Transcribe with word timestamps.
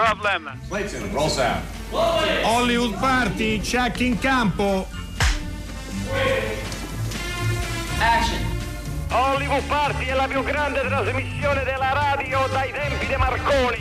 No 0.00 0.06
problem. 0.06 0.58
Clayton, 0.68 1.12
roll 1.12 1.28
sound. 1.28 1.62
Hollywood 1.90 2.98
Party, 2.98 3.60
check 3.60 4.00
in 4.00 4.18
campo. 4.18 4.86
Action. 7.98 8.38
Hollywood 9.10 9.62
Party 9.64 10.06
è 10.06 10.14
la 10.14 10.26
più 10.26 10.42
grande 10.42 10.80
trasmissione 10.80 11.64
della 11.64 11.92
radio 11.92 12.48
dai 12.50 12.72
tempi 12.72 13.06
di 13.06 13.16
Marconi. 13.16 13.76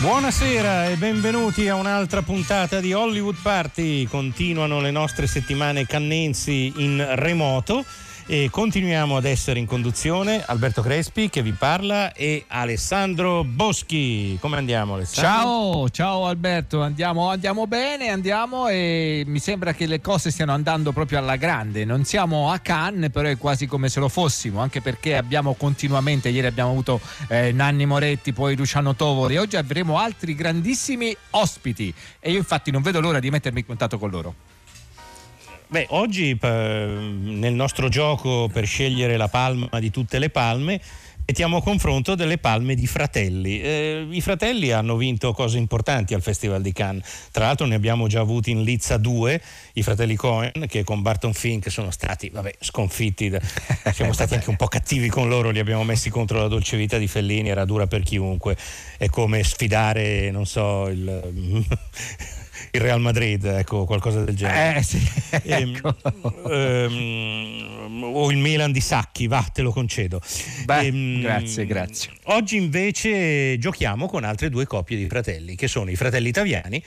Buonasera 0.00 0.88
e 0.88 0.96
benvenuti 0.96 1.68
a 1.68 1.74
un'altra 1.74 2.20
puntata 2.20 2.80
di 2.80 2.92
Hollywood 2.92 3.36
Party. 3.40 4.04
Continuano 4.04 4.82
le 4.82 4.90
nostre 4.90 5.26
settimane 5.26 5.86
cannensi 5.86 6.70
in 6.76 7.02
remoto 7.14 7.86
e 8.30 8.50
continuiamo 8.50 9.16
ad 9.16 9.24
essere 9.24 9.58
in 9.58 9.64
conduzione 9.64 10.44
Alberto 10.44 10.82
Crespi 10.82 11.30
che 11.30 11.40
vi 11.40 11.52
parla 11.52 12.12
e 12.12 12.44
Alessandro 12.48 13.42
Boschi. 13.42 14.36
Come 14.38 14.58
andiamo 14.58 14.94
Alessandro? 14.94 15.30
Ciao, 15.30 15.88
ciao 15.88 16.26
Alberto, 16.26 16.82
andiamo, 16.82 17.30
andiamo 17.30 17.66
bene, 17.66 18.10
andiamo 18.10 18.68
e 18.68 19.24
mi 19.26 19.38
sembra 19.38 19.72
che 19.72 19.86
le 19.86 20.02
cose 20.02 20.30
stiano 20.30 20.52
andando 20.52 20.92
proprio 20.92 21.20
alla 21.20 21.36
grande. 21.36 21.86
Non 21.86 22.04
siamo 22.04 22.52
a 22.52 22.58
Cannes, 22.58 23.10
però 23.10 23.28
è 23.28 23.38
quasi 23.38 23.66
come 23.66 23.88
se 23.88 23.98
lo 23.98 24.10
fossimo, 24.10 24.60
anche 24.60 24.82
perché 24.82 25.16
abbiamo 25.16 25.54
continuamente, 25.54 26.28
ieri 26.28 26.48
abbiamo 26.48 26.72
avuto 26.72 27.00
eh, 27.28 27.50
Nanni 27.52 27.86
Moretti, 27.86 28.34
poi 28.34 28.54
Luciano 28.54 28.94
Tovoli 28.94 29.36
e 29.36 29.38
oggi 29.38 29.56
avremo 29.56 29.96
altri 29.96 30.34
grandissimi 30.34 31.16
ospiti 31.30 31.94
e 32.20 32.30
io 32.30 32.36
infatti 32.36 32.70
non 32.70 32.82
vedo 32.82 33.00
l'ora 33.00 33.20
di 33.20 33.30
mettermi 33.30 33.60
in 33.60 33.66
contatto 33.66 33.98
con 33.98 34.10
loro. 34.10 34.34
Beh, 35.70 35.86
oggi 35.90 36.34
nel 36.40 37.52
nostro 37.52 37.90
gioco 37.90 38.48
per 38.50 38.64
scegliere 38.64 39.18
la 39.18 39.28
palma 39.28 39.78
di 39.78 39.90
tutte 39.90 40.18
le 40.18 40.30
palme 40.30 40.80
mettiamo 41.26 41.58
a 41.58 41.62
confronto 41.62 42.14
delle 42.14 42.38
palme 42.38 42.74
di 42.74 42.86
fratelli. 42.86 43.60
Eh, 43.60 44.06
I 44.10 44.20
fratelli 44.22 44.70
hanno 44.70 44.96
vinto 44.96 45.34
cose 45.34 45.58
importanti 45.58 46.14
al 46.14 46.22
Festival 46.22 46.62
di 46.62 46.72
Cannes. 46.72 47.28
Tra 47.32 47.44
l'altro 47.44 47.66
ne 47.66 47.74
abbiamo 47.74 48.06
già 48.06 48.20
avuti 48.20 48.50
in 48.50 48.62
Lizza 48.62 48.96
2, 48.96 49.42
i 49.74 49.82
fratelli 49.82 50.16
Cohen, 50.16 50.64
che 50.66 50.84
con 50.84 51.02
Barton 51.02 51.34
Fink 51.34 51.70
sono 51.70 51.90
stati 51.90 52.30
vabbè, 52.30 52.54
sconfitti. 52.60 53.28
Da... 53.28 53.38
Siamo 53.92 54.14
stati 54.14 54.32
anche 54.32 54.48
un 54.48 54.56
po' 54.56 54.68
cattivi 54.68 55.10
con 55.10 55.28
loro, 55.28 55.50
li 55.50 55.58
abbiamo 55.58 55.84
messi 55.84 56.08
contro 56.08 56.40
la 56.40 56.48
dolce 56.48 56.78
vita 56.78 56.96
di 56.96 57.08
Fellini, 57.08 57.50
era 57.50 57.66
dura 57.66 57.86
per 57.86 58.02
chiunque. 58.04 58.56
È 58.96 59.10
come 59.10 59.44
sfidare, 59.44 60.30
non 60.30 60.46
so, 60.46 60.88
il 60.88 61.66
il 62.72 62.80
Real 62.80 63.00
Madrid, 63.00 63.44
ecco, 63.44 63.84
qualcosa 63.84 64.22
del 64.24 64.36
genere. 64.36 64.78
Eh, 64.78 64.82
sì, 64.82 65.00
ecco. 65.30 65.96
ehm, 66.50 68.02
o 68.02 68.30
il 68.30 68.38
Milan 68.38 68.72
di 68.72 68.80
Sacchi, 68.80 69.26
va, 69.26 69.42
te 69.52 69.62
lo 69.62 69.70
concedo. 69.70 70.20
Beh, 70.64 70.86
ehm, 70.86 71.20
grazie, 71.20 71.66
grazie. 71.66 72.10
Oggi 72.24 72.56
invece 72.56 73.58
giochiamo 73.58 74.06
con 74.06 74.24
altre 74.24 74.50
due 74.50 74.66
coppie 74.66 74.96
di 74.96 75.06
fratelli, 75.06 75.54
che 75.54 75.68
sono 75.68 75.90
i 75.90 75.96
fratelli 75.96 76.28
italiani, 76.28 76.82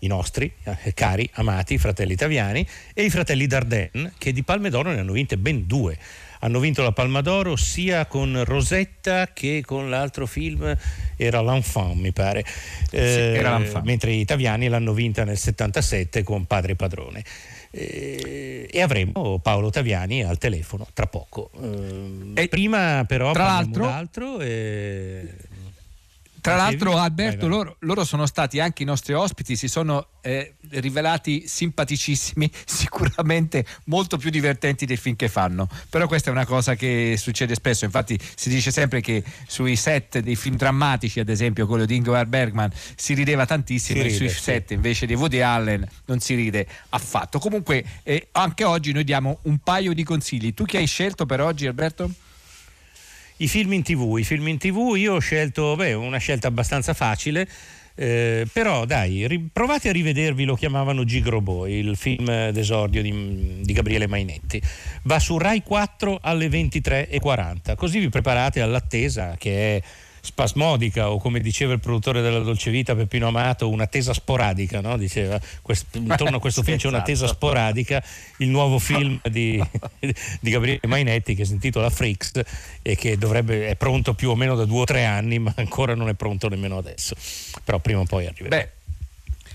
i 0.00 0.06
nostri 0.06 0.50
eh, 0.64 0.94
cari, 0.94 1.28
amati 1.34 1.76
fratelli 1.78 2.12
italiani, 2.12 2.66
e 2.94 3.04
i 3.04 3.10
fratelli 3.10 3.46
Dardenne, 3.46 4.12
che 4.16 4.32
di 4.32 4.42
Palme 4.42 4.70
d'Oro 4.70 4.92
ne 4.92 5.00
hanno 5.00 5.12
vinte 5.12 5.36
ben 5.36 5.66
due 5.66 5.98
hanno 6.40 6.60
vinto 6.60 6.82
la 6.82 6.92
Palma 6.92 7.20
d'Oro 7.20 7.56
sia 7.56 8.06
con 8.06 8.42
Rosetta 8.44 9.32
che 9.32 9.62
con 9.64 9.90
l'altro 9.90 10.26
film, 10.26 10.76
era 11.16 11.40
L'Enfant 11.40 11.94
mi 11.94 12.12
pare, 12.12 12.44
eh, 12.90 13.12
sì, 13.12 13.38
era 13.38 13.58
L'Enfant. 13.58 13.84
mentre 13.84 14.12
gli 14.12 14.20
italiani 14.20 14.68
l'hanno 14.68 14.92
vinta 14.92 15.24
nel 15.24 15.38
77 15.38 16.22
con 16.22 16.46
Padre 16.46 16.76
Padrone. 16.76 17.24
Eh, 17.70 18.66
e 18.70 18.80
avremo 18.80 19.38
Paolo 19.40 19.68
Taviani 19.70 20.22
al 20.22 20.38
telefono 20.38 20.86
tra 20.94 21.06
poco. 21.06 21.50
Eh, 22.34 22.48
prima 22.48 23.04
però 23.06 23.32
tra 23.32 23.44
l'altro, 23.44 23.84
l'altro 23.84 24.40
e... 24.40 25.34
Tra 26.40 26.56
l'altro, 26.56 26.96
Alberto, 26.96 27.46
vai, 27.46 27.48
vai. 27.48 27.64
Loro, 27.64 27.76
loro, 27.80 28.04
sono 28.04 28.26
stati 28.26 28.60
anche 28.60 28.82
i 28.82 28.86
nostri 28.86 29.12
ospiti, 29.14 29.56
si 29.56 29.68
sono 29.68 30.08
eh, 30.22 30.54
rivelati 30.70 31.46
simpaticissimi, 31.46 32.50
sicuramente 32.64 33.64
molto 33.84 34.16
più 34.16 34.30
divertenti 34.30 34.86
dei 34.86 34.96
film 34.96 35.16
che 35.16 35.28
fanno. 35.28 35.68
Però 35.88 36.06
questa 36.06 36.30
è 36.30 36.32
una 36.32 36.46
cosa 36.46 36.74
che 36.74 37.16
succede 37.18 37.54
spesso. 37.54 37.84
Infatti, 37.84 38.18
si 38.34 38.48
dice 38.48 38.70
sempre 38.70 39.00
che 39.00 39.22
sui 39.46 39.76
set 39.76 40.18
dei 40.20 40.36
film 40.36 40.56
drammatici, 40.56 41.20
ad 41.20 41.28
esempio 41.28 41.66
quello 41.66 41.84
di 41.84 41.96
Ingvar 41.96 42.26
Bergman, 42.26 42.70
si 42.96 43.14
rideva 43.14 43.46
tantissimo, 43.46 44.02
e 44.02 44.10
sui 44.10 44.28
sì. 44.28 44.40
set 44.40 44.70
invece 44.70 45.06
di 45.06 45.14
Woody 45.14 45.40
Allen 45.40 45.86
non 46.06 46.20
si 46.20 46.34
ride 46.34 46.66
affatto. 46.90 47.38
Comunque, 47.38 47.84
eh, 48.02 48.28
anche 48.32 48.64
oggi 48.64 48.92
noi 48.92 49.04
diamo 49.04 49.38
un 49.42 49.58
paio 49.58 49.92
di 49.92 50.04
consigli. 50.04 50.54
Tu 50.54 50.64
che 50.64 50.78
hai 50.78 50.86
scelto 50.86 51.26
per 51.26 51.40
oggi, 51.40 51.66
Alberto? 51.66 52.10
I 53.40 53.48
film 53.48 53.72
in 53.72 53.82
tv, 53.82 54.16
i 54.18 54.24
film 54.24 54.48
in 54.48 54.58
tv 54.58 54.96
io 54.96 55.14
ho 55.14 55.18
scelto 55.20 55.76
beh, 55.76 55.92
una 55.92 56.18
scelta 56.18 56.48
abbastanza 56.48 56.92
facile, 56.92 57.48
eh, 57.94 58.46
però 58.52 58.84
dai, 58.84 59.48
provate 59.52 59.88
a 59.88 59.92
rivedervi, 59.92 60.44
lo 60.44 60.56
chiamavano 60.56 61.04
Gigrobo, 61.04 61.66
il 61.66 61.96
film 61.96 62.50
d'esordio 62.50 63.00
di, 63.00 63.60
di, 63.62 63.72
Gabriele 63.72 64.06
Mainetti. 64.06 64.60
Va 65.02 65.18
su 65.20 65.38
Rai 65.38 65.62
4 65.62 66.18
alle 66.20 66.48
23.40, 66.48 67.76
così 67.76 68.00
vi 68.00 68.08
preparate 68.08 68.60
all'attesa 68.60 69.36
che 69.38 69.76
è 69.76 69.82
spasmodica 70.20 71.10
o 71.10 71.18
come 71.18 71.40
diceva 71.40 71.72
il 71.72 71.80
produttore 71.80 72.20
della 72.20 72.40
Dolce 72.40 72.70
Vita 72.70 72.94
Peppino 72.94 73.28
Amato 73.28 73.68
un'attesa 73.68 74.12
sporadica 74.12 74.80
no? 74.80 74.96
diceva 74.96 75.40
quest- 75.62 75.94
intorno 75.96 76.36
a 76.36 76.40
questo 76.40 76.62
film 76.62 76.76
c'è 76.76 76.86
esatto. 76.86 76.94
un'attesa 76.94 77.26
sporadica 77.26 78.02
il 78.38 78.48
nuovo 78.48 78.78
film 78.78 79.20
di, 79.28 79.62
di 80.40 80.50
Gabriele 80.50 80.80
Mainetti 80.86 81.34
che 81.34 81.44
si 81.44 81.52
intitola 81.52 81.90
Freaks 81.90 82.40
e 82.82 82.96
che 82.96 83.16
dovrebbe, 83.16 83.68
è 83.68 83.76
pronto 83.76 84.14
più 84.14 84.30
o 84.30 84.34
meno 84.34 84.54
da 84.54 84.64
due 84.64 84.80
o 84.80 84.84
tre 84.84 85.04
anni 85.04 85.38
ma 85.38 85.52
ancora 85.56 85.94
non 85.94 86.08
è 86.08 86.14
pronto 86.14 86.48
nemmeno 86.48 86.78
adesso 86.78 87.14
però 87.64 87.78
prima 87.78 88.00
o 88.00 88.04
poi 88.04 88.26
arriverà 88.26 88.56
Beh, 88.56 88.70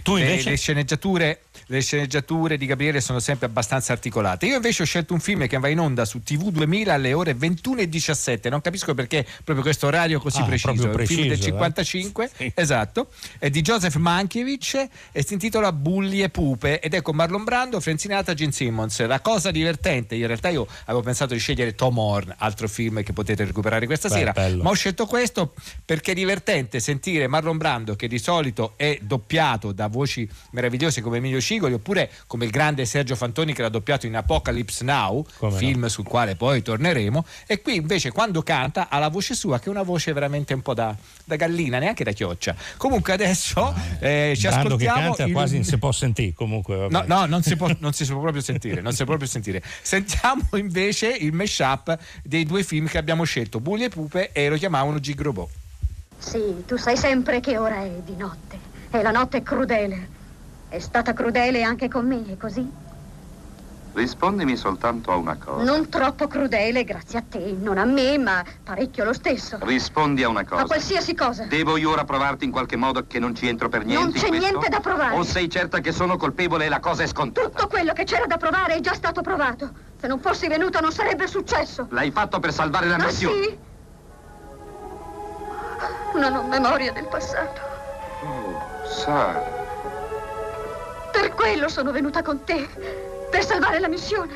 tu 0.04 0.18
invece? 0.18 0.44
Le, 0.44 0.50
le 0.52 0.58
sceneggiature 0.58 1.40
le 1.68 1.82
sceneggiature 1.82 2.58
di 2.58 2.66
Gabriele 2.66 3.00
sono 3.02 3.20
sempre 3.20 3.46
abbastanza 3.46 3.94
articolate. 3.94 4.46
Io 4.46 4.56
invece 4.56 4.84
ho 4.84 4.86
scelto 4.86 5.14
un 5.14 5.20
film 5.20 5.48
che 5.48 5.58
va 5.58 5.68
in 5.70 5.80
onda 5.80 6.06
su 6.06 6.22
TV 6.22 6.50
2000 6.50 6.94
alle 6.94 7.14
ore 7.14 7.36
21.17. 7.36 8.50
Non 8.50 8.62
capisco 8.62 8.94
perché 8.94 9.26
proprio 9.44 9.62
questo 9.62 9.88
orario 9.88 10.20
così 10.20 10.42
ah, 10.42 10.46
preciso. 10.46 10.90
preciso. 10.90 11.20
Il 11.22 11.26
film 11.26 11.28
del 11.28 11.40
55, 11.40 12.32
eh? 12.38 12.52
esatto, 12.56 13.10
è 13.38 13.50
di 13.50 13.62
Joseph 13.62 13.96
Mankiewicz 13.96 14.88
e 15.12 15.24
si 15.26 15.34
intitola 15.34 15.72
Bulli 15.72 16.22
e 16.22 16.30
Pupe 16.30 16.80
ed 16.80 16.94
è 16.94 17.02
con 17.02 17.16
Marlon 17.16 17.44
Brando, 17.44 17.80
Frenzinata, 17.80 18.34
Gene 18.34 18.52
Simmons. 18.52 19.06
La 19.06 19.22
cosa 19.22 19.52
divertente, 19.52 20.16
in 20.16 20.28
realtà 20.28 20.50
io 20.50 20.68
avevo 20.86 21.02
pensato 21.02 21.34
di 21.34 21.40
scegliere 21.40 21.76
Tom 21.76 21.98
Horn, 21.98 22.34
altro 22.38 22.68
film 22.68 23.04
che 23.04 23.14
potete 23.14 23.46
recuperare 23.46 23.86
questa 23.86 24.10
Beh, 24.10 24.16
sera, 24.16 24.32
bello. 24.32 24.64
ma 24.64 24.70
ho 24.70 24.74
scelto 24.74 25.06
questo 25.06 25.54
perché 25.86 26.12
è 26.12 26.16
divertente 26.16 26.80
sentire 26.80 27.28
Marlon 27.28 27.58
Brando 27.58 27.96
che 27.96 28.08
di 28.08 28.20
solito 28.20 28.74
è 28.76 28.98
doppiato 29.02 29.72
da 29.72 29.88
voci 29.94 30.28
meravigliose 30.52 31.02
come 31.02 31.18
Emilio 31.18 31.40
Scigoli 31.40 31.74
oppure 31.74 32.12
come 32.28 32.46
il 32.46 32.52
grande 32.52 32.86
Sergio 32.86 33.16
Fantoni 33.16 33.54
che 33.54 33.62
l'ha 33.62 33.70
doppiato 33.70 34.06
in 34.08 34.16
Apocalypse 34.16 34.84
Now, 34.84 35.26
Come 35.38 35.56
film 35.58 35.82
no. 35.82 35.88
sul 35.88 36.04
quale 36.06 36.36
poi 36.36 36.62
torneremo, 36.62 37.26
e 37.46 37.62
qui 37.62 37.76
invece 37.76 38.12
quando 38.12 38.42
canta 38.42 38.90
ha 38.90 38.98
la 39.00 39.10
voce 39.10 39.36
sua 39.36 39.60
che 39.60 39.66
è 39.66 39.70
una 39.70 39.84
voce 39.84 40.12
veramente 40.12 40.54
un 40.54 40.62
po' 40.62 40.74
da, 40.74 40.96
da 41.24 41.36
gallina, 41.36 41.78
neanche 41.80 42.04
da 42.04 42.12
chioccia. 42.12 42.56
Comunque 42.78 43.14
adesso 43.14 43.74
eh, 44.00 44.34
ci 44.36 44.48
Brando 44.48 44.76
che 44.76 44.88
ascoltiamo... 44.88 45.00
canta 45.16 45.24
il- 45.26 45.32
quasi 45.32 45.56
non 45.56 45.64
si 45.64 45.78
può 45.78 45.92
sentire 45.94 46.34
comunque 46.34 46.76
vabbè. 46.76 46.92
No, 46.92 47.04
no, 47.06 47.26
non 47.28 47.44
si, 47.44 47.56
può, 47.56 47.70
non 47.80 47.94
si 47.94 48.06
può 48.06 48.20
proprio 48.20 48.42
sentire, 48.42 48.82
non 48.82 48.92
si 48.92 48.98
può 48.98 49.16
proprio 49.16 49.30
sentire. 49.30 49.62
Sentiamo 49.82 50.48
invece 50.56 51.08
il 51.08 51.32
mashup 51.34 51.98
dei 52.24 52.44
due 52.46 52.64
film 52.64 52.88
che 52.88 52.98
abbiamo 52.98 53.24
scelto, 53.24 53.60
Bulli 53.60 53.84
e 53.86 53.90
Pupe 53.90 54.32
e 54.32 54.50
lo 54.50 54.56
chiamavano 54.58 55.00
Gigrobò. 55.00 55.48
Sì, 56.18 56.64
tu 56.66 56.78
sai 56.78 56.96
sempre 56.98 57.40
che 57.42 57.58
ora 57.58 57.84
è 57.84 57.90
di 58.04 58.16
notte. 58.16 58.58
E 58.96 59.02
la 59.02 59.10
notte 59.10 59.38
è 59.38 59.42
crudele. 59.42 60.08
È 60.70 60.78
stata 60.78 61.14
crudele 61.14 61.64
anche 61.64 61.88
con 61.88 62.06
me, 62.06 62.24
è 62.32 62.38
così? 62.38 62.72
Rispondimi 63.94 64.56
soltanto 64.56 65.12
a 65.12 65.16
una 65.16 65.36
cosa. 65.36 65.64
Non 65.64 65.90
troppo 65.90 66.28
crudele, 66.28 66.84
grazie 66.84 67.18
a 67.18 67.24
te. 67.28 67.40
Non 67.60 67.80
a 67.80 67.86
me, 67.86 68.20
ma 68.20 68.44
parecchio 68.64 69.04
lo 69.04 69.14
stesso. 69.14 69.58
Rispondi 69.62 70.22
a 70.22 70.30
una 70.30 70.42
A 70.42 70.46
cosa. 70.46 70.66
qualsiasi 70.66 71.16
cosa. 71.16 71.46
Devo 71.46 71.78
io 71.78 71.90
ora 71.90 72.04
provarti 72.04 72.46
in 72.46 72.52
qualche 72.52 72.76
modo 72.76 73.08
che 73.08 73.18
non 73.18 73.34
ci 73.34 73.48
entro 73.48 73.68
per 73.68 73.84
niente 73.84 74.04
Non 74.04 74.14
c'è 74.14 74.30
niente 74.30 74.70
da 74.70 74.80
provare. 74.80 75.16
O 75.16 75.24
sei 75.24 75.50
certa 75.50 75.80
che 75.80 75.92
sono 75.92 76.16
colpevole 76.16 76.66
e 76.66 76.70
la 76.70 76.80
cosa 76.80 77.02
è 77.02 77.08
scontata? 77.08 77.48
Tutto 77.50 77.66
quello 77.68 77.94
che 77.94 78.04
c'era 78.04 78.28
da 78.28 78.38
provare 78.38 78.76
è 78.76 78.80
già 78.80 78.94
stato 78.94 79.22
provato. 79.22 79.72
Se 80.00 80.06
non 80.06 80.20
fossi 80.20 80.48
venuto 80.48 80.80
non 80.80 80.92
sarebbe 80.92 81.26
successo. 81.26 81.88
L'hai 81.90 82.12
fatto 82.12 82.40
per 82.40 82.54
salvare 82.54 82.86
la 82.88 82.96
Ah, 82.96 82.98
nazione? 82.98 83.42
sì? 83.44 83.60
Non 86.20 86.36
ho 86.36 86.44
memoria 86.44 86.92
del 86.92 87.08
passato. 87.08 87.73
Sara. 88.94 89.42
Per 91.12 91.34
quello 91.34 91.68
sono 91.68 91.92
venuta 91.92 92.22
con 92.22 92.44
te. 92.44 92.68
Per 93.30 93.44
salvare 93.44 93.80
la 93.80 93.88
missione. 93.88 94.36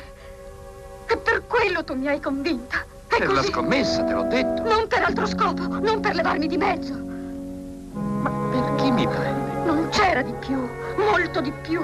E 1.06 1.16
per 1.16 1.46
quello 1.46 1.84
tu 1.84 1.94
mi 1.94 2.08
hai 2.08 2.20
convinta. 2.20 2.84
È 3.06 3.18
Per 3.18 3.28
la 3.28 3.40
così. 3.40 3.52
scommessa, 3.52 4.02
te 4.04 4.12
l'ho 4.12 4.24
detto. 4.24 4.62
Non 4.64 4.86
per 4.88 5.04
altro 5.04 5.26
scopo, 5.26 5.62
non 5.78 6.00
per 6.00 6.14
levarmi 6.14 6.46
di 6.48 6.56
mezzo. 6.56 6.92
Ma 6.94 8.30
per 8.50 8.74
chi 8.76 8.90
mi 8.90 9.06
prende? 9.06 9.52
Non 9.64 9.88
c'era 9.90 10.22
di 10.22 10.32
più, 10.34 10.68
molto 10.96 11.40
di 11.40 11.52
più. 11.62 11.80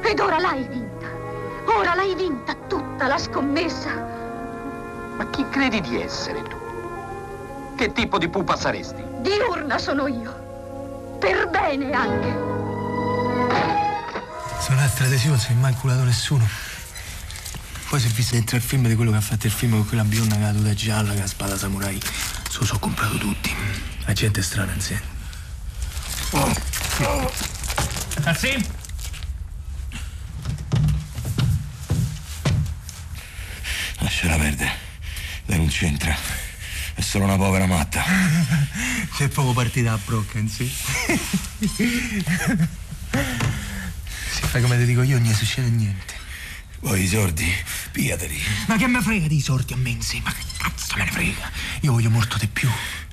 Ed 0.00 0.20
ora 0.20 0.38
l'hai 0.38 0.62
vinta. 0.68 1.06
Ora 1.66 1.94
l'hai 1.94 2.14
vinta 2.14 2.54
tutta 2.68 3.06
la 3.08 3.18
scommessa. 3.18 3.90
Ma 5.16 5.26
chi 5.30 5.44
credi 5.50 5.80
di 5.80 6.00
essere 6.00 6.42
tu? 6.42 6.56
Che 7.76 7.92
tipo 7.92 8.18
di 8.18 8.28
pupa 8.28 8.56
saresti? 8.56 9.02
Diurna 9.20 9.78
sono 9.78 10.06
io. 10.06 10.42
Per 11.24 11.48
bene 11.48 11.90
anche. 11.90 12.28
Sono 14.60 14.76
un'altra 14.76 15.06
adesione, 15.06 15.36
non 15.36 15.40
si 15.40 15.52
è 15.52 15.54
mai 15.54 15.72
culato 15.72 16.04
nessuno. 16.04 16.46
Poi 17.88 17.98
si 17.98 18.08
è 18.08 18.10
visto 18.10 18.34
dentro 18.34 18.56
il 18.56 18.62
film 18.62 18.86
di 18.88 18.94
quello 18.94 19.10
che 19.10 19.16
ha 19.16 19.22
fatto 19.22 19.46
il 19.46 19.52
film 19.52 19.72
con 19.72 19.86
quella 19.86 20.04
bionda 20.04 20.36
che 20.36 20.42
ha 20.42 20.46
la 20.48 20.52
tuta 20.52 20.74
gialla, 20.74 21.12
che 21.12 21.20
ha 21.20 21.22
la 21.22 21.26
spada 21.26 21.56
samurai. 21.56 21.98
Se 22.50 22.58
lo 22.58 22.66
so 22.66 22.78
comprato 22.78 23.16
tutti. 23.16 23.54
La 24.04 24.12
gente 24.12 24.40
è 24.40 24.42
strana 24.42 24.74
insieme. 24.74 25.02
Ah 28.24 28.34
sì? 28.34 28.68
Lasciala 34.00 34.36
perdere. 34.36 34.72
Lei 35.46 35.56
non 35.56 35.68
c'entra. 35.68 36.43
È 36.94 37.00
solo 37.00 37.24
una 37.24 37.36
povera 37.36 37.66
matta. 37.66 38.02
Sei 39.14 39.28
proprio 39.28 39.52
partita 39.52 39.92
a 39.92 39.98
Brocken, 40.04 40.48
sì. 40.48 40.72
Se 44.30 44.46
fai 44.46 44.62
come 44.62 44.78
ti 44.78 44.84
dico 44.84 45.02
io, 45.02 45.18
non 45.18 45.32
succede 45.34 45.68
niente. 45.68 46.14
Poi 46.80 47.02
i 47.02 47.08
soldi, 47.08 47.50
pigliateli. 47.92 48.40
Ma 48.66 48.76
che 48.76 48.86
me 48.86 49.00
frega 49.00 49.26
di 49.26 49.40
soldi 49.40 49.72
a 49.72 49.76
Menzi? 49.76 50.20
Ma 50.22 50.32
che 50.32 50.42
cazzo 50.56 50.96
me 50.96 51.04
ne 51.04 51.10
frega? 51.10 51.50
Io 51.80 51.92
voglio 51.92 52.10
molto 52.10 52.36
di 52.38 52.46
più. 52.46 52.68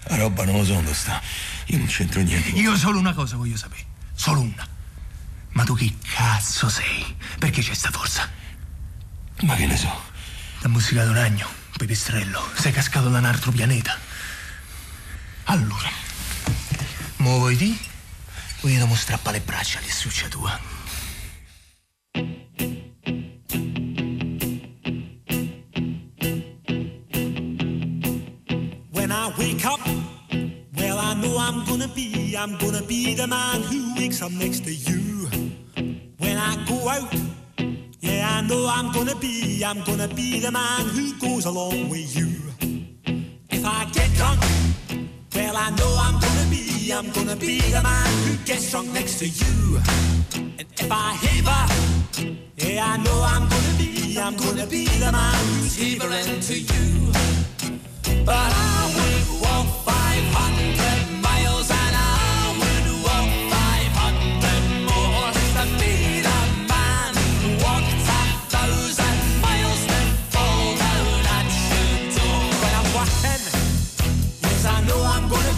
La 0.06 0.18
roba 0.18 0.44
non 0.45 0.57
lo 0.57 0.66
so 0.66 0.74
dove 0.74 0.94
sta. 0.94 1.22
Io 1.68 1.77
non 1.77 1.88
c'entro 1.88 2.22
niente. 2.22 2.50
Io 2.50 2.75
solo 2.75 3.00
una 3.00 3.13
cosa 3.13 3.36
voglio 3.38 3.56
sapere. 3.56 3.86
Solo 4.13 4.42
una. 4.42 4.68
Ma 5.54 5.63
tu 5.63 5.75
chi 5.75 5.98
cazzo 6.16 6.69
sei? 6.69 7.16
Perché 7.39 7.62
c'è 7.62 7.74
sta 7.74 7.92
forza? 7.92 8.30
Ma 9.42 9.56
che 9.56 9.66
ne 9.66 9.77
so? 9.77 10.10
T'ha 10.60 10.68
musicato 10.68 11.10
un 11.10 11.18
agno, 11.18 11.48
pipistrello. 11.78 12.42
Sei 12.56 12.72
cascato 12.72 13.10
da 13.10 13.18
un 13.18 13.26
altro 13.26 13.52
pianeta. 13.52 13.98
Allora, 15.46 15.90
mo 17.18 17.38
vuoi 17.40 17.56
di? 17.56 17.78
Voglio 18.62 18.86
mostrare 18.86 19.32
le 19.32 19.42
braccia 19.42 19.80
alle 19.80 19.92
succia 19.92 20.28
tua. 20.28 20.60
When 28.92 29.12
I 29.12 29.34
wake 29.38 29.66
up, 29.66 29.82
well, 30.76 30.98
I 31.00 31.16
know 31.16 31.38
I'm 31.38 31.66
gonna 31.66 31.88
be, 31.88 32.36
I'm 32.38 32.58
gonna 32.58 32.82
be 32.84 33.16
the 33.16 33.28
man 33.28 33.62
who 33.64 33.96
wakes 33.96 34.22
up 34.22 34.32
next 34.32 34.64
to 34.66 34.72
you. 34.72 35.28
When 36.18 36.38
I 36.38 36.56
go 36.68 36.88
out, 36.88 37.12
I 38.22 38.42
know 38.42 38.68
I'm 38.68 38.92
gonna 38.92 39.16
be, 39.16 39.64
I'm 39.64 39.82
gonna 39.84 40.08
be 40.08 40.40
the 40.40 40.52
man 40.52 40.86
who 40.90 41.14
goes 41.20 41.46
along 41.46 41.90
with 41.90 42.16
you. 42.16 42.32
If 43.50 43.66
I 43.66 43.86
get 43.92 44.10
drunk, 44.14 44.40
well, 45.36 45.56
I 45.58 45.70
know 45.72 45.96
I'm 46.00 46.20
gonna 46.20 46.50
be, 46.50 46.92
I'm 46.92 47.10
gonna 47.12 47.36
be 47.36 47.60
the 47.60 47.82
man 47.82 48.28
who 48.28 48.38
gets 48.46 48.70
drunk 48.72 48.94
next 48.94 49.20
to 49.20 49.28
you. 49.28 49.80
And 50.36 50.66
if 50.80 50.92
I 50.92 51.14
haver, 51.14 52.36
yeah, 52.58 52.86
I 52.86 52.98
know 52.98 53.22
I'm 53.24 53.48
gonna 53.50 53.78
be, 53.78 54.18
I'm 54.20 54.36
gonna 54.36 54.68
be 54.68 54.86
the 54.86 55.12
man 55.12 55.46
who's 55.56 55.76
havering 55.78 56.40
to 56.42 56.60
you. 56.60 57.12
But 58.26 58.36
I 58.36 58.81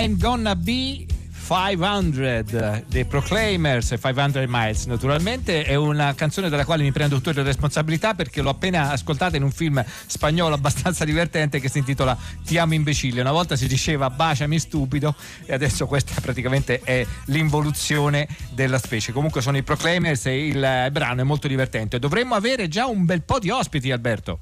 I'm 0.00 0.16
gonna 0.16 0.54
be 0.54 1.06
500 1.44 2.84
dei 2.86 3.04
Proclaimers 3.04 3.96
500 4.00 4.44
Miles 4.46 4.84
naturalmente. 4.84 5.64
È 5.64 5.74
una 5.74 6.14
canzone 6.14 6.48
della 6.48 6.64
quale 6.64 6.84
mi 6.84 6.92
prendo 6.92 7.16
tutte 7.16 7.32
le 7.32 7.42
responsabilità 7.42 8.14
perché 8.14 8.40
l'ho 8.40 8.50
appena 8.50 8.92
ascoltata 8.92 9.36
in 9.36 9.42
un 9.42 9.50
film 9.50 9.84
spagnolo 10.06 10.54
abbastanza 10.54 11.04
divertente 11.04 11.58
che 11.58 11.68
si 11.68 11.78
intitola 11.78 12.16
Ti 12.44 12.58
amo 12.58 12.74
imbecille. 12.74 13.20
Una 13.20 13.32
volta 13.32 13.56
si 13.56 13.66
diceva 13.66 14.08
baciami 14.08 14.56
stupido 14.60 15.16
e 15.44 15.52
adesso 15.52 15.88
questa 15.88 16.14
praticamente 16.22 16.80
è 16.84 17.04
l'involuzione 17.24 18.28
della 18.52 18.78
specie. 18.78 19.10
Comunque 19.10 19.42
sono 19.42 19.56
i 19.56 19.64
Proclaimers 19.64 20.26
e 20.26 20.46
il 20.46 20.88
brano 20.92 21.22
è 21.22 21.24
molto 21.24 21.48
divertente. 21.48 21.98
Dovremmo 21.98 22.36
avere 22.36 22.68
già 22.68 22.86
un 22.86 23.04
bel 23.04 23.22
po' 23.22 23.40
di 23.40 23.50
ospiti 23.50 23.90
Alberto. 23.90 24.38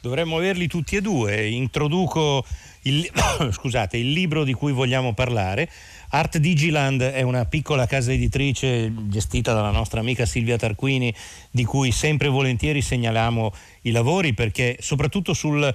Dovremmo 0.00 0.36
averli 0.36 0.66
tutti 0.66 0.96
e 0.96 1.00
due. 1.00 1.46
Introduco 1.46 2.44
il, 2.86 3.08
scusate, 3.52 3.96
il 3.96 4.12
libro 4.12 4.44
di 4.44 4.52
cui 4.52 4.72
vogliamo 4.72 5.12
parlare. 5.12 5.70
Art 6.10 6.38
Digiland 6.38 7.02
è 7.02 7.22
una 7.22 7.44
piccola 7.44 7.86
casa 7.86 8.12
editrice 8.12 8.92
gestita 9.08 9.52
dalla 9.52 9.70
nostra 9.70 10.00
amica 10.00 10.24
Silvia 10.24 10.56
Tarquini, 10.56 11.12
di 11.50 11.64
cui 11.64 11.92
sempre 11.92 12.28
volentieri 12.28 12.80
segnaliamo 12.80 13.52
i 13.82 13.90
lavori 13.90 14.32
perché 14.32 14.78
soprattutto 14.80 15.34
sul, 15.34 15.72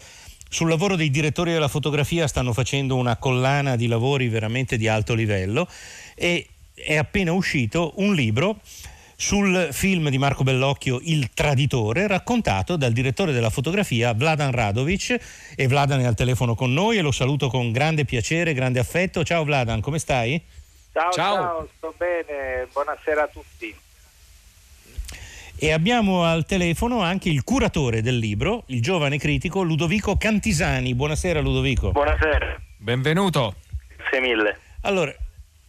sul 0.50 0.70
lavoro 0.70 0.96
dei 0.96 1.10
direttori 1.10 1.52
della 1.52 1.68
fotografia 1.68 2.28
stanno 2.28 2.54
facendo 2.54 2.96
una 2.96 3.18
collana 3.18 3.76
di 3.76 3.88
lavori 3.88 4.30
veramente 4.30 4.78
di 4.78 4.88
alto 4.88 5.14
livello 5.14 5.68
e 6.16 6.48
è 6.74 6.96
appena 6.96 7.32
uscito 7.34 7.94
un 7.98 8.16
libro 8.16 8.60
sul 9.22 9.70
film 9.72 10.10
di 10.10 10.18
Marco 10.18 10.42
Bellocchio 10.42 11.00
Il 11.04 11.32
Traditore, 11.32 12.08
raccontato 12.08 12.76
dal 12.76 12.92
direttore 12.92 13.32
della 13.32 13.52
fotografia 13.52 14.16
Vladan 14.16 14.50
Radovic 14.50 15.16
e 15.56 15.68
Vladan 15.68 16.00
è 16.00 16.06
al 16.06 16.16
telefono 16.16 16.56
con 16.56 16.74
noi 16.74 16.98
e 16.98 17.02
lo 17.02 17.12
saluto 17.12 17.48
con 17.48 17.72
grande 17.72 18.04
piacere, 18.04 18.56
grande 18.56 18.80
affetto. 18.80 19.24
Ciao 19.24 19.44
Vladan, 19.44 19.80
come 19.80 20.00
stai? 20.00 20.42
Ciao, 20.92 21.12
ciao, 21.12 21.36
ciao 21.36 21.70
sto 21.78 21.94
bene, 21.96 22.68
buonasera 22.74 23.22
a 23.22 23.28
tutti. 23.28 23.76
E 25.56 25.72
abbiamo 25.72 26.24
al 26.24 26.44
telefono 26.48 27.02
anche 27.02 27.30
il 27.30 27.44
curatore 27.44 28.02
del 28.02 28.18
libro, 28.18 28.64
il 28.68 28.82
giovane 28.82 29.20
critico 29.20 29.62
Ludovico 29.62 30.18
Cantisani. 30.18 30.96
Buonasera 30.96 31.40
Ludovico. 31.40 31.92
Buonasera. 31.92 32.60
Benvenuto. 32.76 33.54
Grazie 33.98 34.20
mille. 34.20 34.58
Allora, 34.82 35.14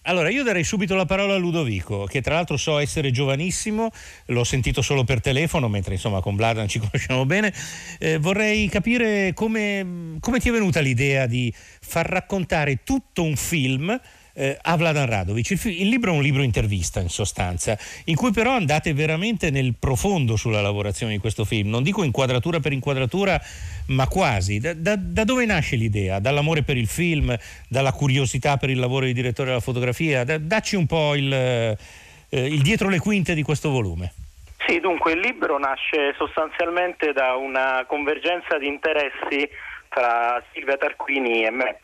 allora, 0.02 0.30
io 0.30 0.42
darei 0.42 0.64
subito 0.64 0.94
la 0.94 1.04
parola 1.04 1.34
a 1.34 1.36
Ludovico, 1.36 2.04
che 2.04 2.20
tra 2.20 2.34
l'altro 2.34 2.56
so 2.56 2.78
essere 2.78 3.12
giovanissimo, 3.12 3.90
l'ho 4.26 4.44
sentito 4.44 4.82
solo 4.82 5.04
per 5.04 5.20
telefono, 5.20 5.68
mentre 5.68 5.94
insomma 5.94 6.20
con 6.20 6.34
Vladan 6.34 6.66
ci 6.66 6.78
conosciamo 6.80 7.24
bene. 7.24 7.52
Eh, 7.98 8.18
vorrei 8.18 8.68
capire 8.68 9.32
come, 9.32 10.16
come, 10.20 10.40
ti 10.40 10.48
è 10.48 10.52
venuta 10.52 10.80
l'idea 10.80 11.26
di 11.26 11.52
far 11.54 12.06
raccontare 12.06 12.80
tutto 12.82 13.22
un 13.22 13.36
film 13.36 14.00
eh, 14.34 14.58
a 14.60 14.76
Vladan 14.76 15.06
Radovic. 15.06 15.50
Il, 15.50 15.60
il, 15.80 15.88
libro 15.88 16.12
è 16.12 16.16
un 16.16 16.22
libro 16.22 16.42
intervista 16.42 17.00
in 17.00 17.08
sostanza, 17.08 17.76
in 18.06 18.16
cui 18.16 18.32
però 18.32 18.52
andate 18.52 18.92
veramente 18.94 19.50
nel 19.50 19.74
profondo 19.78 20.36
sulla 20.36 20.60
lavorazione 20.60 21.12
di 21.12 21.18
questo 21.18 21.44
film. 21.44 21.70
Non 21.70 21.82
dico 21.82 22.02
inquadratura 22.02 22.60
per 22.60 22.72
inquadratura, 22.72 23.40
ma 23.88 24.06
quasi. 24.06 24.58
Da, 24.58 24.74
da, 24.74 24.96
da 24.96 25.24
dove 25.24 25.44
nasce 25.44 25.76
l'idea? 25.76 26.18
Dall'amore 26.18 26.62
per 26.62 26.76
il 26.76 26.88
film, 26.88 27.36
dalla 27.68 27.92
curiosità 27.92 28.56
per 28.56 28.70
il 28.70 28.78
lavoro 28.78 29.06
di 29.06 29.12
direttore 29.12 29.48
della 29.48 29.60
fotografia? 29.60 30.24
Da, 30.24 30.38
dacci 30.38 30.76
un 30.76 30.86
po' 30.86 31.14
il, 31.14 31.32
eh, 31.32 31.76
il 32.30 32.62
dietro 32.62 32.88
le 32.88 32.98
quinte 32.98 33.34
di 33.34 33.42
questo 33.42 33.70
volume. 33.70 34.12
Sì, 34.66 34.78
dunque 34.78 35.12
il 35.12 35.20
libro 35.20 35.58
nasce 35.58 36.14
sostanzialmente 36.16 37.12
da 37.12 37.34
una 37.34 37.84
convergenza 37.86 38.58
di 38.58 38.68
interessi 38.68 39.48
tra 39.88 40.42
Silvia 40.52 40.76
Tarquini 40.76 41.44
e 41.44 41.50
me 41.50 41.78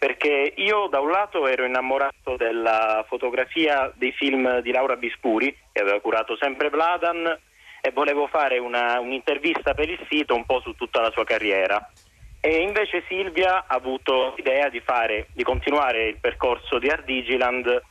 perché 0.00 0.54
io 0.56 0.86
da 0.86 0.98
un 0.98 1.10
lato 1.10 1.46
ero 1.46 1.66
innamorato 1.66 2.36
della 2.38 3.04
fotografia 3.06 3.92
dei 3.96 4.12
film 4.12 4.60
di 4.60 4.72
Laura 4.72 4.96
Bispuri, 4.96 5.54
che 5.70 5.82
aveva 5.82 6.00
curato 6.00 6.38
sempre 6.40 6.70
Vladan, 6.70 7.38
e 7.82 7.90
volevo 7.90 8.26
fare 8.26 8.56
una, 8.56 8.98
un'intervista 8.98 9.74
per 9.74 9.90
il 9.90 10.00
sito 10.08 10.34
un 10.34 10.46
po' 10.46 10.60
su 10.60 10.72
tutta 10.72 11.02
la 11.02 11.10
sua 11.10 11.24
carriera. 11.24 11.86
E 12.40 12.62
invece 12.62 13.04
Silvia 13.08 13.66
ha 13.66 13.74
avuto 13.74 14.32
l'idea 14.38 14.70
di, 14.70 14.80
fare, 14.80 15.26
di 15.34 15.42
continuare 15.42 16.06
il 16.06 16.16
percorso 16.16 16.78
di 16.78 16.88
Ardigiland, 16.88 17.82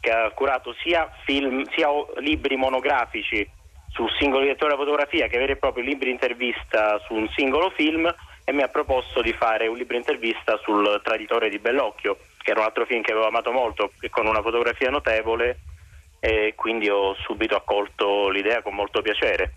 che 0.00 0.10
ha 0.10 0.30
curato 0.30 0.74
sia, 0.82 1.12
film, 1.26 1.64
sia 1.74 1.88
libri 2.20 2.56
monografici 2.56 3.46
sul 3.90 4.10
singolo 4.18 4.44
direttore 4.44 4.70
della 4.70 4.84
fotografia 4.84 5.26
che 5.26 5.36
veri 5.36 5.52
e 5.52 5.56
propri 5.56 5.82
libri 5.82 6.08
intervista 6.08 6.98
su 7.00 7.12
un 7.12 7.28
singolo 7.36 7.68
film 7.76 8.10
e 8.48 8.52
mi 8.54 8.62
ha 8.62 8.68
proposto 8.68 9.20
di 9.20 9.34
fare 9.34 9.66
un 9.66 9.76
libro 9.76 9.94
intervista 9.94 10.58
sul 10.62 11.02
Traditore 11.04 11.50
di 11.50 11.58
Bellocchio, 11.58 12.16
che 12.42 12.52
era 12.52 12.60
un 12.60 12.64
altro 12.64 12.86
film 12.86 13.02
che 13.02 13.12
avevo 13.12 13.26
amato 13.26 13.52
molto 13.52 13.92
con 14.08 14.26
una 14.26 14.40
fotografia 14.40 14.88
notevole 14.88 15.58
e 16.18 16.54
quindi 16.56 16.88
ho 16.88 17.14
subito 17.16 17.56
accolto 17.56 18.30
l'idea 18.30 18.62
con 18.62 18.74
molto 18.74 19.02
piacere. 19.02 19.52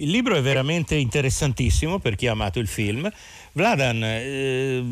Il 0.00 0.10
libro 0.10 0.36
è 0.36 0.42
veramente 0.42 0.96
interessantissimo 0.96 1.98
per 1.98 2.14
chi 2.14 2.26
ha 2.26 2.32
amato 2.32 2.58
il 2.58 2.68
film. 2.68 3.10
Vladan, 3.52 4.02
eh, 4.04 4.84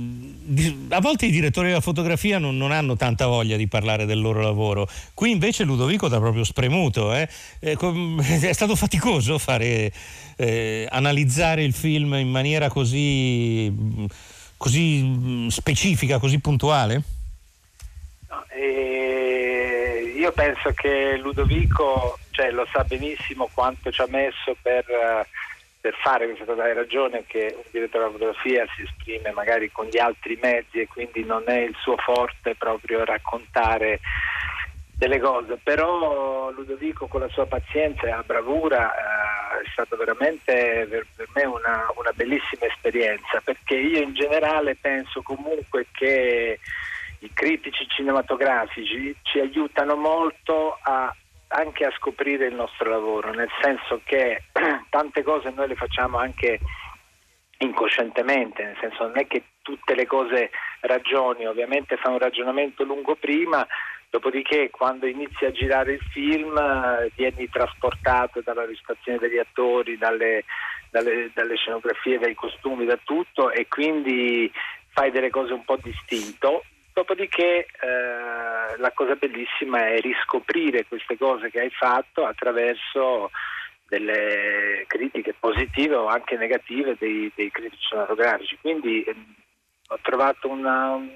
a 0.89 1.01
volte 1.01 1.27
i 1.27 1.31
direttori 1.31 1.69
della 1.69 1.81
fotografia 1.81 2.39
non, 2.39 2.57
non, 2.57 2.73
hanno 2.73 2.97
tanta 2.97 3.27
voglia 3.27 3.57
di 3.57 3.69
parlare 3.69 4.07
del 4.07 4.21
loro 4.21 4.41
lavoro. 4.41 4.89
Qui 5.15 5.31
invece 5.31 5.65
Ludovico 5.65 6.09
dà 6.09 6.19
proprio 6.19 6.45
spremuto. 6.45 7.15
Eh? 7.15 7.29
Eh, 7.61 7.77
è 8.43 8.53
stato 8.53 8.77
faticoso 8.77 9.39
fare, 9.39 9.93
eh, 10.37 10.87
analizzare 10.91 11.63
il 11.63 11.73
film 11.73 12.15
in 12.15 12.31
maniera 12.31 12.69
così, 12.69 13.73
così 14.57 15.03
mm, 15.03 15.49
specifica, 15.49 16.19
così 16.19 16.39
puntuale? 16.41 17.03
No, 18.29 18.45
eh, 18.51 20.15
io 20.17 20.33
penso 20.33 20.73
che 20.73 21.17
Ludovico 21.19 22.19
cioè, 22.31 22.51
lo 22.51 22.67
sa 22.73 22.85
benissimo 22.85 23.49
quanto 23.53 23.91
ci 23.91 24.01
ha 24.01 24.07
messo 24.09 24.57
per 24.61 24.85
per 25.87 25.95
fare 26.03 26.27
questa 26.27 26.45
cosa. 26.45 26.65
Hai 26.65 26.75
ragione 26.75 27.25
che 27.27 27.55
un 27.55 27.63
direttore 27.71 28.07
della 28.07 28.19
fotografia 28.19 28.67
si 28.75 28.83
esprime 28.83 29.31
magari 29.31 29.71
con 29.71 29.87
gli 29.87 29.99
altri 29.99 30.37
mezzi 30.43 30.81
e 30.81 30.89
quindi 30.89 31.23
non 31.25 31.45
è 31.47 31.61
il 31.61 31.77
suo 31.81 31.97
forte 31.97 32.57
proprio 32.57 33.05
raccontare 33.05 34.01
delle 34.99 35.21
cose, 35.21 35.61
però 35.63 36.51
Ludovico 36.51 37.07
con 37.07 37.21
la 37.21 37.29
sua 37.29 37.47
pazienza 37.47 38.03
e 38.07 38.11
la 38.11 38.25
bravura 38.27 38.93
eh, 38.93 39.65
è 39.65 39.69
stata 39.71 39.95
veramente 39.95 40.87
per, 40.91 41.07
per 41.15 41.29
me 41.35 41.45
una, 41.45 41.87
una, 41.95 42.13
bellissima 42.13 42.67
esperienza 42.67 43.41
perché 43.45 43.77
io 43.77 44.01
in 44.01 44.15
generale 44.15 44.75
penso 44.75 45.23
comunque 45.23 45.87
che 45.93 46.59
i 47.21 47.31
critici 47.33 47.87
cinematografici 47.89 49.15
ci 49.23 49.39
aiutano 49.39 49.95
molto 49.95 50.79
a 50.83 51.15
anche 51.49 51.85
a 51.85 51.93
scoprire 51.97 52.47
il 52.47 52.55
nostro 52.55 52.91
lavoro, 52.91 53.33
nel 53.33 53.51
senso 53.61 54.01
che 54.05 54.45
tante 54.91 55.23
cose 55.23 55.51
noi 55.51 55.69
le 55.69 55.77
facciamo 55.77 56.19
anche 56.19 56.59
incoscientemente, 57.59 58.63
nel 58.65 58.77
senso 58.81 59.05
non 59.05 59.19
è 59.19 59.27
che 59.27 59.45
tutte 59.63 59.95
le 59.95 60.07
cose 60.07 60.51
ragioni, 60.81 61.47
ovviamente 61.47 61.97
fa 61.97 62.11
un 62.11 62.19
ragionamento 62.19 62.85
lungo 62.85 63.15
prima, 63.15 63.67
dopodiché 64.11 64.71
quando 64.71 65.07
inizi 65.07 65.45
a 65.45 65.53
girare 65.53 65.93
il 65.93 66.01
film 66.11 66.57
eh, 66.57 67.11
vieni 67.15 67.49
trasportato 67.49 68.41
dalla 68.43 68.65
recitazione 68.65 69.19
degli 69.19 69.39
attori, 69.39 69.97
dalle, 69.97 70.45
dalle, 70.91 71.31
dalle 71.35 71.57
scenografie, 71.57 72.19
dai 72.19 72.35
costumi, 72.35 72.85
da 72.85 72.99
tutto 73.03 73.51
e 73.51 73.67
quindi 73.69 74.51
fai 74.91 75.11
delle 75.11 75.31
cose 75.31 75.53
un 75.53 75.65
po' 75.65 75.79
distinto 75.83 76.63
Dopodiché 76.97 77.67
eh, 77.67 78.79
la 78.79 78.91
cosa 78.95 79.17
bellissima 79.17 79.87
è 79.89 80.01
riscoprire 80.01 80.87
queste 80.87 81.19
cose 81.19 81.51
che 81.51 81.61
hai 81.61 81.69
fatto 81.69 82.25
attraverso 82.25 83.31
delle 83.87 84.83
critiche 84.87 85.35
positive 85.39 85.95
o 85.95 86.07
anche 86.07 86.39
negative 86.39 86.97
dei, 86.99 87.31
dei 87.35 87.51
critici 87.51 87.89
cinematografici. 87.89 88.57
Quindi 88.63 89.03
eh, 89.03 89.15
ho 89.89 89.99
trovato 90.01 90.49
una, 90.49 90.95
un 90.95 91.11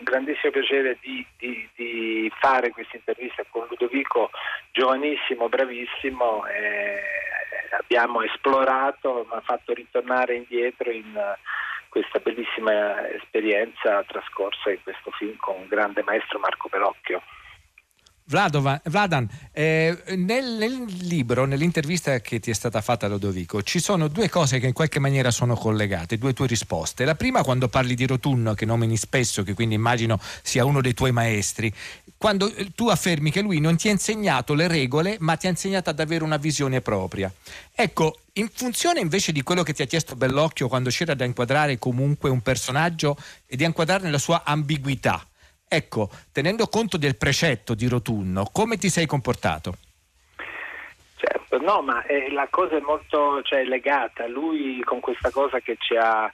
grandissimo 0.00 0.50
piacere 0.50 0.98
di, 1.00 1.24
di, 1.38 1.68
di, 1.76 2.32
fare 2.40 2.70
questa 2.70 2.96
intervista 2.96 3.44
con 3.50 3.68
Ludovico, 3.70 4.30
giovanissimo, 4.72 5.48
bravissimo. 5.48 6.42
abbiamo 7.78 8.22
esplorato, 8.22 9.28
mi 9.30 9.36
ha 9.36 9.42
fatto 9.42 9.72
ritornare 9.74 10.34
indietro 10.34 10.90
in 10.90 11.36
questa 11.90 12.20
bellissima 12.20 13.06
esperienza 13.08 14.02
trascorsa 14.04 14.70
in 14.70 14.78
questo 14.82 15.10
film 15.10 15.36
con 15.36 15.60
il 15.60 15.68
grande 15.68 16.02
maestro 16.04 16.38
Marco 16.38 16.68
Pelocchio. 16.68 17.20
Vladova, 18.30 18.80
Vladan, 18.84 19.28
eh, 19.50 20.04
nel, 20.14 20.56
nel, 20.56 20.84
libro, 21.00 21.46
nell'intervista 21.46 22.20
che 22.20 22.38
ti 22.38 22.52
è 22.52 22.54
stata 22.54 22.80
fatta 22.80 23.06
a 23.06 23.08
Lodovico, 23.08 23.60
ci 23.64 23.80
sono 23.80 24.06
due 24.06 24.28
cose 24.28 24.60
che 24.60 24.68
in 24.68 24.72
qualche 24.72 25.00
maniera 25.00 25.32
sono 25.32 25.56
collegate, 25.56 26.16
due 26.16 26.32
tue 26.32 26.46
risposte. 26.46 27.04
La 27.04 27.16
prima 27.16 27.42
quando 27.42 27.68
parli 27.68 27.96
di 27.96 28.06
Rotunno, 28.06 28.54
che 28.54 28.64
nomini 28.64 28.96
spesso, 28.96 29.42
che 29.42 29.52
quindi 29.54 29.74
immagino 29.74 30.20
sia 30.42 30.64
uno 30.64 30.80
dei 30.80 30.94
tuoi 30.94 31.10
maestri, 31.10 31.74
quando 32.16 32.54
eh, 32.54 32.70
tu 32.72 32.86
affermi 32.88 33.32
che 33.32 33.40
lui 33.40 33.58
non 33.58 33.76
ti 33.76 33.88
ha 33.88 33.90
insegnato 33.90 34.54
le 34.54 34.68
regole, 34.68 35.16
ma 35.18 35.34
ti 35.34 35.48
ha 35.48 35.50
insegnato 35.50 35.90
ad 35.90 35.98
avere 35.98 36.22
una 36.22 36.36
visione 36.36 36.80
propria. 36.80 37.32
Ecco, 37.74 38.20
in 38.34 38.48
funzione 38.52 39.00
invece 39.00 39.32
di 39.32 39.42
quello 39.42 39.64
che 39.64 39.72
ti 39.72 39.82
ha 39.82 39.86
chiesto 39.86 40.14
Bellocchio 40.14 40.68
quando 40.68 40.90
c'era 40.90 41.14
da 41.14 41.24
inquadrare 41.24 41.80
comunque 41.80 42.30
un 42.30 42.42
personaggio 42.42 43.16
e 43.46 43.56
di 43.56 43.64
inquadrarne 43.64 44.08
la 44.08 44.18
sua 44.18 44.42
ambiguità, 44.44 45.26
Ecco, 45.72 46.10
tenendo 46.32 46.66
conto 46.66 46.96
del 46.96 47.16
precetto 47.16 47.74
di 47.74 47.86
Rotunno, 47.86 48.48
come 48.50 48.76
ti 48.76 48.88
sei 48.88 49.06
comportato? 49.06 49.76
Certo, 51.14 51.60
no, 51.60 51.80
ma 51.80 52.04
eh, 52.06 52.28
la 52.32 52.48
cosa 52.50 52.76
è 52.76 52.80
molto 52.80 53.40
cioè, 53.42 53.62
legata. 53.62 54.26
Lui 54.26 54.82
con 54.82 54.98
questa 54.98 55.30
cosa 55.30 55.60
che 55.60 55.76
ci 55.78 55.94
ha, 55.94 56.28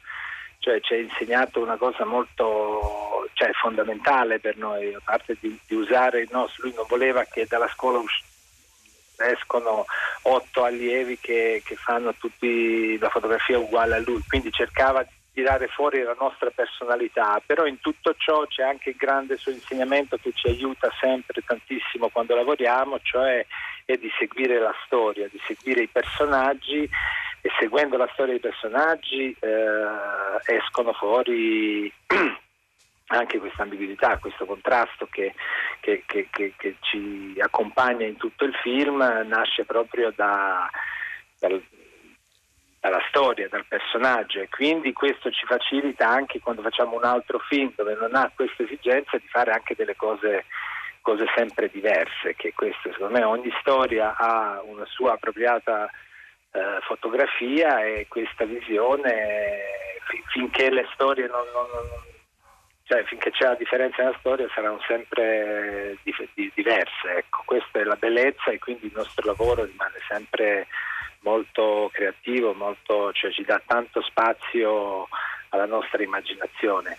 cioè, 0.58 0.80
ci 0.80 0.94
ha 0.94 0.96
insegnato 0.96 1.60
una 1.60 1.76
cosa 1.76 2.06
molto 2.06 3.28
cioè, 3.34 3.50
fondamentale 3.52 4.40
per 4.40 4.56
noi, 4.56 4.94
a 4.94 5.00
parte 5.04 5.36
di, 5.38 5.60
di 5.66 5.74
usare 5.74 6.20
il 6.22 6.28
nostro, 6.32 6.62
lui 6.62 6.72
non 6.74 6.86
voleva 6.88 7.22
che 7.24 7.44
dalla 7.46 7.68
scuola 7.68 7.98
us- 7.98 8.24
escono 9.18 9.84
otto 10.22 10.64
allievi 10.64 11.18
che, 11.18 11.60
che 11.62 11.76
fanno 11.76 12.14
tutti 12.14 12.96
la 12.98 13.10
fotografia 13.10 13.58
uguale 13.58 13.96
a 13.96 14.00
lui, 14.00 14.22
quindi 14.26 14.50
cercava 14.50 15.02
di 15.02 15.15
tirare 15.36 15.68
fuori 15.68 16.02
la 16.02 16.16
nostra 16.18 16.48
personalità, 16.48 17.42
però 17.44 17.66
in 17.66 17.78
tutto 17.80 18.14
ciò 18.16 18.46
c'è 18.46 18.62
anche 18.62 18.90
il 18.90 18.96
grande 18.96 19.36
suo 19.36 19.52
insegnamento 19.52 20.16
che 20.16 20.32
ci 20.34 20.48
aiuta 20.48 20.90
sempre 20.98 21.42
tantissimo 21.44 22.08
quando 22.08 22.34
lavoriamo, 22.34 22.98
cioè 23.02 23.44
è 23.84 23.96
di 23.98 24.10
seguire 24.18 24.58
la 24.58 24.74
storia, 24.86 25.28
di 25.30 25.38
seguire 25.44 25.82
i 25.82 25.88
personaggi 25.88 26.88
e 27.42 27.50
seguendo 27.60 27.98
la 27.98 28.08
storia 28.14 28.32
dei 28.32 28.40
personaggi 28.40 29.36
eh, 29.38 30.54
escono 30.56 30.94
fuori 30.94 31.92
anche 33.08 33.38
questa 33.38 33.62
ambiguità, 33.62 34.16
questo 34.16 34.46
contrasto 34.46 35.06
che, 35.10 35.34
che, 35.80 36.02
che, 36.06 36.28
che, 36.30 36.76
ci 36.80 37.34
accompagna 37.38 38.06
in 38.06 38.16
tutto 38.16 38.46
il 38.46 38.54
film 38.54 39.04
nasce 39.26 39.66
proprio 39.66 40.10
da, 40.16 40.66
dal, 41.38 41.62
dalla 42.88 43.02
storia, 43.08 43.48
dal 43.48 43.64
personaggio 43.66 44.40
e 44.40 44.48
quindi 44.48 44.92
questo 44.92 45.30
ci 45.30 45.44
facilita 45.44 46.08
anche 46.08 46.38
quando 46.38 46.62
facciamo 46.62 46.94
un 46.94 47.04
altro 47.04 47.40
film 47.40 47.72
dove 47.74 47.94
non 47.94 48.14
ha 48.14 48.30
questa 48.32 48.62
esigenza 48.62 49.16
di 49.16 49.26
fare 49.26 49.50
anche 49.50 49.74
delle 49.74 49.96
cose, 49.96 50.44
cose 51.00 51.24
sempre 51.34 51.68
diverse, 51.68 52.36
che 52.36 52.52
questo 52.54 52.92
secondo 52.92 53.18
me 53.18 53.24
ogni 53.24 53.52
storia 53.60 54.14
ha 54.16 54.62
una 54.64 54.86
sua 54.86 55.14
appropriata 55.14 55.90
eh, 56.52 56.78
fotografia 56.82 57.84
e 57.84 58.06
questa 58.08 58.44
visione 58.44 59.64
fin, 60.08 60.22
finché 60.28 60.70
le 60.70 60.86
storie 60.92 61.26
non, 61.26 61.44
non, 61.52 61.66
non 61.72 62.04
cioè 62.84 63.02
finché 63.02 63.32
c'è 63.32 63.46
la 63.46 63.56
differenza 63.56 64.00
nella 64.00 64.16
storia 64.20 64.46
saranno 64.54 64.80
sempre 64.86 65.98
di, 66.04 66.14
di, 66.34 66.52
diverse. 66.54 67.16
Ecco, 67.16 67.42
questa 67.44 67.80
è 67.80 67.82
la 67.82 67.96
bellezza 67.96 68.52
e 68.52 68.60
quindi 68.60 68.86
il 68.86 68.92
nostro 68.94 69.26
lavoro 69.26 69.64
rimane 69.64 69.98
sempre 70.06 70.68
molto 71.26 71.90
creativo, 71.92 72.54
molto, 72.54 73.12
cioè 73.12 73.32
ci 73.32 73.42
dà 73.42 73.60
tanto 73.66 74.00
spazio 74.02 75.08
alla 75.48 75.66
nostra 75.66 76.00
immaginazione. 76.02 76.98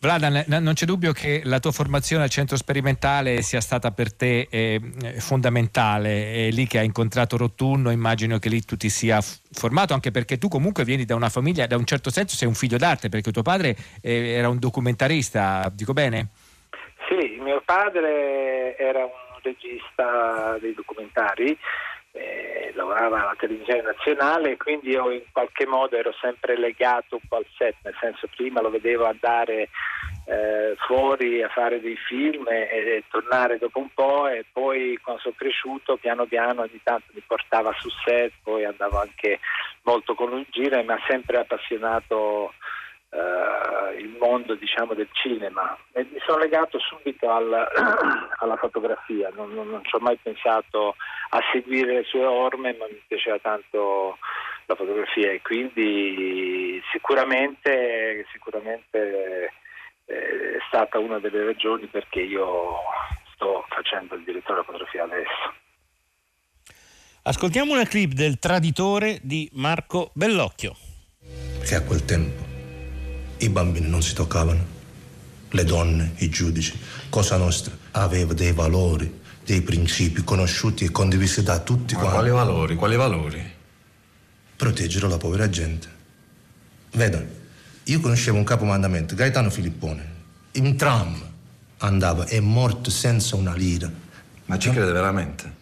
Vladan, 0.00 0.44
non 0.46 0.74
c'è 0.74 0.86
dubbio 0.86 1.12
che 1.12 1.40
la 1.44 1.58
tua 1.58 1.72
formazione 1.72 2.22
al 2.22 2.30
centro 2.30 2.56
sperimentale 2.56 3.42
sia 3.42 3.60
stata 3.60 3.90
per 3.90 4.14
te 4.14 4.46
eh, 4.48 4.80
fondamentale, 5.18 6.46
è 6.46 6.50
lì 6.50 6.68
che 6.68 6.78
hai 6.78 6.84
incontrato 6.84 7.36
Rottunno, 7.36 7.90
immagino 7.90 8.38
che 8.38 8.48
lì 8.48 8.62
tu 8.64 8.76
ti 8.76 8.90
sia 8.90 9.20
formato, 9.20 9.94
anche 9.94 10.12
perché 10.12 10.38
tu 10.38 10.46
comunque 10.46 10.84
vieni 10.84 11.04
da 11.04 11.16
una 11.16 11.28
famiglia, 11.28 11.66
da 11.66 11.76
un 11.76 11.84
certo 11.84 12.10
senso 12.10 12.36
sei 12.36 12.46
un 12.46 12.54
figlio 12.54 12.76
d'arte, 12.76 13.08
perché 13.08 13.32
tuo 13.32 13.42
padre 13.42 13.76
eh, 14.00 14.34
era 14.34 14.48
un 14.48 14.60
documentarista, 14.60 15.68
dico 15.74 15.92
bene? 15.92 16.28
Sì, 17.08 17.38
mio 17.40 17.60
padre 17.64 18.76
era 18.78 19.04
un 19.04 19.40
regista 19.42 20.56
dei 20.60 20.74
documentari, 20.74 21.58
eh, 22.18 22.72
lavorava 22.74 23.20
alla 23.20 23.36
televisione 23.38 23.82
nazionale, 23.82 24.56
quindi 24.56 24.90
io 24.90 25.10
in 25.10 25.22
qualche 25.32 25.66
modo 25.66 25.96
ero 25.96 26.12
sempre 26.20 26.58
legato 26.58 27.16
un 27.16 27.28
po' 27.28 27.36
al 27.36 27.46
set, 27.56 27.76
nel 27.82 27.96
senso 28.00 28.28
prima 28.34 28.60
lo 28.60 28.70
vedevo 28.70 29.06
andare 29.06 29.68
eh, 30.26 30.74
fuori 30.86 31.42
a 31.42 31.48
fare 31.48 31.80
dei 31.80 31.96
film 31.96 32.46
e, 32.48 32.68
e, 32.70 33.04
tornare 33.08 33.58
dopo 33.58 33.78
un 33.78 33.88
po' 33.94 34.28
e 34.28 34.44
poi 34.52 34.98
quando 35.02 35.22
sono 35.22 35.34
cresciuto 35.36 35.96
piano 35.96 36.26
piano 36.26 36.62
ogni 36.62 36.80
tanto 36.82 37.06
mi 37.12 37.22
portava 37.26 37.74
su 37.78 37.88
set, 38.04 38.32
poi 38.42 38.64
andavo 38.64 39.00
anche 39.00 39.40
molto 39.82 40.14
con 40.14 40.32
un 40.32 40.44
giro 40.50 40.76
ha 40.76 41.04
sempre 41.08 41.38
appassionato 41.38 42.52
Uh, 43.10 43.98
il 43.98 44.16
mondo 44.20 44.54
diciamo, 44.54 44.92
del 44.92 45.08
cinema 45.12 45.74
e 45.92 46.06
mi 46.12 46.18
sono 46.26 46.38
legato 46.38 46.78
subito 46.78 47.30
al, 47.30 47.50
alla 48.40 48.56
fotografia, 48.56 49.30
non, 49.34 49.54
non, 49.54 49.70
non, 49.70 49.82
ci 49.84 49.94
ho 49.94 49.98
mai 49.98 50.18
pensato 50.22 50.94
a 51.30 51.40
seguire 51.50 51.94
le 51.94 52.04
sue 52.04 52.24
orme, 52.24 52.76
ma 52.78 52.84
mi 52.84 53.02
piaceva 53.06 53.38
tanto 53.38 54.18
la 54.66 54.74
fotografia 54.74 55.32
e 55.32 55.40
quindi 55.40 56.82
sicuramente, 56.92 58.26
sicuramente 58.30 59.52
eh, 60.04 60.56
è 60.56 60.58
stata 60.68 60.98
una 60.98 61.18
delle 61.18 61.44
ragioni 61.44 61.86
perché 61.86 62.20
io 62.20 62.76
sto 63.34 63.64
facendo 63.68 64.16
il 64.16 64.24
direttore 64.24 64.60
della 64.60 64.64
fotografia 64.64 65.04
adesso. 65.04 65.54
Ascoltiamo 67.22 67.72
una 67.72 67.84
clip 67.84 68.12
del 68.12 68.38
traditore 68.38 69.18
di 69.22 69.48
Marco 69.54 70.10
Bellocchio. 70.14 70.76
Che 71.64 71.74
a 71.74 71.82
quel 71.82 72.04
tempo 72.04 72.57
i 73.40 73.48
bambini 73.48 73.88
non 73.88 74.02
si 74.02 74.14
toccavano, 74.14 74.64
le 75.50 75.64
donne, 75.64 76.12
i 76.18 76.28
giudici. 76.28 76.78
Cosa 77.08 77.36
nostra 77.36 77.76
aveva 77.92 78.32
dei 78.34 78.52
valori, 78.52 79.20
dei 79.44 79.62
principi 79.62 80.22
conosciuti 80.24 80.84
e 80.84 80.90
condivisi 80.90 81.42
da 81.42 81.58
tutti 81.60 81.94
Ma 81.94 82.02
quali 82.02 82.30
valori? 82.30 82.74
Quali 82.74 82.96
valori? 82.96 83.56
Proteggere 84.56 85.08
la 85.08 85.16
povera 85.16 85.48
gente. 85.48 85.88
Vedo, 86.92 87.24
io 87.84 88.00
conoscevo 88.00 88.36
un 88.36 88.44
capomandamento, 88.44 89.14
Gaetano 89.14 89.50
Filippone. 89.50 90.16
In 90.52 90.76
tram 90.76 91.16
andava, 91.78 92.26
è 92.26 92.40
morto 92.40 92.90
senza 92.90 93.36
una 93.36 93.54
lira. 93.54 93.90
Ma 94.46 94.58
ci 94.58 94.70
crede 94.70 94.92
veramente? 94.92 95.54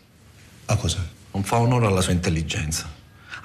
A 0.67 0.77
cosa? 0.77 1.05
Non 1.33 1.45
fa 1.45 1.59
onore 1.59 1.87
alla 1.87 2.01
sua 2.01 2.13
intelligenza 2.13 2.96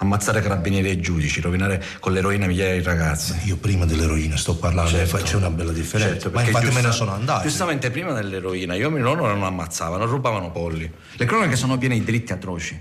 ammazzare 0.02 0.42
carabinieri 0.42 0.90
e 0.90 1.00
giudici, 1.00 1.42
rovinare 1.42 1.84
con 2.00 2.12
l'eroina 2.12 2.48
migliaia 2.48 2.76
di 2.76 2.82
ragazzi. 2.82 3.36
Io 3.46 3.58
prima 3.58 3.86
dell'eroina 3.86 4.36
sto 4.36 4.56
parlando, 4.56 4.90
certo. 4.90 5.18
c'è 5.18 5.36
una 5.36 5.52
bella 5.52 5.72
differenza. 5.72 6.14
Certo, 6.14 6.32
Ma 6.32 6.42
infatti 6.42 6.66
giusta, 6.66 6.82
me 6.82 6.88
ne 6.88 6.94
sono 6.94 7.12
andato. 7.12 7.44
Giustamente 7.44 7.92
prima 7.92 8.12
dell'eroina, 8.14 8.76
uomini 8.76 9.02
loro 9.02 9.28
non 9.28 9.44
ammazzavano, 9.44 10.06
rubavano 10.06 10.52
polli. 10.52 10.92
Le 11.14 11.26
cronache 11.26 11.56
sono 11.56 11.78
piene 11.78 11.96
di 11.96 12.04
diritti 12.04 12.34
atroci. 12.34 12.80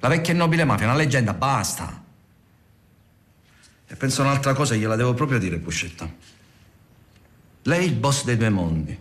La 0.00 0.08
vecchia 0.08 0.34
e 0.34 0.36
nobile 0.36 0.64
mafia 0.64 0.84
è 0.84 0.88
una 0.88 0.98
leggenda, 0.98 1.32
basta. 1.32 2.04
E 3.86 3.96
penso 3.96 4.20
un'altra 4.20 4.52
cosa, 4.52 4.74
gliela 4.74 4.96
devo 4.96 5.14
proprio 5.14 5.38
dire, 5.38 5.56
Puscetta. 5.56 6.08
Lei 7.62 7.78
è 7.78 7.82
il 7.82 7.94
boss 7.94 8.24
dei 8.24 8.36
due 8.36 8.50
mondi. 8.50 8.98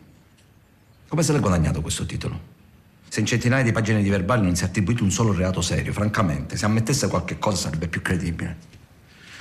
Come 1.10 1.24
se 1.24 1.34
l'è 1.34 1.40
guadagnato 1.40 1.82
questo 1.82 2.06
titolo? 2.06 2.58
Se 3.10 3.20
in 3.20 3.26
centinaia 3.26 3.64
di 3.64 3.72
pagine 3.72 4.04
di 4.04 4.10
verbali 4.10 4.44
non 4.44 4.56
si 4.56 4.64
è 4.64 4.68
attribuito 4.68 5.04
un 5.04 5.10
solo 5.10 5.34
reato 5.34 5.62
serio, 5.62 5.92
francamente, 5.92 6.56
se 6.56 6.66
ammettesse 6.66 7.08
qualche 7.08 7.40
cosa 7.40 7.58
sarebbe 7.58 7.88
più 7.88 8.04
credibile. 8.04 8.58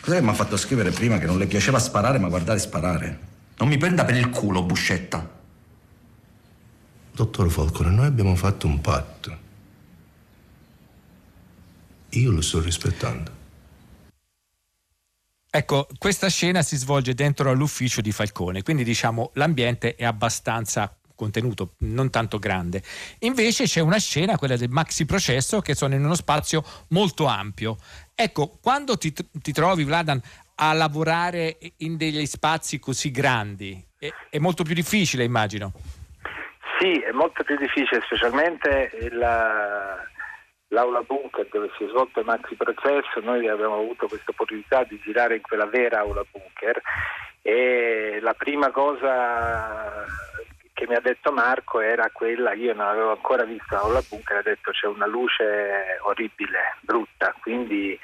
Cos'è 0.00 0.16
che 0.16 0.22
mi 0.22 0.30
ha 0.30 0.34
fatto 0.34 0.56
scrivere 0.56 0.90
prima 0.90 1.18
che 1.18 1.26
non 1.26 1.36
le 1.36 1.46
piaceva 1.46 1.78
sparare, 1.78 2.18
ma 2.18 2.28
guardare 2.28 2.58
sparare? 2.58 3.18
Non 3.58 3.68
mi 3.68 3.76
prenda 3.76 4.06
per 4.06 4.16
il 4.16 4.30
culo, 4.30 4.62
Buscetta. 4.62 5.36
Dottor 7.12 7.50
Folcore, 7.50 7.90
noi 7.90 8.06
abbiamo 8.06 8.34
fatto 8.34 8.66
un 8.66 8.80
patto. 8.80 9.38
Io 12.10 12.30
lo 12.30 12.40
sto 12.40 12.60
rispettando. 12.62 13.36
Ecco, 15.50 15.88
questa 15.98 16.28
scena 16.28 16.62
si 16.62 16.76
svolge 16.76 17.14
dentro 17.14 17.50
all'ufficio 17.50 18.00
di 18.00 18.12
Falcone, 18.12 18.62
quindi 18.62 18.84
diciamo 18.84 19.30
l'ambiente 19.34 19.94
è 19.94 20.04
abbastanza 20.04 20.97
contenuto 21.18 21.74
non 21.78 22.10
tanto 22.10 22.38
grande. 22.38 22.80
Invece 23.20 23.64
c'è 23.64 23.80
una 23.80 23.98
scena, 23.98 24.38
quella 24.38 24.56
del 24.56 24.70
maxi 24.70 25.04
processo, 25.04 25.60
che 25.60 25.74
sono 25.74 25.96
in 25.96 26.04
uno 26.04 26.14
spazio 26.14 26.62
molto 26.90 27.26
ampio. 27.26 27.76
Ecco, 28.14 28.58
quando 28.62 28.96
ti, 28.96 29.12
ti 29.12 29.52
trovi, 29.52 29.82
Vladan, 29.82 30.20
a 30.54 30.72
lavorare 30.72 31.58
in 31.78 31.96
degli 31.96 32.24
spazi 32.24 32.78
così 32.78 33.10
grandi, 33.10 33.84
è, 33.98 34.08
è 34.30 34.38
molto 34.38 34.62
più 34.62 34.74
difficile, 34.74 35.24
immagino. 35.24 35.72
Sì, 36.78 37.00
è 37.00 37.10
molto 37.10 37.42
più 37.42 37.56
difficile, 37.56 38.00
specialmente 38.04 38.90
la, 39.10 39.96
l'aula 40.68 41.02
bunker 41.02 41.48
dove 41.50 41.70
si 41.76 41.82
è 41.82 41.88
svolto 41.88 42.20
il 42.20 42.26
maxi 42.26 42.54
processo, 42.54 43.18
noi 43.20 43.48
abbiamo 43.48 43.74
avuto 43.74 44.06
questa 44.06 44.30
opportunità 44.30 44.84
di 44.84 45.00
girare 45.02 45.34
in 45.34 45.42
quella 45.42 45.66
vera 45.66 45.98
aula 45.98 46.24
bunker 46.30 46.80
e 47.42 48.18
la 48.20 48.34
prima 48.34 48.70
cosa 48.70 50.04
che 50.78 50.86
mi 50.86 50.94
ha 50.94 51.00
detto 51.00 51.32
Marco 51.32 51.80
era 51.80 52.08
quella, 52.12 52.52
io 52.52 52.72
non 52.72 52.86
avevo 52.86 53.10
ancora 53.10 53.42
visto 53.42 53.74
Aula 53.76 54.00
Bunker, 54.08 54.36
ha 54.36 54.42
detto 54.42 54.70
c'è 54.70 54.86
una 54.86 55.06
luce 55.06 55.98
orribile, 56.02 56.76
brutta, 56.82 57.34
quindi 57.40 57.98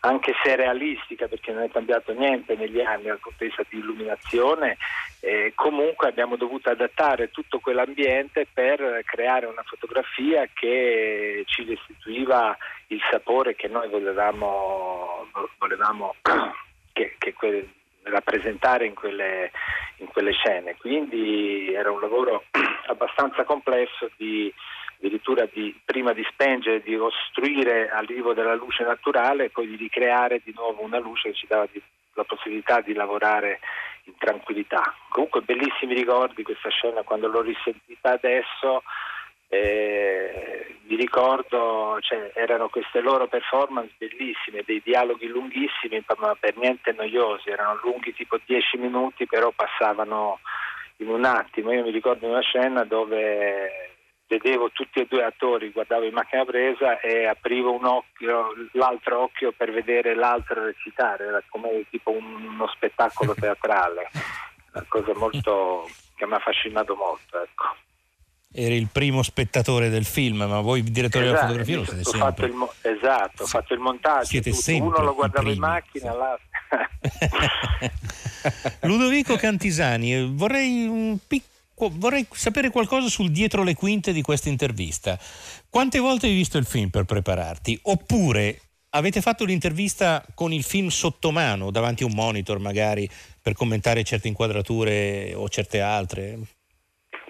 anche 0.00 0.32
se 0.42 0.56
realistica 0.56 1.28
perché 1.28 1.52
non 1.52 1.64
è 1.64 1.70
cambiato 1.70 2.14
niente 2.14 2.56
negli 2.56 2.80
anni 2.80 3.04
dal 3.04 3.18
punto 3.18 3.36
di 3.40 3.46
vista 3.48 3.62
di 3.68 3.76
illuminazione, 3.76 4.78
eh, 5.20 5.52
comunque 5.54 6.08
abbiamo 6.08 6.36
dovuto 6.36 6.70
adattare 6.70 7.30
tutto 7.30 7.58
quell'ambiente 7.58 8.46
per 8.50 9.02
creare 9.04 9.44
una 9.44 9.62
fotografia 9.62 10.48
che 10.50 11.42
ci 11.44 11.64
restituiva 11.64 12.56
il 12.86 13.00
sapore 13.10 13.54
che 13.54 13.68
noi 13.68 13.90
volevamo, 13.90 15.28
volevamo 15.58 16.14
che, 16.94 17.16
che 17.18 17.34
que- 17.34 17.68
rappresentare 18.04 18.86
in 18.86 18.94
quelle, 18.94 19.50
in 19.98 20.06
quelle 20.08 20.32
scene. 20.32 20.76
Quindi 20.76 21.72
era 21.72 21.90
un 21.90 22.00
lavoro 22.00 22.44
abbastanza 22.86 23.44
complesso 23.44 24.10
di 24.16 24.52
addirittura 24.98 25.46
di, 25.52 25.78
prima 25.84 26.12
di 26.12 26.24
spengere, 26.30 26.80
di 26.80 26.96
costruire 26.96 27.90
all'arrivo 27.90 28.32
della 28.32 28.54
luce 28.54 28.84
naturale 28.84 29.44
e 29.44 29.50
poi 29.50 29.66
di 29.66 29.76
ricreare 29.76 30.40
di 30.42 30.52
nuovo 30.56 30.82
una 30.82 30.98
luce 30.98 31.30
che 31.30 31.34
ci 31.34 31.46
dava 31.46 31.68
di, 31.70 31.80
la 32.14 32.24
possibilità 32.24 32.80
di 32.80 32.94
lavorare 32.94 33.60
in 34.04 34.14
tranquillità. 34.16 34.94
Comunque 35.08 35.42
bellissimi 35.42 35.94
ricordi 35.94 36.42
questa 36.42 36.70
scena 36.70 37.02
quando 37.02 37.28
l'ho 37.28 37.42
risentita 37.42 38.12
adesso 38.12 38.82
eh, 39.48 40.76
vi 40.86 40.96
ricordo, 40.96 41.98
cioè, 42.00 42.32
erano 42.34 42.68
queste 42.68 43.00
loro 43.00 43.26
performance 43.26 43.94
bellissime, 43.98 44.62
dei 44.64 44.82
dialoghi 44.84 45.26
lunghissimi, 45.26 46.04
ma 46.18 46.36
per 46.38 46.56
niente 46.56 46.92
noiosi, 46.92 47.50
erano 47.50 47.78
lunghi 47.82 48.14
tipo 48.14 48.38
10 48.44 48.78
minuti, 48.78 49.26
però 49.26 49.50
passavano 49.50 50.40
in 50.98 51.08
un 51.08 51.24
attimo. 51.24 51.72
Io 51.72 51.82
mi 51.82 51.90
ricordo 51.90 52.28
una 52.28 52.40
scena 52.40 52.84
dove 52.84 53.92
vedevo 54.26 54.70
tutti 54.70 55.00
e 55.00 55.06
due 55.08 55.24
attori, 55.24 55.70
guardavo 55.70 56.04
in 56.04 56.14
macchina 56.14 56.44
presa 56.44 57.00
e 57.00 57.26
aprivo 57.26 57.72
un 57.72 57.84
occhio, 57.84 58.52
l'altro 58.72 59.22
occhio 59.22 59.52
per 59.52 59.70
vedere 59.72 60.14
l'altro 60.14 60.64
recitare, 60.64 61.26
era 61.26 61.42
come 61.48 61.86
tipo 61.90 62.10
uno 62.10 62.66
spettacolo 62.68 63.34
teatrale, 63.34 64.10
una 64.72 64.84
cosa 64.88 65.14
molto 65.14 65.88
che 66.16 66.26
mi 66.26 66.32
ha 66.32 66.36
affascinato 66.36 66.94
molto. 66.94 67.42
Ecco 67.42 67.76
eri 68.56 68.76
il 68.76 68.88
primo 68.90 69.22
spettatore 69.24 69.88
del 69.88 70.04
film, 70.04 70.44
ma 70.44 70.60
voi 70.60 70.82
direttori 70.84 71.24
esatto, 71.24 71.46
della 71.46 71.46
fotografia 71.46 71.76
lo 71.76 71.84
siete 71.84 72.04
sempre. 72.04 72.52
Mo- 72.52 72.72
esatto, 72.82 73.42
ho 73.42 73.46
fatto 73.46 73.74
il 73.74 73.80
montaggio. 73.80 74.26
Siete 74.26 74.50
tutto. 74.50 74.62
sempre 74.62 74.88
Uno 74.88 75.04
lo 75.04 75.14
guardava 75.14 75.50
in 75.50 75.58
macchina, 75.58 76.14
l'altro. 76.14 76.46
Ludovico 78.86 79.36
Cantisani, 79.36 80.32
vorrei, 80.32 81.18
picco, 81.26 81.90
vorrei 81.94 82.26
sapere 82.30 82.70
qualcosa 82.70 83.08
sul 83.08 83.30
dietro 83.30 83.64
le 83.64 83.74
quinte 83.74 84.12
di 84.12 84.22
questa 84.22 84.48
intervista. 84.48 85.18
Quante 85.68 85.98
volte 85.98 86.26
hai 86.26 86.34
visto 86.34 86.56
il 86.56 86.64
film 86.64 86.90
per 86.90 87.04
prepararti? 87.04 87.78
Oppure 87.82 88.60
avete 88.90 89.20
fatto 89.20 89.44
l'intervista 89.44 90.24
con 90.34 90.52
il 90.52 90.62
film 90.62 90.88
sotto 90.88 91.32
mano, 91.32 91.72
davanti 91.72 92.04
a 92.04 92.06
un 92.06 92.12
monitor 92.14 92.60
magari, 92.60 93.08
per 93.42 93.54
commentare 93.54 94.04
certe 94.04 94.28
inquadrature 94.28 95.34
o 95.34 95.48
certe 95.48 95.80
altre? 95.80 96.38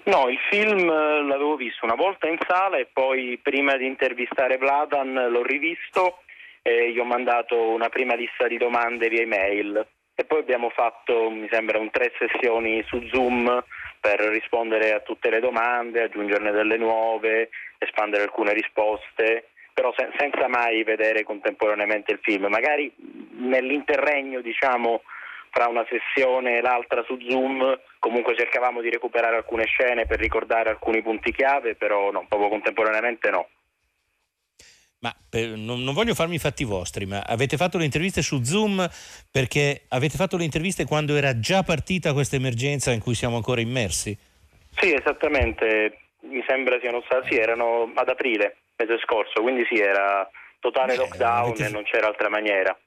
No, 0.05 0.29
il 0.29 0.37
film 0.51 0.87
eh, 0.87 1.23
l'avevo 1.23 1.55
visto 1.55 1.83
una 1.83 1.95
volta 1.95 2.27
in 2.27 2.37
sala 2.47 2.77
e 2.77 2.87
poi 2.91 3.39
prima 3.41 3.75
di 3.75 3.87
intervistare 3.87 4.57
Vladan 4.57 5.13
l'ho 5.31 5.41
rivisto 5.41 6.19
e 6.61 6.91
gli 6.91 6.99
ho 6.99 7.05
mandato 7.05 7.69
una 7.69 7.89
prima 7.89 8.13
lista 8.13 8.47
di 8.47 8.57
domande 8.57 9.09
via 9.09 9.21
email 9.21 9.83
e 10.13 10.23
poi 10.25 10.39
abbiamo 10.39 10.69
fatto, 10.69 11.31
mi 11.31 11.47
sembra, 11.51 11.79
un 11.79 11.89
tre 11.89 12.13
sessioni 12.19 12.83
su 12.87 13.01
Zoom 13.11 13.63
per 13.99 14.19
rispondere 14.19 14.93
a 14.93 14.99
tutte 14.99 15.31
le 15.31 15.39
domande, 15.39 16.03
aggiungerne 16.03 16.51
delle 16.51 16.77
nuove, 16.77 17.49
espandere 17.79 18.23
alcune 18.23 18.53
risposte, 18.53 19.49
però 19.73 19.91
sen- 19.97 20.13
senza 20.17 20.47
mai 20.47 20.83
vedere 20.83 21.23
contemporaneamente 21.23 22.11
il 22.11 22.19
film. 22.21 22.45
Magari 22.45 22.93
nell'interregno, 23.39 24.41
diciamo, 24.41 25.01
tra 25.49 25.67
una 25.67 25.85
sessione 25.89 26.57
e 26.57 26.61
l'altra 26.61 27.03
su 27.03 27.17
Zoom, 27.27 27.77
comunque 28.05 28.37
cercavamo 28.37 28.81
di 28.81 28.91
recuperare 28.91 29.35
alcune 29.35 29.65
scene 29.65 30.05
per 30.05 30.19
ricordare 30.19 30.69
alcuni 30.69 31.01
punti 31.01 31.31
chiave, 31.31 31.73
però 31.73 32.11
no, 32.11 32.23
proprio 32.29 32.49
contemporaneamente 32.49 33.31
no. 33.31 33.47
Ma 34.99 35.11
per, 35.27 35.49
non, 35.57 35.81
non, 35.83 35.95
voglio 35.95 36.13
farmi 36.13 36.35
i 36.35 36.39
fatti 36.39 36.63
vostri, 36.65 37.07
ma 37.07 37.23
avete 37.25 37.57
fatto 37.57 37.79
le 37.79 37.83
interviste 37.85 38.21
su 38.21 38.43
Zoom 38.43 38.87
perché 39.31 39.85
avete 39.89 40.17
fatto 40.17 40.37
le 40.37 40.43
interviste 40.43 40.85
quando 40.85 41.15
era 41.15 41.39
già 41.39 41.63
partita 41.63 42.13
questa 42.13 42.35
emergenza 42.35 42.91
in 42.91 42.99
cui 42.99 43.15
siamo 43.15 43.37
ancora 43.37 43.59
immersi? 43.59 44.15
Sì, 44.77 44.93
esattamente. 44.93 45.97
Mi 46.21 46.43
sembra 46.47 46.79
siano 46.79 47.01
stati, 47.05 47.33
sì, 47.33 47.39
erano 47.39 47.91
ad 47.95 48.07
aprile, 48.07 48.57
mese 48.75 48.99
scorso, 48.99 49.41
quindi 49.41 49.65
sì, 49.67 49.79
era 49.79 50.29
totale 50.59 50.93
Beh, 50.93 51.01
lockdown 51.01 51.49
avete... 51.49 51.65
e 51.65 51.69
non 51.69 51.83
c'era 51.83 52.05
altra 52.05 52.29
maniera. 52.29 52.77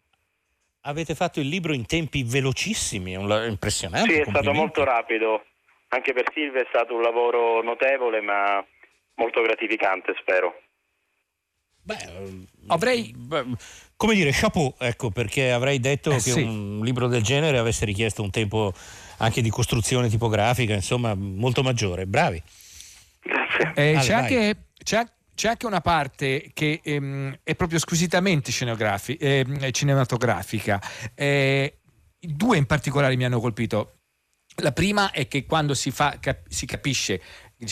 Avete 0.82 1.14
fatto 1.14 1.40
il 1.40 1.48
libro 1.48 1.74
in 1.74 1.86
tempi 1.86 2.22
velocissimi, 2.22 3.12
è 3.12 3.46
impressionante. 3.46 4.12
Sì, 4.12 4.20
è 4.20 4.24
stato 4.28 4.52
molto 4.52 4.84
rapido. 4.84 5.44
Anche 5.88 6.12
per 6.12 6.30
Silvia 6.32 6.62
è 6.62 6.66
stato 6.68 6.94
un 6.94 7.02
lavoro 7.02 7.62
notevole, 7.62 8.20
ma 8.20 8.64
molto 9.14 9.42
gratificante, 9.42 10.14
spero. 10.20 10.60
Beh, 11.82 12.46
avrei, 12.66 13.14
come 13.96 14.14
dire, 14.14 14.30
chapeau, 14.30 14.74
ecco, 14.78 15.10
perché 15.10 15.50
avrei 15.50 15.80
detto 15.80 16.10
eh, 16.10 16.14
che 16.16 16.20
sì. 16.20 16.42
un 16.42 16.80
libro 16.82 17.06
del 17.06 17.22
genere 17.22 17.56
avesse 17.56 17.86
richiesto 17.86 18.22
un 18.22 18.30
tempo 18.30 18.74
anche 19.18 19.40
di 19.40 19.48
costruzione 19.48 20.08
tipografica, 20.08 20.74
insomma, 20.74 21.14
molto 21.14 21.62
maggiore. 21.62 22.04
Bravi. 22.04 22.42
Grazie. 23.22 23.72
Eh, 23.74 23.94
Ale, 23.94 24.00
c'è, 24.00 24.12
anche, 24.12 24.56
c'è, 24.82 25.02
c'è, 25.38 25.50
anche, 25.50 25.66
una 25.66 25.80
parte 25.80 26.50
che 26.52 26.80
ehm, 26.82 27.38
è 27.44 27.54
proprio 27.54 27.78
squisitamente 27.78 28.50
eh, 28.50 29.70
cinematografica. 29.70 30.82
Eh, 31.14 31.78
due 32.18 32.56
in 32.56 32.66
particolare 32.66 33.14
mi 33.14 33.24
hanno 33.24 33.38
colpito. 33.38 33.98
La 34.56 34.72
prima 34.72 35.12
è 35.12 35.28
che 35.28 35.46
quando 35.46 35.74
si, 35.74 35.92
fa, 35.92 36.16
cap- 36.18 36.48
si 36.48 36.66
capisce 36.66 37.22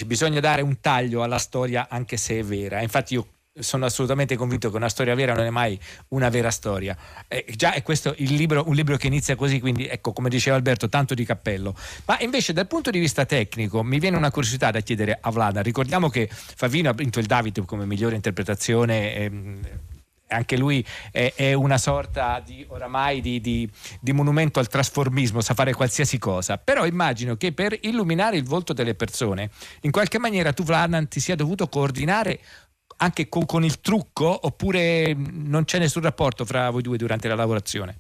bisogna 0.04 0.38
dare 0.38 0.62
un 0.62 0.78
taglio 0.80 1.24
alla 1.24 1.38
storia 1.38 1.88
anche 1.90 2.16
se 2.16 2.38
è 2.38 2.44
vera. 2.44 2.82
Infatti 2.82 3.14
io 3.14 3.26
sono 3.58 3.84
assolutamente 3.84 4.36
convinto 4.36 4.70
che 4.70 4.76
una 4.76 4.88
storia 4.88 5.14
vera 5.14 5.34
non 5.34 5.44
è 5.44 5.50
mai 5.50 5.78
una 6.08 6.28
vera 6.28 6.50
storia. 6.50 6.96
Eh, 7.28 7.44
già 7.56 7.72
è 7.72 7.82
questo 7.82 8.14
il 8.18 8.34
libro, 8.34 8.64
un 8.66 8.74
libro 8.74 8.96
che 8.96 9.06
inizia 9.06 9.36
così, 9.36 9.60
quindi 9.60 9.86
ecco, 9.86 10.12
come 10.12 10.28
diceva 10.28 10.56
Alberto, 10.56 10.88
tanto 10.88 11.14
di 11.14 11.24
cappello. 11.24 11.74
Ma 12.04 12.18
invece 12.20 12.52
dal 12.52 12.66
punto 12.66 12.90
di 12.90 12.98
vista 12.98 13.24
tecnico 13.24 13.82
mi 13.82 13.98
viene 13.98 14.16
una 14.16 14.30
curiosità 14.30 14.70
da 14.70 14.80
chiedere 14.80 15.18
a 15.20 15.30
Vlada. 15.30 15.62
Ricordiamo 15.62 16.08
che 16.08 16.28
Favino 16.30 16.90
ha 16.90 16.92
vinto 16.92 17.18
il 17.18 17.26
David 17.26 17.64
come 17.64 17.86
migliore 17.86 18.14
interpretazione. 18.14 19.14
Ehm, 19.14 19.60
anche 20.28 20.56
lui 20.56 20.84
è, 21.12 21.32
è, 21.36 21.52
una 21.52 21.78
sorta 21.78 22.42
di 22.44 22.64
oramai 22.68 23.20
di, 23.20 23.40
di, 23.40 23.68
di, 24.00 24.12
monumento 24.12 24.58
al 24.58 24.66
trasformismo, 24.66 25.40
sa 25.40 25.54
fare 25.54 25.72
qualsiasi 25.72 26.18
cosa. 26.18 26.58
Però 26.58 26.84
immagino 26.84 27.36
che 27.36 27.52
per 27.52 27.76
illuminare 27.82 28.36
il 28.36 28.44
volto 28.44 28.72
delle 28.72 28.94
persone, 28.94 29.50
in 29.82 29.90
qualche 29.90 30.18
maniera 30.18 30.52
tu, 30.52 30.64
Vladan, 30.64 31.08
ti 31.08 31.20
sia 31.20 31.36
dovuto 31.36 31.68
coordinare 31.68 32.40
anche 32.98 33.28
con, 33.28 33.46
con, 33.46 33.64
il 33.64 33.80
trucco 33.80 34.38
oppure 34.42 35.14
non 35.14 35.64
c'è 35.64 35.78
nessun 35.78 36.02
rapporto 36.02 36.44
fra 36.44 36.70
voi 36.70 36.82
due 36.82 36.96
durante 36.96 37.28
la 37.28 37.34
lavorazione? 37.34 37.98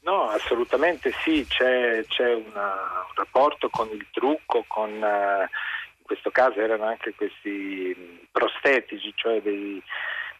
No, 0.00 0.28
assolutamente 0.28 1.12
sì, 1.24 1.44
c'è, 1.48 2.04
c'è 2.06 2.32
una, 2.32 2.72
un 3.06 3.14
rapporto 3.14 3.68
con 3.68 3.88
il 3.90 4.06
trucco, 4.12 4.64
con, 4.68 4.90
uh, 4.90 5.42
in 5.42 6.02
questo 6.02 6.30
caso 6.30 6.60
erano 6.60 6.84
anche 6.84 7.14
questi 7.14 8.28
prostetici, 8.30 9.12
cioè 9.16 9.42
dei, 9.42 9.82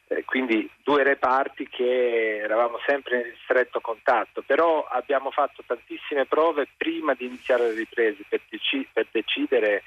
eh, 0.08 0.24
quindi 0.24 0.70
due 0.84 1.02
reparti 1.02 1.68
che 1.68 2.38
eravamo 2.38 2.78
sempre 2.86 3.16
in 3.16 3.34
stretto 3.42 3.80
contatto, 3.80 4.42
però 4.42 4.86
abbiamo 4.88 5.32
fatto 5.32 5.64
tantissime 5.66 6.26
prove 6.26 6.68
prima 6.76 7.14
di 7.14 7.26
iniziare 7.26 7.68
le 7.68 7.74
riprese 7.74 8.22
per, 8.28 8.40
deci- 8.48 8.88
per 8.92 9.08
decidere 9.10 9.82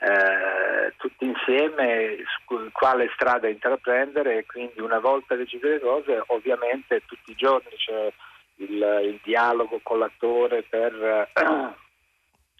eh, 0.00 0.92
tutti 0.96 1.24
insieme 1.24 2.16
su 2.46 2.70
quale 2.72 3.10
strada 3.14 3.48
intraprendere 3.48 4.38
e 4.38 4.46
quindi 4.46 4.80
una 4.80 4.98
volta 4.98 5.34
decise 5.34 5.68
le 5.68 5.80
cose 5.80 6.22
ovviamente 6.26 7.02
tutti 7.06 7.30
i 7.30 7.34
giorni 7.34 7.70
c'è 7.76 8.12
il, 8.56 9.00
il 9.04 9.20
dialogo 9.22 9.80
con 9.82 9.98
l'attore 9.98 10.62
per 10.62 10.92
eh, 10.94 11.28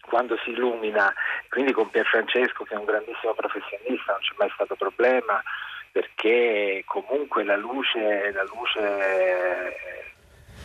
quando 0.07 0.37
si 0.43 0.51
illumina, 0.51 1.13
quindi 1.49 1.73
con 1.73 1.89
Pier 1.89 2.05
Francesco 2.05 2.63
che 2.63 2.73
è 2.73 2.77
un 2.77 2.85
grandissimo 2.85 3.33
professionista, 3.33 4.13
non 4.13 4.21
c'è 4.21 4.33
mai 4.37 4.49
stato 4.53 4.75
problema 4.75 5.41
perché 5.91 6.83
comunque 6.85 7.43
la 7.43 7.57
luce, 7.57 8.31
la 8.31 8.43
luce 8.43 10.15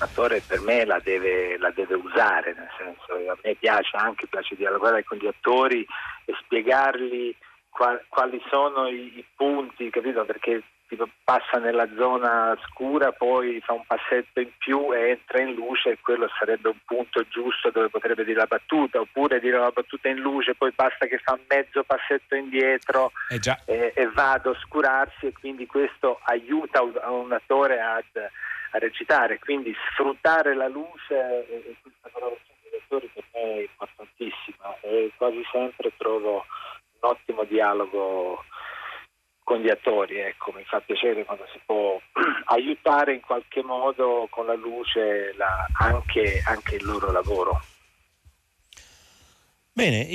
l'attore 0.02 0.42
per 0.44 0.60
me 0.60 0.84
la 0.84 1.00
deve, 1.02 1.56
la 1.58 1.70
deve, 1.70 1.94
usare, 1.94 2.54
nel 2.54 2.68
senso 2.76 3.14
a 3.30 3.38
me 3.42 3.54
piace 3.54 3.96
anche, 3.96 4.26
piace 4.26 4.56
dialogare 4.56 5.04
con 5.04 5.16
gli 5.16 5.26
attori 5.26 5.86
e 6.24 6.34
spiegargli 6.44 7.34
qual, 7.70 8.02
quali 8.08 8.42
sono 8.50 8.88
i, 8.88 9.24
punti, 9.36 9.88
capito? 9.90 10.24
Perché 10.24 10.62
passa 11.24 11.58
nella 11.58 11.88
zona 11.96 12.56
scura, 12.66 13.12
poi 13.12 13.60
fa 13.64 13.72
un 13.72 13.84
passetto 13.86 14.40
in 14.40 14.50
più 14.58 14.92
e 14.92 15.10
entra 15.10 15.40
in 15.40 15.54
luce 15.54 15.90
e 15.90 15.98
quello 16.00 16.28
sarebbe 16.38 16.68
un 16.68 16.78
punto 16.84 17.24
giusto 17.28 17.70
dove 17.70 17.88
potrebbe 17.88 18.24
dire 18.24 18.38
la 18.38 18.46
battuta, 18.46 19.00
oppure 19.00 19.40
dire 19.40 19.58
la 19.58 19.70
battuta 19.70 20.08
in 20.08 20.18
luce, 20.18 20.54
poi 20.54 20.72
basta 20.74 21.06
che 21.06 21.18
fa 21.18 21.38
mezzo 21.48 21.82
passetto 21.84 22.34
indietro 22.34 23.12
eh 23.28 23.40
e, 23.66 23.92
e, 23.94 24.06
va 24.08 24.32
ad 24.32 24.46
oscurarsi 24.46 25.26
e 25.26 25.32
quindi 25.32 25.66
questo 25.66 26.20
aiuta 26.24 26.82
un 26.82 27.32
attore 27.32 27.80
ad 27.80 28.30
a 28.72 28.78
recitare, 28.78 29.38
quindi 29.38 29.74
sfruttare 29.90 30.54
la 30.54 30.68
luce 30.68 31.46
e 31.46 31.76
questa 31.82 32.08
collaborazione 32.10 32.58
degli 32.62 32.80
attori 32.82 33.10
per 33.12 33.24
me 33.34 33.40
è 33.40 33.60
importantissima 33.60 34.76
e 34.80 35.12
quasi 35.16 35.42
sempre 35.50 35.92
trovo 35.96 36.46
un 37.00 37.10
ottimo 37.10 37.44
dialogo 37.44 38.44
con 39.52 39.60
gli 39.60 39.68
attori, 39.68 40.16
ecco, 40.16 40.50
mi 40.56 40.64
fa 40.64 40.80
piacere 40.80 41.26
quando 41.26 41.44
si 41.52 41.60
può 41.66 42.00
aiutare 42.46 43.12
in 43.12 43.20
qualche 43.20 43.62
modo 43.62 44.26
con 44.30 44.46
la 44.46 44.54
luce 44.54 45.34
la, 45.36 45.66
anche, 45.74 46.40
anche 46.46 46.76
il 46.76 46.84
loro 46.86 47.12
lavoro. 47.12 47.60
Bene, 49.74 50.06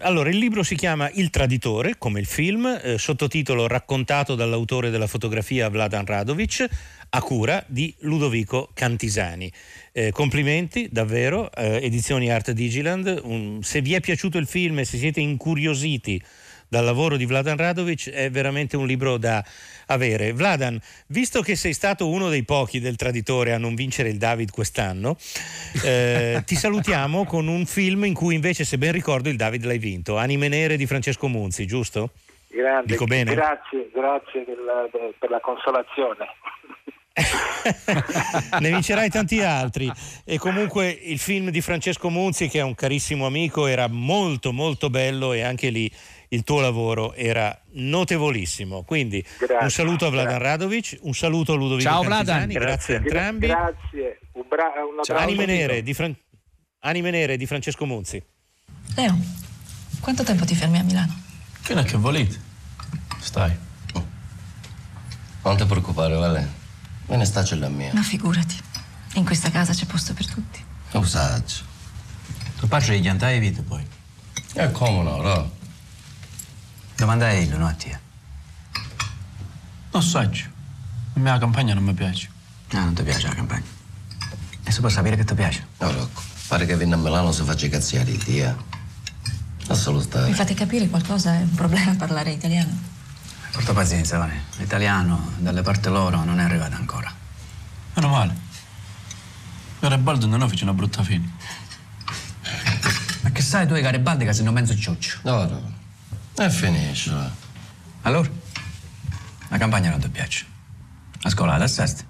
allora 0.00 0.28
il 0.28 0.36
libro 0.36 0.62
si 0.62 0.74
chiama 0.74 1.08
Il 1.14 1.30
traditore, 1.30 1.96
come 1.96 2.20
il 2.20 2.26
film, 2.26 2.66
eh, 2.66 2.98
sottotitolo 2.98 3.66
raccontato 3.66 4.34
dall'autore 4.34 4.90
della 4.90 5.06
fotografia 5.06 5.70
Vladan 5.70 6.04
Radovic, 6.04 6.66
a 7.08 7.22
cura 7.22 7.64
di 7.66 7.94
Ludovico 8.00 8.68
Cantisani. 8.74 9.50
Eh, 9.92 10.12
complimenti 10.12 10.88
davvero, 10.90 11.50
eh, 11.52 11.76
edizioni 11.82 12.30
Art 12.30 12.50
Digiland. 12.50 13.20
Un, 13.22 13.62
se 13.62 13.80
vi 13.80 13.94
è 13.94 14.00
piaciuto 14.00 14.36
il 14.36 14.46
film 14.46 14.80
e 14.80 14.84
se 14.84 14.98
siete 14.98 15.20
incuriositi 15.20 16.22
dal 16.68 16.84
lavoro 16.84 17.16
di 17.16 17.26
Vladan 17.26 17.56
Radovic 17.56 18.10
è 18.10 18.30
veramente 18.30 18.76
un 18.76 18.86
libro 18.86 19.16
da 19.16 19.44
avere. 19.86 20.32
Vladan, 20.32 20.80
visto 21.08 21.42
che 21.42 21.56
sei 21.56 21.72
stato 21.72 22.08
uno 22.08 22.28
dei 22.28 22.44
pochi 22.44 22.80
del 22.80 22.96
traditore 22.96 23.52
a 23.52 23.58
non 23.58 23.74
vincere 23.74 24.08
il 24.08 24.18
David 24.18 24.50
quest'anno, 24.50 25.16
eh, 25.84 26.42
ti 26.44 26.54
salutiamo 26.56 27.24
con 27.24 27.46
un 27.46 27.66
film 27.66 28.04
in 28.04 28.14
cui 28.14 28.34
invece, 28.34 28.64
se 28.64 28.78
ben 28.78 28.92
ricordo, 28.92 29.28
il 29.28 29.36
David 29.36 29.64
l'hai 29.64 29.78
vinto, 29.78 30.16
Anime 30.16 30.48
Nere 30.48 30.76
di 30.76 30.86
Francesco 30.86 31.28
Munzi, 31.28 31.66
giusto? 31.66 32.10
Grande, 32.48 32.86
Dico 32.86 33.04
bene? 33.04 33.34
grazie, 33.34 33.90
grazie 33.92 34.44
della, 34.44 34.88
de, 34.90 35.12
per 35.18 35.30
la 35.30 35.40
consolazione. 35.40 36.26
ne 38.60 38.70
vincerai 38.70 39.08
tanti 39.08 39.40
altri 39.40 39.90
e 40.24 40.38
comunque 40.38 40.88
il 40.88 41.18
film 41.18 41.48
di 41.48 41.62
Francesco 41.62 42.10
Munzi 42.10 42.48
che 42.48 42.58
è 42.58 42.62
un 42.62 42.74
carissimo 42.74 43.24
amico 43.24 43.66
era 43.66 43.88
molto 43.88 44.52
molto 44.52 44.90
bello 44.90 45.32
e 45.32 45.40
anche 45.40 45.70
lì 45.70 45.90
il 46.28 46.42
tuo 46.44 46.60
lavoro 46.60 47.14
era 47.14 47.58
notevolissimo. 47.72 48.82
Quindi 48.82 49.24
grazie, 49.38 49.56
un 49.60 49.70
saluto 49.70 50.06
a 50.06 50.10
Vladan. 50.10 50.38
Radovic, 50.38 50.98
un 51.02 51.14
saluto 51.14 51.52
a 51.52 51.56
Ludovico 51.56 51.88
Ciao 51.88 52.02
Vladan, 52.02 52.48
grazie, 52.48 52.58
grazie 52.60 52.94
a 52.94 52.98
entrambi. 52.98 53.46
Grazie, 53.46 54.20
un 54.32 54.44
bra- 54.48 54.72
Ciao. 55.02 55.16
Anime, 55.16 55.46
nere 55.46 55.82
di 55.82 55.94
Fran- 55.94 56.16
Anime 56.80 57.10
Nere 57.10 57.36
di 57.36 57.46
Francesco 57.46 57.84
Munzi. 57.84 58.22
Leo, 58.94 59.18
quanto 60.00 60.22
tempo 60.22 60.44
ti 60.44 60.54
fermi 60.54 60.78
a 60.78 60.82
Milano? 60.82 61.14
Fino 61.60 61.80
a 61.80 61.82
che 61.82 61.96
volete. 61.96 62.40
Stai. 63.18 63.64
Non 65.42 65.56
ti 65.56 65.64
preoccupare, 65.64 66.14
Vale. 66.14 66.64
Me 67.06 67.16
ne 67.16 67.24
sta 67.24 67.44
la 67.56 67.68
mia. 67.68 67.92
Ma 67.94 68.02
figurati, 68.02 68.56
in 69.14 69.24
questa 69.24 69.48
casa 69.50 69.72
c'è 69.72 69.86
posto 69.86 70.12
per 70.12 70.26
tutti. 70.28 70.64
Lo 70.90 71.04
saggio. 71.04 71.62
Tu 72.58 72.66
padre 72.66 72.98
gli 72.98 73.06
andai 73.06 73.38
vita 73.38 73.62
poi. 73.62 73.84
E 74.54 74.70
come 74.72 75.02
no, 75.02 75.20
no? 75.22 75.50
Domanda 76.96 77.26
a 77.26 77.32
Elio, 77.32 77.58
no 77.58 77.66
a 77.66 77.72
te. 77.72 77.98
Non 79.92 80.02
saggio. 80.02 80.44
A 81.14 81.20
me 81.20 81.30
la 81.30 81.38
campagna 81.38 81.74
non 81.74 81.84
mi 81.84 81.92
piace. 81.92 82.28
Ah, 82.72 82.84
non 82.84 82.94
ti 82.94 83.02
piace 83.02 83.28
la 83.28 83.34
campagna? 83.34 83.64
E 84.64 84.70
si 84.70 84.80
può 84.80 84.88
sapere 84.88 85.16
che 85.16 85.24
ti 85.24 85.34
piace? 85.34 85.66
No, 85.78 85.92
Rocco. 85.92 86.22
Pare 86.48 86.64
che 86.64 86.76
viene 86.76 86.94
a 86.94 86.96
Milano 86.96 87.32
si 87.32 87.42
faccia 87.42 87.68
cazziare 87.68 88.10
il 88.10 88.22
dia. 88.22 88.56
Lascialo 89.66 90.00
stare. 90.00 90.28
Mi 90.28 90.34
fate 90.34 90.54
capire 90.54 90.88
qualcosa? 90.88 91.34
È 91.34 91.42
un 91.42 91.54
problema 91.54 91.94
parlare 91.96 92.30
italiano? 92.30 92.72
Porta 93.52 93.72
pazienza, 93.72 94.16
Vane. 94.18 94.44
L'italiano 94.56 95.32
dalle 95.38 95.62
parti 95.62 95.88
loro 95.88 96.24
non 96.24 96.40
è 96.40 96.44
arrivato 96.44 96.76
ancora. 96.76 97.12
Meno 97.94 98.08
male. 98.08 98.34
Garibaldi 99.80 100.26
non 100.26 100.48
fece 100.48 100.64
una 100.64 100.72
brutta 100.72 101.02
fine. 101.02 101.30
Ma 103.20 103.30
che 103.30 103.42
sai 103.42 103.66
tu 103.66 103.74
di 103.74 103.80
Garibaldi 103.82 104.24
che 104.24 104.32
sei 104.32 104.46
un 104.46 104.54
mezzo 104.54 104.74
cioccio? 104.74 105.18
No, 105.22 105.44
no. 105.44 105.84
E 106.38 106.50
finisce. 106.50 107.10
Allora? 108.02 108.28
La 109.48 109.56
campagna 109.56 109.88
non 109.88 110.00
ti 110.00 110.08
piace. 110.10 110.44
A 111.22 111.30
scuola 111.30 111.56
la 111.56 111.66
sesta. 111.66 112.04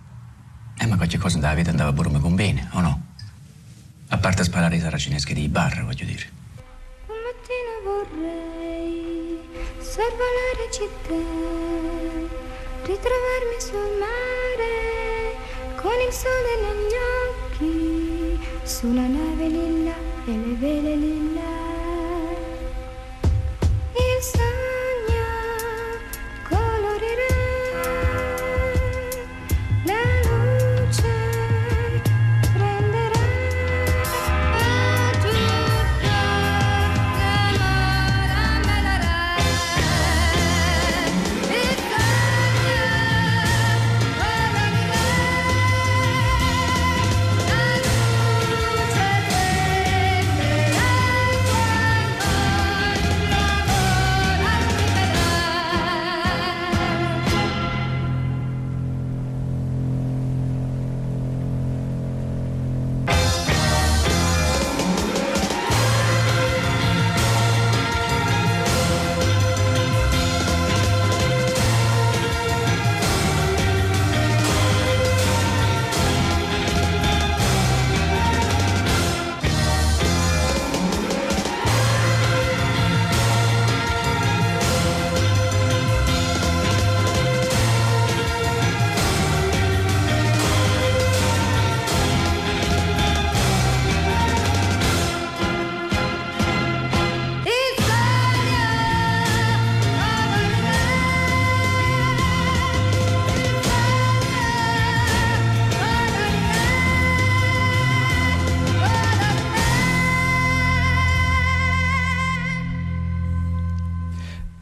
Eh, 0.78 0.86
ma 0.86 0.96
qualche 0.96 1.16
cosa 1.16 1.38
nella 1.38 1.54
vita 1.54 1.70
andava 1.70 1.92
pure 1.92 2.08
come 2.08 2.18
conviene, 2.18 2.68
o 2.72 2.80
no? 2.80 3.06
A 4.08 4.18
parte 4.18 4.42
sparare 4.42 4.74
i 4.76 4.80
saracineschi 4.80 5.32
di 5.32 5.48
bar, 5.48 5.84
voglio 5.84 6.04
dire. 6.04 6.28
Mattina 7.06 7.76
vorrei 7.84 9.38
sorvolare 9.78 10.70
città, 10.72 11.14
ritrovarmi 12.82 13.58
sul 13.60 13.98
mare 14.02 15.36
con 15.76 15.94
il 16.04 16.12
sole 16.12 16.52
negli 16.66 16.96
occhi, 17.30 18.46
su 18.64 18.88
una 18.88 19.06
nave 19.06 19.48
lilla 19.48 19.94
e 20.26 20.30
le 20.32 20.54
vele 20.56 20.96
lilla. 20.96 21.55
Il 24.16 24.22
sogno 24.22 24.55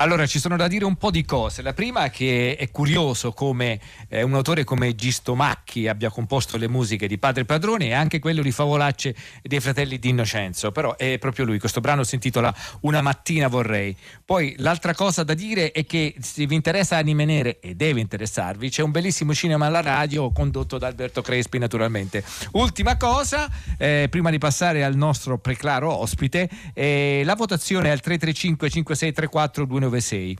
Allora, 0.04 0.26
ci 0.26 0.38
sono 0.38 0.56
da 0.56 0.68
dire 0.68 0.84
un 0.84 0.96
po' 0.96 1.10
di 1.10 1.24
cose. 1.24 1.62
La 1.62 1.72
prima 1.72 2.04
è 2.04 2.10
che 2.10 2.56
è 2.58 2.70
curioso 2.70 3.32
come 3.32 3.80
eh, 4.10 4.20
un 4.20 4.34
autore 4.34 4.62
come 4.62 4.94
Gisto 4.94 5.34
Macchi 5.34 5.88
abbia 5.88 6.10
composto 6.10 6.58
le 6.58 6.68
musiche 6.68 7.08
di 7.08 7.16
Padre 7.16 7.46
Padrone 7.46 7.86
e 7.86 7.94
anche 7.94 8.18
quello 8.18 8.42
di 8.42 8.50
Favolacce 8.50 9.16
dei 9.40 9.60
fratelli 9.60 9.98
di 9.98 10.10
Innocenzo, 10.10 10.72
però 10.72 10.94
è 10.98 11.16
proprio 11.16 11.46
lui. 11.46 11.58
Questo 11.58 11.80
brano 11.80 12.04
si 12.04 12.16
intitola 12.16 12.54
Una 12.80 13.00
mattina 13.00 13.48
vorrei. 13.48 13.96
Poi 14.22 14.54
l'altra 14.58 14.92
cosa 14.92 15.22
da 15.22 15.32
dire 15.32 15.72
è 15.72 15.86
che 15.86 16.14
se 16.20 16.44
vi 16.44 16.54
interessa 16.54 16.98
Anime 16.98 17.24
Nere, 17.24 17.60
e 17.60 17.74
deve 17.74 18.00
interessarvi, 18.00 18.68
c'è 18.68 18.82
un 18.82 18.90
bellissimo 18.90 19.32
cinema 19.32 19.64
alla 19.64 19.80
radio 19.80 20.30
condotto 20.32 20.76
da 20.76 20.86
Alberto 20.86 21.22
Crespi 21.22 21.56
naturalmente. 21.56 22.22
Ultima 22.52 22.98
cosa, 22.98 23.50
eh, 23.78 24.08
prima 24.10 24.28
di 24.28 24.36
passare 24.36 24.84
al 24.84 24.96
nostro 24.96 25.38
preclaro 25.38 25.90
ospite, 25.90 26.50
eh, 26.74 27.22
la 27.24 27.36
votazione 27.36 27.88
è 27.88 27.92
al 27.92 28.00
335 28.00 28.68
5634 28.68 29.66
296. 30.00 30.38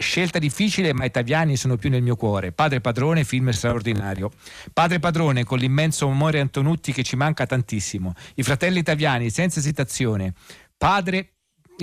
Scelta 0.00 0.38
difficile, 0.38 0.94
ma 0.94 1.04
italiani 1.04 1.56
sono 1.56 1.76
più 1.76 1.90
nel 1.90 2.02
mio 2.02 2.16
cuore. 2.16 2.52
Padre 2.52 2.80
Padrone, 2.80 3.22
film 3.22 3.50
straordinario. 3.50 4.30
Padre 4.72 4.98
Padrone, 4.98 5.44
con 5.44 5.58
l'immenso 5.58 6.08
amore 6.08 6.40
Antonutti 6.40 6.92
che 6.92 7.02
ci 7.02 7.16
manca 7.16 7.44
tantissimo. 7.44 8.14
I 8.36 8.42
fratelli 8.42 8.78
italiani, 8.78 9.28
senza 9.28 9.58
esitazione. 9.58 10.32
Padre 10.76 11.34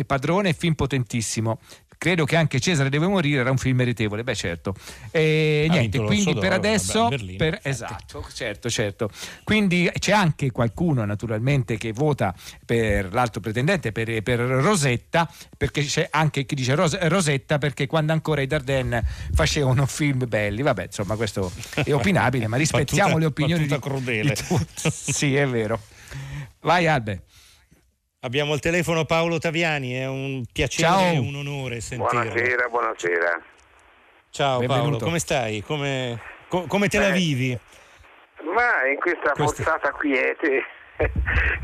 Padrone, 0.06 0.54
film 0.54 0.74
potentissimo. 0.74 1.60
Credo 1.98 2.26
che 2.26 2.36
anche 2.36 2.60
Cesare 2.60 2.90
deve 2.90 3.08
morire, 3.08 3.40
era 3.42 3.50
un 3.50 3.58
film 3.58 3.78
meritevole, 3.78 4.24
beh 4.24 4.36
certo. 4.36 4.76
E 5.12 5.66
Ha 5.68 5.74
niente, 5.74 6.00
quindi 6.00 6.36
per 6.36 6.54
adesso... 6.54 7.08
Berlino, 7.08 7.38
per- 7.38 7.60
esatto, 7.64 8.26
certo, 8.34 8.70
certo. 8.70 9.10
Quindi 9.44 9.90
c'è 9.98 10.12
anche 10.12 10.52
qualcuno 10.52 11.04
naturalmente 11.06 11.78
che 11.78 11.92
vota 11.94 12.36
per 12.66 13.12
l'altro 13.12 13.42
pretendente, 13.42 13.92
per, 13.92 14.22
per 14.22 14.40
Rosetta, 14.40 15.28
perché 15.58 15.84
c'è 15.84 16.08
anche 16.12 16.46
chi 16.46 16.54
dice 16.56 16.76
Ros- 16.76 17.00
Rosetta 17.08 17.58
perché 17.58 17.88
quando 17.88 18.14
ancora 18.14 18.42
i 18.42 18.48
Darden 18.48 19.04
facevano 19.34 19.86
film 19.88 20.28
belli, 20.28 20.62
vabbè 20.62 20.84
insomma 20.86 21.16
questo 21.16 21.52
è 21.84 21.92
opinabile, 21.94 22.48
ma 22.48 22.58
rispettiamo 22.58 23.14
Battuta- 23.14 23.20
le 23.20 23.26
opinioni 23.26 23.64
di, 23.64 23.70
battuta 23.70 23.90
crudele. 23.90 24.34
di 24.34 24.42
tutti. 24.48 24.92
Sì, 24.92 25.36
è 25.36 25.48
vero. 25.48 25.80
Vai 26.62 26.88
Albe. 26.88 27.24
Abbiamo 28.22 28.54
al 28.54 28.60
telefono 28.60 29.06
Paolo 29.06 29.38
Taviani, 29.38 29.94
è 29.94 30.08
un 30.08 30.44
piacere 30.52 30.88
Ciao. 30.88 31.14
e 31.14 31.18
un 31.20 31.36
onore 31.36 31.82
sentirlo. 31.82 32.20
Buonasera, 32.24 32.68
buonasera. 32.68 33.42
Ciao 34.32 34.58
Paolo, 34.58 34.74
Benvenuto. 34.74 35.06
come 35.06 35.20
stai? 35.20 35.62
Come, 35.62 36.20
co- 36.48 36.66
come 36.66 36.88
te 36.88 36.98
la 36.98 37.10
Beh, 37.10 37.14
vivi? 37.14 37.60
Ma 38.56 38.88
in 38.88 38.98
questa 38.98 39.34
Questo- 39.34 39.62
forzata 39.64 39.92
quiete 39.92 40.66
eh, 40.98 41.12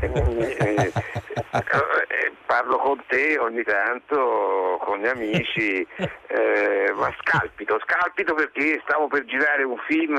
eh, 0.00 0.92
parlo 2.46 2.78
con 2.78 3.02
te 3.08 3.36
ogni 3.36 3.64
tanto, 3.64 4.78
con 4.84 5.00
gli 5.00 5.08
amici, 5.08 5.84
eh, 5.96 6.92
ma 6.94 7.12
scalpito, 7.20 7.80
scalpito 7.84 8.34
perché 8.34 8.80
stavo 8.86 9.08
per 9.08 9.24
girare 9.24 9.64
un 9.64 9.76
film, 9.88 10.16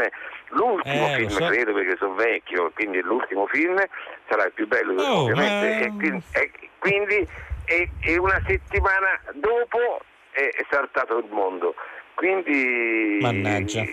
l'ultimo 0.50 1.08
Eh, 1.12 1.16
film 1.16 1.30
so. 1.30 1.46
credo 1.46 1.72
perché 1.74 1.96
sono 1.98 2.14
vecchio, 2.16 2.72
quindi 2.76 3.00
l'ultimo 3.00 3.48
film 3.48 3.82
sarà 4.28 4.46
il 4.46 4.52
più 4.54 4.68
bello 4.68 5.02
Oh, 5.02 5.22
ovviamente 5.24 5.66
ma- 5.70 5.86
e 5.86 5.92
quindi, 5.96 6.24
e 6.32 6.52
quindi 6.80 7.28
e- 7.66 7.90
e 8.02 8.18
una 8.18 8.42
settimana 8.46 9.20
dopo 9.34 10.00
è, 10.32 10.42
è 10.42 10.66
saltato 10.70 11.18
il 11.18 11.28
mondo. 11.30 11.76
Quindi 12.16 13.18
Mannaggia. 13.22 13.84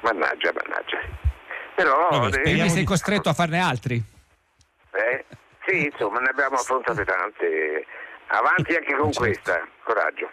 Mannaggia, 0.00 0.52
mannaggia. 0.52 0.98
Però 1.74 2.08
Vabbè, 2.08 2.26
eh, 2.26 2.30
speriamo 2.32 2.42
Quindi 2.42 2.68
sei 2.70 2.84
costretto 2.84 3.28
a 3.28 3.32
farne 3.34 3.58
altri. 3.60 4.00
eh, 4.92 5.24
sì, 5.66 5.84
insomma, 5.84 6.18
ne 6.20 6.30
abbiamo 6.30 6.56
affrontate 6.56 7.04
tante. 7.04 7.86
Avanti 8.28 8.74
anche 8.74 8.94
con 8.94 9.12
Certo. 9.12 9.18
questa, 9.20 9.66
coraggio. 9.82 10.30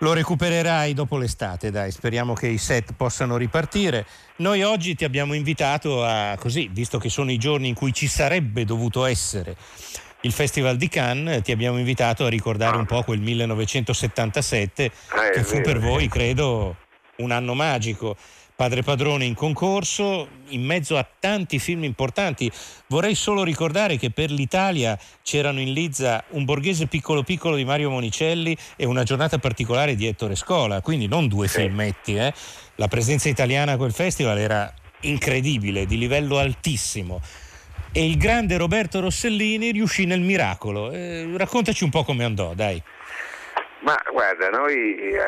Lo 0.00 0.12
recupererai 0.12 0.92
dopo 0.92 1.16
l'estate, 1.16 1.70
dai, 1.70 1.90
speriamo 1.90 2.34
che 2.34 2.48
i 2.48 2.58
set 2.58 2.92
possano 2.94 3.38
ripartire. 3.38 4.04
Noi 4.36 4.62
oggi 4.62 4.94
ti 4.94 5.04
abbiamo 5.04 5.32
invitato 5.32 6.04
a, 6.04 6.36
così, 6.38 6.68
visto 6.70 6.98
che 6.98 7.08
sono 7.08 7.30
i 7.30 7.38
giorni 7.38 7.68
in 7.68 7.74
cui 7.74 7.94
ci 7.94 8.06
sarebbe 8.06 8.66
dovuto 8.66 9.06
essere 9.06 9.56
il 10.20 10.32
Festival 10.32 10.76
di 10.76 10.88
Cannes, 10.88 11.42
ti 11.42 11.52
abbiamo 11.52 11.78
invitato 11.78 12.26
a 12.26 12.28
ricordare 12.28 12.76
un 12.76 12.84
po' 12.84 13.02
quel 13.04 13.20
1977 13.20 14.84
Eh, 14.84 14.90
è 14.90 15.30
che 15.30 15.44
fu 15.44 15.60
per 15.62 15.78
voi, 15.78 16.08
credo, 16.08 16.76
un 17.16 17.30
anno 17.30 17.54
magico. 17.54 18.16
Padre 18.56 18.82
Padrone 18.82 19.26
in 19.26 19.34
concorso, 19.34 20.28
in 20.48 20.62
mezzo 20.64 20.96
a 20.96 21.06
tanti 21.20 21.58
film 21.58 21.84
importanti. 21.84 22.50
Vorrei 22.86 23.14
solo 23.14 23.44
ricordare 23.44 23.98
che 23.98 24.10
per 24.10 24.30
l'Italia 24.30 24.98
c'erano 25.22 25.60
in 25.60 25.74
Lizza 25.74 26.24
un 26.30 26.46
borghese 26.46 26.86
piccolo 26.86 27.22
piccolo 27.22 27.54
di 27.54 27.66
Mario 27.66 27.90
Monicelli 27.90 28.56
e 28.76 28.86
una 28.86 29.02
giornata 29.02 29.38
particolare 29.38 29.94
di 29.94 30.06
Ettore 30.06 30.36
Scola, 30.36 30.80
quindi 30.80 31.06
non 31.06 31.28
due 31.28 31.48
filmetti. 31.48 32.14
eh. 32.14 32.32
La 32.76 32.88
presenza 32.88 33.28
italiana 33.28 33.72
a 33.72 33.76
quel 33.76 33.92
festival 33.92 34.38
era 34.38 34.72
incredibile, 35.00 35.84
di 35.84 35.98
livello 35.98 36.38
altissimo. 36.38 37.20
E 37.92 38.06
il 38.06 38.16
grande 38.16 38.56
Roberto 38.56 39.00
Rossellini 39.00 39.70
riuscì 39.70 40.06
nel 40.06 40.20
miracolo. 40.20 40.92
Eh, 40.92 41.28
raccontaci 41.36 41.84
un 41.84 41.90
po' 41.90 42.04
come 42.04 42.24
andò, 42.24 42.54
dai. 42.54 42.82
Ma 43.86 43.96
guarda, 44.10 44.48
noi 44.50 44.96
eh, 44.96 45.18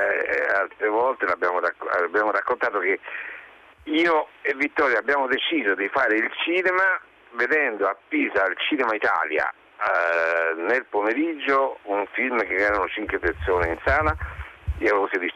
altre 0.53 0.88
volte 0.88 1.27
l'abbiamo 1.27 1.61
racco- 1.61 1.88
abbiamo 1.90 2.33
raccontato 2.33 2.81
che 2.81 2.99
io 3.85 4.31
e 4.42 4.53
Vittorio 4.55 4.99
abbiamo 4.99 5.29
deciso 5.29 5.77
di 5.77 5.88
fare 5.88 6.16
il 6.16 6.29
cinema 6.42 7.01
vedendo 7.35 7.87
a 7.87 7.97
Pisa 8.09 8.42
al 8.42 8.57
Cinema 8.59 8.97
Italia 8.97 9.49
eh, 9.49 10.55
nel 10.57 10.87
pomeriggio 10.87 11.79
un 11.83 12.05
film 12.11 12.44
che 12.44 12.55
erano 12.55 12.88
cinque 12.88 13.21
persone 13.21 13.68
in 13.68 13.79
sala, 13.85 14.16
io 14.79 14.90
avevo 14.90 15.09
16, 15.12 15.35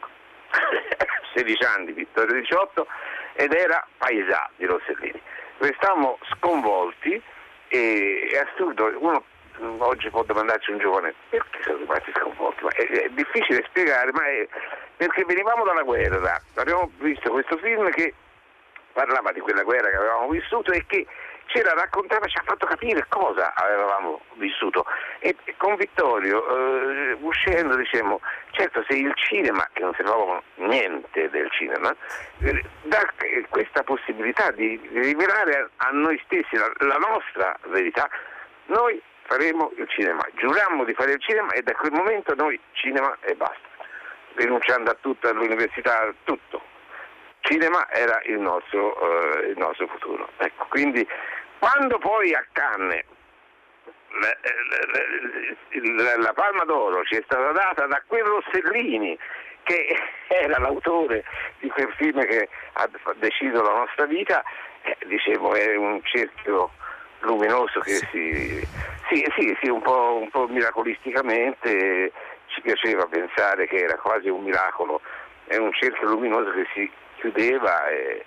16 1.33 1.63
anni 1.63 1.93
Vittorio 1.93 2.41
18 2.41 2.87
ed 3.35 3.53
era 3.53 3.87
Paesà 3.99 4.49
di 4.57 4.65
Rossellini. 4.65 5.21
Restammo 5.59 6.19
sconvolti 6.35 7.21
e 7.69 8.27
è 8.33 8.37
assurdo, 8.37 8.91
uno 8.99 9.23
oggi 9.79 10.09
può 10.09 10.23
domandarci 10.23 10.71
un 10.71 10.79
giovane 10.79 11.13
perché 11.29 11.61
sono 11.61 11.77
rimasti 11.77 12.11
sconvolti, 12.15 12.65
è, 12.75 12.85
è 12.85 13.09
difficile 13.09 13.63
spiegare, 13.67 14.11
ma 14.11 14.25
è 14.25 14.47
perché 14.95 15.25
venivamo 15.25 15.63
dalla 15.63 15.83
guerra, 15.83 16.39
abbiamo 16.55 16.91
visto 16.99 17.31
questo 17.31 17.57
film 17.57 17.89
che 17.91 18.13
parlava 18.93 19.31
di 19.31 19.39
quella 19.39 19.63
guerra 19.63 19.89
che 19.89 19.95
avevamo 19.95 20.29
vissuto 20.29 20.71
e 20.71 20.85
che 20.85 21.05
ce 21.47 21.61
la 21.63 21.73
raccontava, 21.73 22.25
ci 22.27 22.37
ha 22.37 22.43
fatto 22.45 22.65
capire 22.65 23.05
cosa 23.09 23.53
avevamo 23.53 24.21
vissuto. 24.35 24.85
E 25.19 25.35
con 25.57 25.75
Vittorio, 25.75 26.47
eh, 26.47 27.17
uscendo, 27.19 27.75
dicevamo, 27.75 28.21
certo 28.51 28.83
se 28.87 28.95
il 28.95 29.13
cinema, 29.15 29.67
che 29.73 29.81
non 29.81 29.93
sapevamo 29.93 30.41
niente 30.55 31.29
del 31.29 31.49
cinema, 31.51 31.93
eh, 32.39 32.63
dà 32.83 33.05
questa 33.49 33.83
possibilità 33.83 34.51
di 34.51 34.79
rivelare 34.93 35.69
a 35.77 35.89
noi 35.91 36.19
stessi 36.25 36.55
la, 36.55 36.71
la 36.77 36.97
nostra 36.97 37.57
verità, 37.67 38.09
noi 38.65 39.01
faremo 39.23 39.71
il 39.77 39.87
cinema, 39.89 40.21
giurammo 40.35 40.83
di 40.83 40.93
fare 40.93 41.13
il 41.13 41.21
cinema 41.21 41.51
e 41.53 41.61
da 41.61 41.73
quel 41.73 41.91
momento 41.91 42.33
noi 42.35 42.59
cinema 42.73 43.15
e 43.21 43.35
basta, 43.35 43.67
rinunciando 44.35 44.91
a 44.91 44.97
tutto, 44.99 45.27
all'università, 45.27 46.01
a 46.01 46.13
tutto. 46.23 46.61
Cinema 47.41 47.89
era 47.91 48.21
il 48.25 48.39
nostro, 48.39 49.41
eh, 49.41 49.47
il 49.49 49.57
nostro 49.57 49.87
futuro. 49.87 50.29
Ecco, 50.37 50.65
quindi 50.69 51.05
quando 51.59 51.97
poi 51.97 52.33
a 52.33 52.45
Cannes 52.51 53.03
la, 54.19 54.37
la, 56.03 56.17
la, 56.17 56.33
Palma 56.33 56.63
d'Oro 56.65 57.03
ci 57.03 57.15
è 57.15 57.21
stata 57.25 57.51
data 57.51 57.87
da 57.87 58.01
quel 58.05 58.23
Rossellini 58.23 59.17
che 59.63 59.97
era 60.27 60.59
l'autore 60.59 61.23
di 61.59 61.69
quel 61.69 61.91
film 61.97 62.23
che 62.25 62.47
ha 62.73 62.89
deciso 63.15 63.61
la 63.61 63.73
nostra 63.73 64.05
vita, 64.05 64.43
eh, 64.83 64.97
dicevo 65.05 65.53
è 65.55 65.75
un 65.75 66.01
cerchio 66.03 66.71
luminoso 67.23 67.79
che 67.79 67.95
si, 68.11 68.67
sì, 69.09 69.25
sì, 69.37 69.57
sì 69.61 69.69
un, 69.69 69.81
po', 69.81 70.19
un 70.21 70.29
po' 70.29 70.47
miracolisticamente 70.47 72.11
ci 72.47 72.61
piaceva 72.61 73.05
pensare 73.07 73.67
che 73.67 73.77
era 73.77 73.97
quasi 73.97 74.29
un 74.29 74.43
miracolo, 74.43 75.01
è 75.45 75.57
un 75.57 75.71
cerchio 75.73 76.07
luminoso 76.07 76.51
che 76.51 76.67
si 76.73 76.91
chiudeva 77.15 77.87
e, 77.87 78.25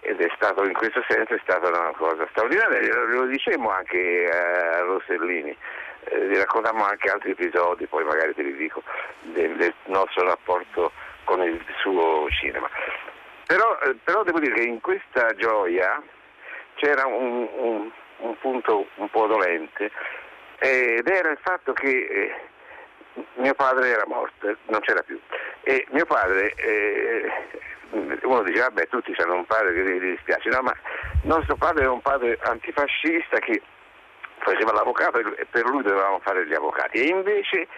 ed 0.00 0.20
è 0.20 0.28
stato 0.34 0.64
in 0.64 0.72
questo 0.72 1.02
senso 1.08 1.34
è 1.34 1.40
stata 1.42 1.68
una 1.68 1.92
cosa 1.96 2.26
straordinaria, 2.30 2.94
lo, 3.06 3.26
dicevamo 3.26 3.70
anche 3.70 4.28
a 4.28 4.80
Rossellini, 4.80 5.56
eh, 6.04 6.26
vi 6.26 6.36
raccontiamo 6.36 6.84
anche 6.84 7.08
altri 7.08 7.30
episodi, 7.30 7.86
poi 7.86 8.04
magari 8.04 8.34
te 8.34 8.42
li 8.42 8.56
dico, 8.56 8.82
del, 9.20 9.56
del 9.56 9.72
nostro 9.84 10.24
rapporto 10.24 10.90
con 11.24 11.40
il 11.42 11.64
suo 11.78 12.26
cinema. 12.30 12.68
Però, 13.46 13.78
eh, 13.84 13.94
però, 14.02 14.24
devo 14.24 14.40
dire 14.40 14.54
che 14.54 14.62
in 14.62 14.80
questa 14.80 15.34
gioia 15.36 16.02
c'era 16.74 17.06
un, 17.06 17.48
un, 17.52 17.90
un 18.22 18.38
punto 18.38 18.86
un 18.96 19.08
po' 19.10 19.26
dolente 19.26 19.90
ed 20.58 21.08
era 21.08 21.30
il 21.30 21.38
fatto 21.42 21.72
che 21.72 21.88
eh, 21.88 22.34
mio 23.34 23.54
padre 23.54 23.90
era 23.90 24.04
morto, 24.06 24.56
non 24.66 24.80
c'era 24.80 25.02
più. 25.02 25.20
E 25.62 25.86
mio 25.90 26.06
padre 26.06 26.54
eh, 26.54 27.30
uno 28.22 28.42
dice 28.42 28.60
vabbè 28.60 28.88
tutti 28.88 29.14
hanno 29.18 29.34
un 29.34 29.46
padre 29.46 29.74
che 29.74 29.82
gli 29.82 30.10
dispiace, 30.10 30.48
no 30.50 30.62
ma 30.62 30.74
nostro 31.22 31.56
padre 31.56 31.82
era 31.82 31.92
un 31.92 32.00
padre 32.00 32.38
antifascista 32.42 33.38
che 33.38 33.60
faceva 34.38 34.72
l'avvocato 34.72 35.18
e 35.18 35.46
per 35.50 35.64
lui 35.64 35.82
dovevamo 35.82 36.20
fare 36.20 36.46
gli 36.46 36.54
avvocati 36.54 36.98
e 36.98 37.08
invece 37.08 37.68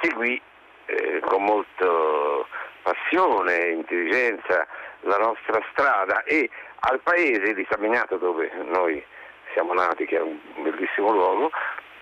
seguì 0.00 0.40
eh, 0.86 1.20
con 1.20 1.44
molta 1.44 1.86
passione 2.82 3.58
e 3.58 3.72
intelligenza 3.72 4.66
la 5.00 5.16
nostra 5.16 5.60
strada 5.70 6.22
e 6.24 6.50
al 6.80 7.00
paese 7.00 7.54
di 7.54 7.66
Saminato 7.70 8.16
dove 8.16 8.50
noi 8.64 9.02
siamo 9.52 9.72
nati, 9.74 10.04
che 10.06 10.16
è 10.16 10.20
un 10.20 10.38
bellissimo 10.62 11.10
luogo, 11.10 11.50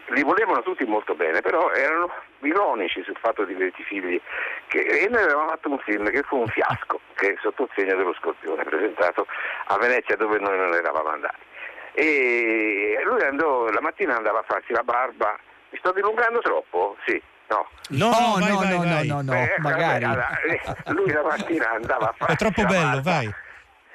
li 0.08 0.22
volevano 0.22 0.62
tutti 0.62 0.84
molto 0.84 1.14
bene, 1.14 1.40
però 1.40 1.70
erano 1.70 2.10
ironici 2.40 3.02
sul 3.04 3.16
fatto 3.20 3.44
di 3.44 3.54
avere 3.54 3.72
figli. 3.86 4.20
Che, 4.66 4.78
e 4.80 5.08
noi 5.08 5.22
avevamo 5.22 5.48
fatto 5.50 5.70
un 5.70 5.78
film 5.78 6.10
che 6.10 6.22
fu 6.22 6.36
un 6.38 6.48
fiasco, 6.48 7.00
che 7.14 7.32
è 7.32 7.36
sotto 7.40 7.62
il 7.62 7.70
segno 7.76 7.96
dello 7.96 8.14
scorpione, 8.14 8.64
presentato 8.64 9.26
a 9.66 9.76
Venezia 9.78 10.16
dove 10.16 10.38
noi 10.38 10.56
non 10.58 10.72
eravamo 10.74 11.08
andati. 11.10 11.48
E 11.92 13.00
lui 13.04 13.22
andò, 13.22 13.68
la 13.70 13.80
mattina 13.80 14.16
andava 14.16 14.40
a 14.40 14.44
farsi 14.46 14.72
la 14.72 14.82
barba, 14.82 15.36
mi 15.70 15.78
sto 15.78 15.92
dilungando 15.92 16.40
troppo? 16.40 16.96
Sì. 17.06 17.20
No, 17.48 17.66
no, 17.88 18.06
no, 18.08 18.36
vai, 18.38 18.48
no, 18.48 18.56
vai, 18.58 18.68
no, 18.78 18.84
vai. 18.84 19.06
no, 19.08 19.22
no, 19.22 19.32
Eh, 19.34 19.54
magari. 19.58 20.04
eh, 20.04 20.60
lui 20.92 21.10
la 21.10 21.22
mattina 21.24 21.70
andava 21.70 22.08
a 22.10 22.14
farsi 22.16 22.34
È 22.34 22.36
troppo 22.36 22.64
bello, 22.64 23.00
vai. 23.02 23.34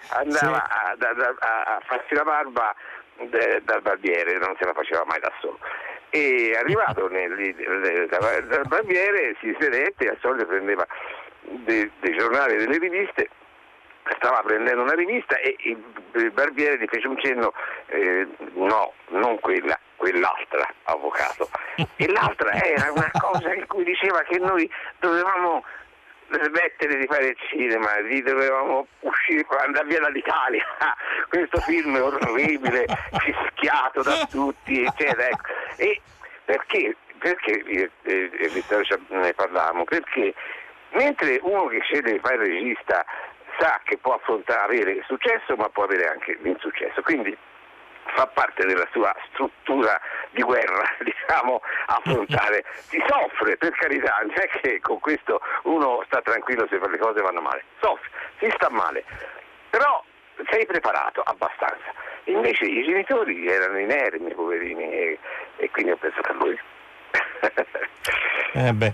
andava 0.10 0.62
a, 0.68 0.94
da- 0.98 1.14
da- 1.14 1.34
a- 1.40 1.62
a 1.78 1.82
farsi 1.86 2.14
la 2.16 2.24
barba 2.24 2.76
de- 3.30 3.62
dal 3.64 3.82
barbiere, 3.82 4.38
non 4.38 4.56
se 4.60 4.66
la 4.66 4.74
faceva 4.74 5.04
mai 5.06 5.20
da 5.20 5.32
solo. 5.40 5.60
E 6.10 6.56
arrivato 6.58 7.08
nel- 7.12 7.32
nel- 7.32 8.08
dal 8.08 8.44
dal 8.46 8.68
barbiere 8.68 9.36
si 9.40 9.56
sedette 9.60 10.06
e 10.06 10.10
al 10.10 10.18
solito 10.22 10.46
prendeva 10.46 10.86
dei, 11.42 11.92
dei 12.00 12.18
giornali 12.18 12.56
e 12.56 12.58
delle 12.58 12.78
riviste 12.78 13.30
stava 14.18 14.42
prendendo 14.44 14.84
una 14.84 14.94
rivista 14.94 15.36
e 15.38 15.56
il, 15.60 15.84
il 16.14 16.32
barbiere 16.32 16.78
gli 16.78 16.86
fece 16.88 17.08
un 17.08 17.18
cenno 17.20 17.54
eh, 17.88 18.28
no, 18.54 18.94
non 19.08 19.40
quella, 19.40 19.78
quell'altra 19.96 20.72
avvocato 20.84 21.50
e 21.96 22.08
l'altra 22.12 22.52
era 22.62 22.92
una 22.92 23.10
cosa 23.20 23.54
in 23.54 23.66
cui 23.66 23.84
diceva 23.84 24.22
che 24.22 24.38
noi 24.38 24.70
dovevamo 25.00 25.64
smettere 26.30 26.98
di 26.98 27.06
fare 27.06 27.28
il 27.28 27.38
cinema, 27.50 28.02
di 28.02 28.22
dovevamo 28.22 28.88
uscire 29.02 29.46
andare 29.60 29.88
via 29.88 30.00
dall'Italia 30.00 30.66
questo 31.30 31.60
film 31.62 31.96
è 31.96 32.02
orribile 32.02 32.86
fischiato 33.20 34.02
da 34.02 34.26
tutti 34.30 34.84
eccetera 34.84 35.28
ecco. 35.28 35.52
e 35.78 36.02
perché, 36.46 36.96
perché 37.18 37.64
eh, 37.64 37.92
eh, 38.04 38.50
Vittorio, 38.50 39.00
ne 39.10 39.34
parlavamo 39.34 39.84
perché 39.84 40.34
mentre 40.92 41.40
uno 41.42 41.68
che 41.68 41.80
sceglie 41.82 42.14
di 42.14 42.20
fare 42.20 42.36
il 42.36 42.42
regista 42.42 43.06
sa 43.58 43.80
che 43.84 43.98
può 43.98 44.16
affrontare, 44.16 44.64
avere 44.64 45.04
successo 45.08 45.56
ma 45.56 45.70
può 45.70 45.84
avere 45.84 46.08
anche 46.08 46.38
l'insuccesso. 46.42 47.02
Quindi 47.02 47.36
fa 48.14 48.28
parte 48.28 48.66
della 48.66 48.88
sua 48.92 49.14
struttura 49.32 50.00
di 50.36 50.44
guerra, 50.44 50.84
diciamo, 51.02 51.62
affrontare. 51.88 52.64
Si 52.86 53.02
soffre, 53.08 53.58
per 53.58 53.72
carità, 53.72 54.20
non 54.22 54.36
è 54.36 54.48
che 54.60 54.80
con 54.80 55.00
questo 55.00 55.42
uno 55.64 56.04
sta 56.06 56.22
tranquillo 56.22 56.68
se 56.70 56.78
le 56.78 56.98
cose 56.98 57.22
vanno 57.22 57.42
male, 57.42 57.64
soffre, 57.80 58.10
si 58.38 58.52
sta 58.56 58.70
male, 58.70 59.04
però 59.70 60.04
sei 60.50 60.66
preparato 60.66 61.22
abbastanza. 61.22 61.94
Invece 62.26 62.66
i 62.66 62.84
genitori 62.84 63.48
erano 63.48 63.80
inermi, 63.80 64.34
poverini, 64.34 64.84
e, 64.84 65.20
e 65.58 65.70
quindi 65.72 65.92
ho 65.92 65.98
pensato 65.98 66.32
a 66.32 66.34
lui. 66.34 66.60
Eh 68.54 68.74
beh. 68.74 68.94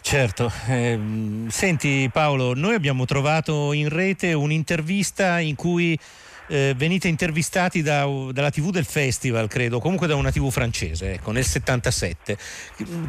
Certo, 0.00 0.50
ehm, 0.68 1.48
senti 1.48 2.08
Paolo, 2.10 2.54
noi 2.54 2.74
abbiamo 2.74 3.04
trovato 3.04 3.72
in 3.72 3.90
rete 3.90 4.32
un'intervista 4.32 5.38
in 5.38 5.54
cui 5.54 5.98
eh, 6.48 6.74
venite 6.76 7.08
intervistati 7.08 7.82
da- 7.82 8.06
dalla 8.32 8.50
TV 8.50 8.70
del 8.70 8.84
festival, 8.84 9.48
credo, 9.48 9.78
comunque 9.78 10.06
da 10.06 10.16
una 10.16 10.30
TV 10.30 10.50
francese, 10.50 11.12
ecco, 11.14 11.30
nel 11.30 11.44
77. 11.44 12.36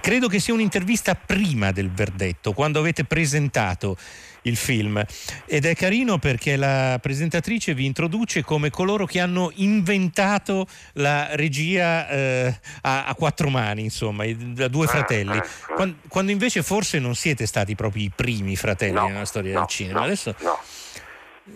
Credo 0.02 0.28
che 0.28 0.40
sia 0.40 0.54
un'intervista 0.54 1.16
prima 1.16 1.72
del 1.72 1.92
verdetto, 1.92 2.54
quando 2.54 2.80
avete 2.80 3.04
presentato 3.06 3.98
il 4.44 4.56
film. 4.56 5.04
Ed 5.46 5.66
è 5.66 5.76
carino 5.76 6.18
perché 6.18 6.56
la 6.56 6.98
presentatrice 7.02 7.74
vi 7.74 7.86
introduce 7.86 8.44
come 8.44 8.70
coloro 8.70 9.06
che 9.06 9.20
hanno 9.20 9.52
inventato 9.56 10.68
la 10.94 11.36
regia 11.36 12.08
eh, 12.08 12.60
a, 12.82 13.06
a 13.06 13.16
quattro 13.16 13.50
mani, 13.50 13.84
insomma, 13.84 14.26
da 14.34 14.68
due 14.68 14.88
fratelli. 14.88 15.40
Quan- 15.76 15.98
Quando, 16.08 16.32
invece 16.32 16.64
forse 16.64 17.00
non 17.00 17.16
siete 17.16 17.46
stati 17.46 17.76
proprio 17.76 18.04
i 18.04 18.12
primi 18.14 18.56
fratelli 18.56 18.94
nella 18.94 19.26
storia 19.26 19.58
del 19.58 19.68
cinema. 19.68 20.04
Adesso, 20.04 20.36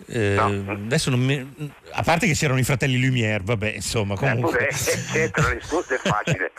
eh, 0.06 0.36
adesso 0.36 1.10
non 1.10 1.20
mi- 1.20 1.72
a 1.92 2.02
parte 2.02 2.26
che 2.26 2.34
c'erano 2.34 2.58
i 2.58 2.64
fratelli 2.64 2.98
Lumière, 2.98 3.42
vabbè, 3.44 3.72
insomma, 3.74 4.14
comunque. 4.16 4.68
Eppure, 4.68 4.72
certo, 5.12 5.40
la 5.42 5.50
risposta 5.50 5.94
è 5.94 5.98
facile. 5.98 6.52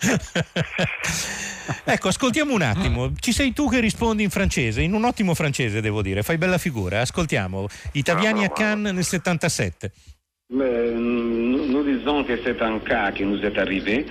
Ecco, 1.84 2.08
ascoltiamo 2.08 2.52
un 2.52 2.60
attimo. 2.62 3.12
Ci 3.18 3.32
sei 3.32 3.52
tu 3.54 3.68
che 3.70 3.80
rispondi 3.80 4.22
in 4.22 4.28
francese, 4.30 4.82
in 4.82 4.92
un 4.92 5.04
ottimo 5.04 5.34
francese, 5.34 5.80
devo 5.80 6.02
dire. 6.02 6.22
Fai 6.22 6.36
bella 6.36 6.58
figura. 6.58 7.00
Ascoltiamo. 7.00 7.66
Italiani 7.92 8.44
a 8.44 8.50
Cannes 8.50 8.92
nel 8.92 9.04
77. 9.04 9.90
Mais 10.48 10.92
nous, 10.92 11.64
nous 11.66 11.82
disons 11.84 12.22
que 12.24 12.38
c'est 12.44 12.60
un 12.60 12.78
cas 12.80 13.12
qui 13.12 13.24
nous 13.24 13.42
est 13.42 13.56
arrivé 13.58 14.04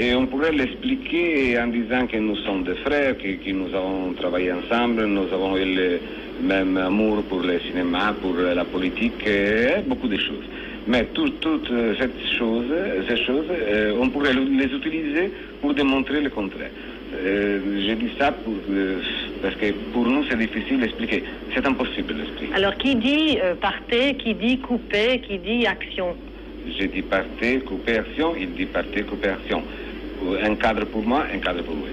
et 0.00 0.14
on 0.14 0.26
pourrait 0.26 0.52
l'expliquer 0.52 1.58
en 1.58 1.66
disant 1.66 2.06
que 2.06 2.16
nous 2.18 2.36
sommes 2.36 2.62
des 2.62 2.76
frères, 2.76 3.16
que, 3.18 3.28
que 3.42 3.50
nous 3.50 3.74
avons 3.74 4.12
travaillé 4.14 4.52
ensemble, 4.52 5.04
nous 5.06 5.26
avons 5.32 5.56
eu 5.56 5.64
le 5.74 6.00
même 6.40 6.76
amour 6.76 7.24
pour 7.24 7.40
le 7.40 7.58
cinéma, 7.60 8.16
pour 8.20 8.34
la 8.36 8.64
politique 8.64 9.26
et 9.26 9.82
beaucoup 9.86 10.06
de 10.06 10.16
choses. 10.18 10.44
Mais 10.86 11.04
tout- 11.06 11.30
toutes 11.40 11.72
cette 11.98 12.16
chose- 12.38 12.72
ces 13.08 13.16
choses, 13.26 13.46
euh, 13.50 13.98
on 14.00 14.08
pourrait 14.10 14.32
les 14.34 14.66
utiliser 14.80 15.32
pour 15.60 15.74
démontrer 15.74 16.20
le 16.20 16.30
contraire. 16.30 16.70
Euh, 17.14 17.82
je 17.88 17.92
dis 17.94 18.12
ça 18.18 18.32
pour, 18.32 18.54
euh, 18.70 19.00
Parce 19.40 19.54
que 19.56 19.70
pour 19.92 20.04
nous, 20.06 20.24
c'est 20.28 20.36
difficile 20.36 20.80
d'expliquer. 20.80 21.22
C'est 21.54 21.64
impossible 21.66 22.14
d'expliquer. 22.16 22.52
Alors, 22.54 22.76
qui 22.76 22.96
dit 22.96 23.38
euh, 23.40 23.54
partez, 23.54 24.16
qui 24.16 24.34
dit 24.34 24.58
coupez, 24.60 25.20
qui 25.20 25.38
dit 25.38 25.64
action? 25.66 26.16
J'ai 26.76 26.88
dit 26.88 27.02
partez, 27.02 27.60
coupez, 27.60 27.98
action. 27.98 28.34
Il 28.34 28.52
dit 28.52 28.66
partez, 28.66 29.02
coupez, 29.04 29.28
action. 29.28 29.62
Un 30.42 30.54
cadre 30.56 30.84
pour 30.86 31.02
moi, 31.02 31.24
un 31.32 31.38
cadre 31.38 31.62
pour 31.62 31.74
lui. 31.74 31.92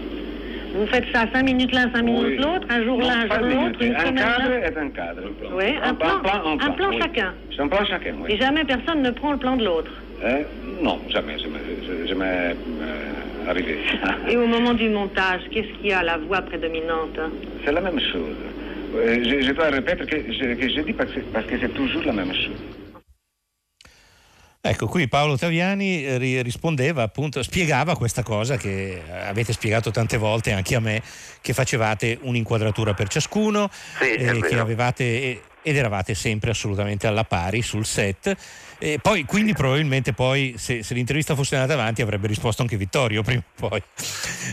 Vous 0.75 0.85
faites 0.87 1.05
ça 1.13 1.25
5 1.33 1.43
minutes 1.43 1.73
l'un, 1.73 1.89
5 1.93 2.01
minutes 2.03 2.23
Oui. 2.25 2.37
l'autre, 2.37 2.67
un 2.69 2.83
jour 2.83 2.99
l'un, 2.99 3.21
un 3.21 3.27
jour 3.27 3.45
l'autre, 3.47 3.81
une 3.81 3.95
Un 3.95 3.99
semaine 3.99 4.15
cadre 4.15 4.49
l'un 4.49 4.61
est 4.61 4.77
un 4.77 4.89
cadre. 4.89 5.21
Oui, 5.55 5.65
un 5.81 5.93
plan, 5.93 6.21
un 6.59 6.71
plan 6.71 6.89
oui. 6.89 6.97
chacun. 7.01 7.33
C'est 7.55 7.61
un 7.61 7.67
plan 7.69 7.85
chacun, 7.85 8.13
oui. 8.21 8.33
Et 8.33 8.37
jamais 8.37 8.65
personne 8.65 9.01
ne 9.01 9.11
prend 9.11 9.31
le 9.31 9.37
plan 9.37 9.55
de 9.55 9.63
l'autre. 9.63 9.91
Hein? 10.25 10.39
Non, 10.81 10.99
jamais, 11.09 11.37
jamais, 11.39 12.07
jamais, 12.07 12.25
euh, 12.25 13.49
arrivé. 13.49 13.77
Et 14.29 14.35
au 14.35 14.47
moment 14.47 14.73
du 14.73 14.89
montage, 14.89 15.41
qu'est-ce 15.51 15.71
qu'il 15.79 15.87
y 15.91 15.93
a, 15.93 16.03
la 16.03 16.17
voix 16.17 16.41
prédominante 16.41 17.19
C'est 17.63 17.71
la 17.71 17.81
même 17.81 17.99
chose. 17.99 18.35
Euh, 18.95 19.17
je, 19.23 19.45
je 19.45 19.51
dois 19.53 19.69
répéter 19.69 20.05
que 20.05 20.17
je, 20.33 20.53
que 20.55 20.69
je 20.69 20.81
dis 20.81 20.93
parce 20.93 21.11
que, 21.11 21.19
parce 21.33 21.45
que 21.45 21.55
c'est 21.59 21.73
toujours 21.73 22.03
la 22.05 22.13
même 22.13 22.33
chose. 22.33 22.61
Ecco, 24.67 24.87
qui 24.87 25.07
Paolo 25.07 25.37
Taviani 25.37 26.03
eh, 26.03 26.17
ri- 26.17 26.41
rispondeva 26.41 27.03
appunto, 27.03 27.43
spiegava 27.43 27.95
questa 27.95 28.23
cosa 28.23 28.57
che 28.57 28.99
eh, 29.07 29.11
avete 29.27 29.53
spiegato 29.53 29.91
tante 29.91 30.17
volte 30.17 30.53
anche 30.53 30.73
a 30.73 30.79
me, 30.79 31.03
che 31.39 31.53
facevate 31.53 32.17
un'inquadratura 32.21 32.95
per 32.95 33.07
ciascuno, 33.07 33.69
è 33.99 34.05
eh, 34.05 34.41
che 34.41 34.57
avevate 34.57 35.41
ed 35.61 35.77
eravate 35.77 36.15
sempre 36.15 36.49
assolutamente 36.49 37.05
alla 37.05 37.23
pari 37.25 37.61
sul 37.61 37.85
set. 37.85 38.35
E 38.79 38.97
poi, 38.99 39.23
quindi 39.25 39.53
probabilmente 39.53 40.13
poi 40.13 40.55
se, 40.57 40.81
se 40.81 40.95
l'intervista 40.95 41.35
fosse 41.35 41.55
andata 41.55 41.73
avanti 41.79 42.01
avrebbe 42.01 42.25
risposto 42.25 42.63
anche 42.63 42.75
Vittorio 42.75 43.21
prima 43.21 43.41
o 43.41 43.67
poi. 43.67 43.83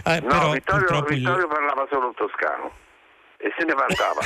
Eh, 0.04 0.20
No, 0.20 0.50
Vittorio, 0.50 0.60
purtroppo 0.62 1.12
il- 1.12 1.18
Vittorio 1.20 1.48
parlava 1.48 1.86
solo 1.90 2.12
toscano 2.14 2.70
e 3.42 3.52
se 3.58 3.64
ne 3.64 3.74
vantava. 3.74 4.20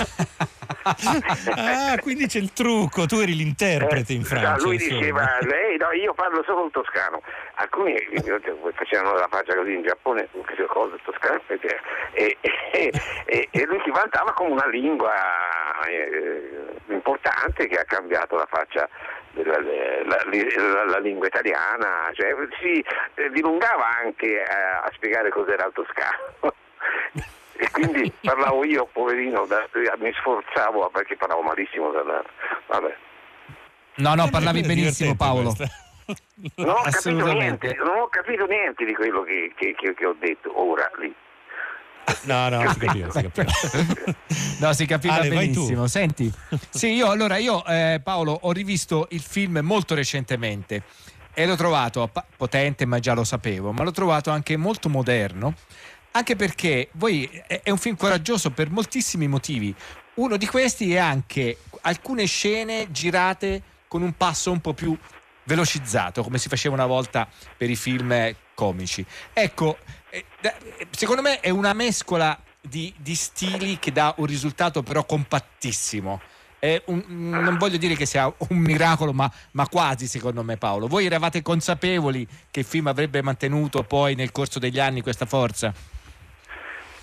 Ah, 1.57 1.99
quindi 2.01 2.27
c'è 2.29 2.39
il 2.39 2.53
trucco, 2.53 3.07
tu 3.07 3.17
eri 3.19 3.35
l'interprete 3.35 4.13
in 4.13 4.21
Ah, 4.23 4.25
Francia. 4.25 4.57
lui 4.65 4.75
insomma. 4.75 4.99
diceva, 5.01 5.39
lei 5.41 5.77
no, 5.79 5.91
io 5.93 6.15
parlo 6.15 6.43
solo 6.45 6.67
il 6.67 6.71
toscano. 6.71 7.23
Alcuni 7.55 7.95
eh, 7.95 8.23
facevano 8.75 9.15
la 9.15 9.27
faccia 9.29 9.55
così 9.57 9.75
in 9.75 9.83
Giappone, 9.83 10.29
cosa 10.69 10.95
il 10.95 11.01
toscano, 11.05 11.41
e, 11.49 12.37
e- 12.41 12.93
e- 13.27 13.49
e 13.51 13.65
lui 13.67 13.81
si 13.85 13.91
vantava 13.91 14.33
come 14.33 14.51
una 14.51 14.67
lingua 14.69 15.13
eh, 15.89 16.67
importante 16.89 17.67
che 17.67 17.79
ha 17.79 17.85
cambiato 17.85 18.37
la 18.37 18.47
faccia 18.49 18.89
della 19.33 19.59
la, 19.61 20.19
la- 20.25 20.85
la 20.85 20.99
lingua 20.99 21.27
italiana, 21.27 22.11
cioè, 22.13 22.33
si 22.61 22.85
eh, 23.15 23.31
dilungava 23.31 23.89
anche 24.05 24.41
a, 24.43 24.83
a 24.83 24.91
spiegare 24.95 25.31
cos'era 25.31 25.67
il 25.67 25.73
toscano. 25.75 26.55
E 27.59 27.71
quindi 27.71 28.13
parlavo 28.23 28.65
io, 28.65 28.89
poverino, 28.93 29.47
da- 29.47 29.69
mi 29.99 30.13
sforzavo 30.13 30.91
perché 30.93 31.17
parlavo 31.17 31.43
malissimo. 31.43 31.91
Da, 31.91 32.03
vabbè. 32.69 32.97
No, 33.97 34.15
no, 34.15 34.29
parlavi 34.29 34.61
benissimo 34.63 35.15
Paolo. 35.17 35.55
Non 36.57 36.69
ho 36.69 36.83
capito 36.83 37.33
niente, 37.33 37.75
non 37.79 37.97
ho 37.99 38.09
capito 38.09 38.47
niente 38.47 38.85
di 38.85 38.95
quello 38.95 39.23
che, 39.23 39.53
che- 39.57 39.75
che- 39.77 39.95
che 39.95 40.07
ho 40.07 40.15
detto 40.19 40.53
ora 40.61 40.89
lì. 40.99 41.13
No, 42.23 42.49
no, 42.49 42.61
si 42.71 42.79
capiva, 42.79 43.11
si 43.11 43.23
capiva. 43.23 43.53
No, 44.61 44.73
si 44.73 44.87
capiva 44.87 45.15
Ale, 45.15 45.29
benissimo. 45.29 45.87
Senti, 45.89 46.33
sì, 46.71 46.93
io 46.93 47.11
allora 47.11 47.37
io 47.37 47.65
eh, 47.67 48.01
Paolo 48.03 48.39
ho 48.43 48.53
rivisto 48.53 49.07
il 49.11 49.21
film 49.21 49.59
molto 49.63 49.95
recentemente 49.95 50.83
e 51.35 51.47
l'ho 51.47 51.57
trovato 51.57 52.09
potente, 52.37 52.87
ma 52.87 53.01
già 53.01 53.13
lo 53.13 53.25
sapevo, 53.25 53.73
ma 53.73 53.83
l'ho 53.83 53.91
trovato 53.91 54.31
anche 54.31 54.57
molto 54.57 54.89
moderno, 54.89 55.55
anche 56.17 56.35
perché 56.35 56.89
voi 56.93 57.31
è, 57.47 57.71
un 57.71 57.79
film 57.79 57.97
coraggioso 57.97 58.51
per 58.51 58.71
moltissimi 58.71 59.29
motivi. 59.29 59.75
Uno 60.15 60.37
di 60.37 60.47
questi 60.47 60.95
è 60.95 60.99
anche 60.99 61.59
alcune 61.83 62.25
scene 62.25 62.91
girate 62.91 63.63
con 63.87 64.03
un 64.03 64.17
passo 64.17 64.51
un 64.51 64.61
po' 64.61 64.73
più 64.73 64.97
velocizzato, 65.45 66.23
come 66.23 66.39
si 66.39 66.49
faceva 66.49 66.75
una 66.75 66.87
volta 66.87 67.29
per 67.57 67.69
i 67.69 67.77
film 67.77 68.35
comici. 68.55 69.05
Ecco, 69.33 69.79
eh, 70.11 70.25
secondo 70.91 71.21
me 71.21 71.41
è 71.41 71.51
una 71.51 71.75
mescola 71.75 72.39
di, 72.61 72.93
di 72.97 73.15
stili 73.15 73.79
che 73.79 73.93
dà 73.93 74.15
un 74.17 74.27
risultato 74.27 74.83
però 74.83 75.05
compattissimo. 75.05 76.21
Un- 76.87 77.05
non 77.07 77.59
voglio 77.59 77.77
dire 77.77 77.95
che 77.95 78.07
sia 78.07 78.27
un 78.49 78.57
miracolo, 78.57 79.13
ma, 79.13 79.31
ma 79.53 79.69
quasi 79.69 80.09
secondo 80.09 80.43
me 80.43 80.57
Paolo. 80.57 80.89
Voi 80.89 81.07
eravate 81.07 81.43
consapevoli 81.43 82.27
che 82.51 82.61
il 82.61 82.67
film 82.67 82.89
avrebbe 82.89 83.23
mantenuto 83.23 83.85
poi 83.85 84.17
nel 84.17 84.33
corso 84.33 84.59
degli 84.59 84.81
anni 84.81 85.01
questa 85.01 85.27
forza? 85.27 85.73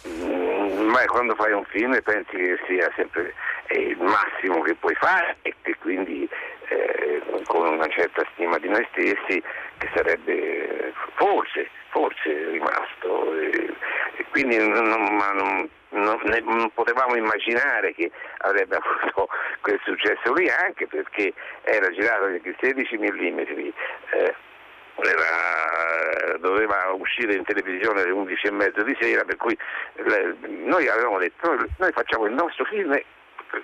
Ma 0.05 1.05
quando 1.05 1.33
fai 1.35 1.53
un 1.53 1.63
film 1.65 1.99
pensi 2.01 2.35
che 2.35 2.59
sia 2.67 2.91
sempre 2.95 3.33
il 3.69 3.97
massimo 3.99 4.61
che 4.61 4.75
puoi 4.75 4.95
fare 4.95 5.37
e 5.43 5.53
che 5.61 5.75
quindi 5.77 6.27
eh, 6.67 7.21
con 7.45 7.67
una 7.67 7.87
certa 7.87 8.25
stima 8.33 8.57
di 8.57 8.67
noi 8.67 8.85
stessi 8.91 9.41
che 9.77 9.89
sarebbe 9.95 10.93
forse, 11.15 11.69
forse 11.89 12.49
rimasto. 12.49 13.33
eh, 13.39 13.73
e 14.17 14.25
quindi 14.29 14.57
non, 14.57 14.87
non- 14.87 15.69
non- 15.91 16.19
ne- 16.23 16.41
non 16.41 16.69
potevamo 16.73 17.15
immaginare 17.15 17.93
che 17.93 18.11
avrebbe 18.39 18.75
avuto 18.81 19.29
quel 19.61 19.79
successo 19.83 20.33
lì 20.33 20.49
anche 20.49 20.87
perché 20.87 21.33
era 21.63 21.89
girato 21.91 22.27
in 22.27 22.55
16 22.59 22.97
mm. 22.97 23.39
eh, 23.39 24.35
era- 25.01 26.37
doveva 26.37 26.91
uscire 26.93 27.33
in 27.35 27.43
televisione 27.43 28.01
alle 28.01 28.11
11 28.11 28.47
e 28.47 28.51
mezzo 28.51 28.83
di 28.83 28.95
sera, 28.99 29.23
per 29.23 29.37
cui 29.37 29.57
le- 29.95 30.35
noi 30.65 30.87
avevamo 30.87 31.19
detto 31.19 31.53
noi, 31.53 31.67
noi 31.77 31.91
facciamo 31.91 32.25
il 32.25 32.33
nostro 32.33 32.65
film 32.65 32.99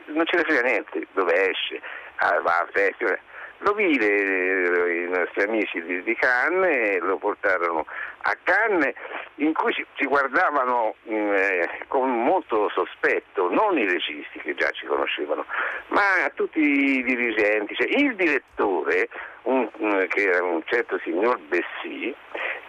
non 0.05 0.25
ce 0.25 0.37
ne 0.37 0.43
frega 0.43 0.61
niente 0.61 1.07
dove 1.13 1.49
esce, 1.49 1.81
ah, 2.17 2.39
va 2.41 2.59
a 2.59 2.67
festival. 2.71 3.19
Lo 3.61 3.73
vide 3.73 4.05
eh, 4.07 5.03
i 5.03 5.09
nostri 5.09 5.43
amici 5.43 5.81
di, 5.83 6.01
di 6.03 6.15
Cannes, 6.15 6.99
lo 7.01 7.17
portarono 7.17 7.85
a 8.21 8.37
Cannes 8.43 8.93
in 9.35 9.53
cui 9.53 9.73
ci, 9.73 10.05
guardavano 10.05 10.95
mm, 11.09 11.33
eh, 11.33 11.69
con 11.87 12.09
molto 12.23 12.69
sospetto, 12.69 13.49
non 13.49 13.77
i 13.77 13.85
registi 13.85 14.39
che 14.39 14.55
già 14.55 14.69
ci 14.71 14.85
conoscevano, 14.85 15.45
ma 15.89 16.29
tutti 16.33 16.59
i 16.61 17.03
dirigenti. 17.03 17.75
Cioè, 17.75 17.87
il 17.87 18.15
direttore, 18.15 19.09
un- 19.43 19.69
un- 19.77 20.05
che 20.07 20.29
era 20.29 20.43
un 20.43 20.61
certo 20.65 20.97
signor 21.03 21.37
Bessì, 21.39 22.15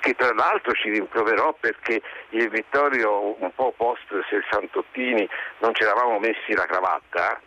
che 0.01 0.15
tra 0.15 0.33
l'altro 0.35 0.73
ci 0.73 0.91
rimproverò 0.91 1.55
perché 1.61 2.01
e 2.31 2.49
Vittorio 2.49 3.37
un 3.43 3.55
po' 3.55 3.73
post 3.77 4.07
sessantottini 4.29 5.29
non 5.59 5.75
ci 5.75 5.83
eravamo 5.83 6.19
messi 6.19 6.53
la 6.55 6.65
cravatta 6.67 7.41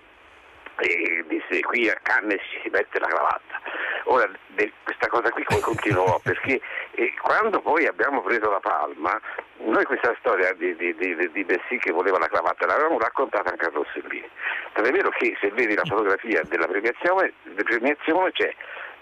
e 0.77 1.23
disse 1.27 1.61
qui 1.61 1.89
a 1.89 1.97
Cannes 2.01 2.41
si 2.61 2.69
mette 2.69 2.99
la 2.99 3.07
cravatta. 3.07 3.61
Ora 4.05 4.29
de- 4.47 4.71
questa 4.83 5.07
cosa 5.07 5.29
qui 5.29 5.43
poi 5.43 5.59
continuò 5.59 6.19
perché 6.23 6.59
eh, 6.91 7.13
quando 7.21 7.61
poi 7.61 7.85
abbiamo 7.85 8.21
preso 8.21 8.49
la 8.49 8.59
palma, 8.59 9.19
noi 9.57 9.83
questa 9.85 10.15
storia 10.19 10.53
di, 10.53 10.75
di, 10.75 10.95
di, 10.95 11.31
di 11.31 11.43
Bessì 11.43 11.77
che 11.77 11.91
voleva 11.91 12.17
la 12.19 12.27
cravatta 12.27 12.65
l'avevamo 12.65 12.99
raccontata 12.99 13.51
anche 13.51 13.65
a 13.65 13.71
Rossellini. 13.73 14.29
Tant'è 14.73 14.91
vero 14.91 15.09
che 15.09 15.37
se 15.39 15.49
vedi 15.51 15.75
la 15.75 15.85
fotografia 15.85 16.41
della 16.43 16.67
premiazione, 16.67 17.33
premiazione 17.63 18.31
c'è 18.31 18.53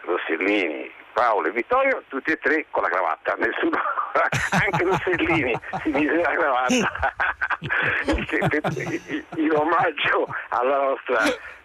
Rossellini, 0.01 0.91
Paolo 1.13 1.47
e 1.47 1.51
Vittorio, 1.51 2.03
tutti 2.07 2.32
e 2.32 2.38
tre 2.38 2.65
con 2.72 2.84
la 2.84 2.89
cravatta, 2.89 3.36
nessuno, 3.38 3.80
anche 4.51 4.84
Rossellini 4.84 5.59
si 5.82 5.89
mise 5.89 6.15
la 6.15 6.34
cravatta 6.34 7.13
in 9.36 9.51
omaggio 9.53 10.28
alla 10.49 10.78
nostra 10.78 11.19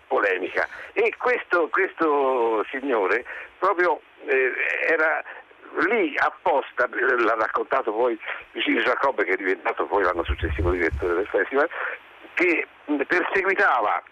polemica. 0.06 0.68
E 0.92 1.12
questo, 1.16 1.68
questo 1.68 2.64
signore 2.70 3.24
proprio 3.58 4.00
eh, 4.26 4.52
era 4.88 5.22
lì 5.88 6.14
apposta, 6.16 6.88
l'ha 6.90 7.34
raccontato 7.34 7.92
poi 7.92 8.18
Gilles 8.52 8.84
Jacob 8.84 9.22
che 9.22 9.32
è 9.32 9.36
diventato 9.36 9.84
poi 9.86 10.02
l'anno 10.04 10.24
successivo 10.24 10.70
direttore 10.70 11.14
del 11.14 11.26
festival, 11.26 11.68
che 12.34 12.66
perseguitava 13.06 14.02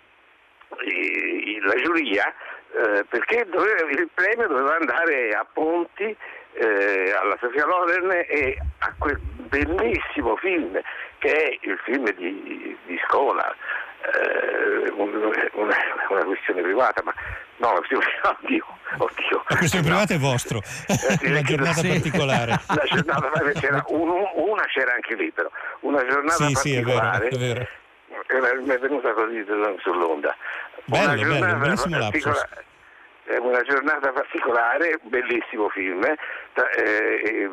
eh, 0.79 1.59
la 1.61 1.75
giuria 1.83 2.33
eh, 2.75 3.05
perché 3.09 3.47
doveva- 3.49 3.89
il 3.89 4.09
premio 4.13 4.49
doveva 4.49 4.77
andare 4.77 5.31
a 5.31 5.47
Ponti, 5.51 6.17
eh, 6.55 7.13
alla 7.13 7.37
Sofia 7.41 7.67
Loren 7.67 8.11
e 8.27 8.57
a 8.79 8.95
quel 8.99 9.19
bellissimo 9.19 10.37
film 10.37 10.81
che 11.19 11.33
è 11.33 11.59
il 11.61 11.79
film 11.85 12.11
di, 12.13 12.77
di 12.85 13.01
Scola, 13.07 13.55
eh, 14.13 14.91
un- 14.91 15.15
una, 15.55 15.77
una 16.11 16.25
questione 16.25 16.63
privata, 16.63 17.03
ma 17.05 17.15
no, 17.57 17.69
una 17.71 17.79
questione, 17.79 18.05
oddio, 18.23 18.65
oddio. 18.99 19.45
La 19.49 19.57
questione 19.57 19.85
privata 19.87 20.15
è 20.15 20.19
vostro, 20.19 20.61
una 21.25 21.43
giornata 21.43 21.81
Sì. 21.81 21.89
particolare. 21.89 22.51
La 22.69 22.85
giornata, 22.85 23.31
c'era 23.53 23.85
un- 23.89 24.25
una 24.35 24.65
c'era 24.67 24.93
anche 24.95 25.15
lì 25.17 25.31
però, 25.33 25.51
una 25.81 26.05
giornata 26.07 26.45
Sì, 26.47 26.55
sì, 26.55 26.75
è 26.77 26.83
vero, 26.83 26.99
particolare. 26.99 27.29
è 27.29 27.37
vero. 27.39 27.67
Era- 28.27 28.61
mi 28.61 28.69
è 28.69 28.79
venuta 28.79 29.13
così 29.13 29.45
sull'onda. 29.83 30.37
Bello, 30.87 31.05
Una 31.05 31.15
bello, 31.15 31.25
giornata 31.37 31.55
bellissimo 31.57 31.99
lapsus. 31.99 32.45
Una 33.41 33.63
giornata 33.63 34.13
particolare, 34.13 34.99
bellissimo 35.03 35.69
film, 35.71 36.05
eh, 36.05 36.17
eh, 36.77 37.51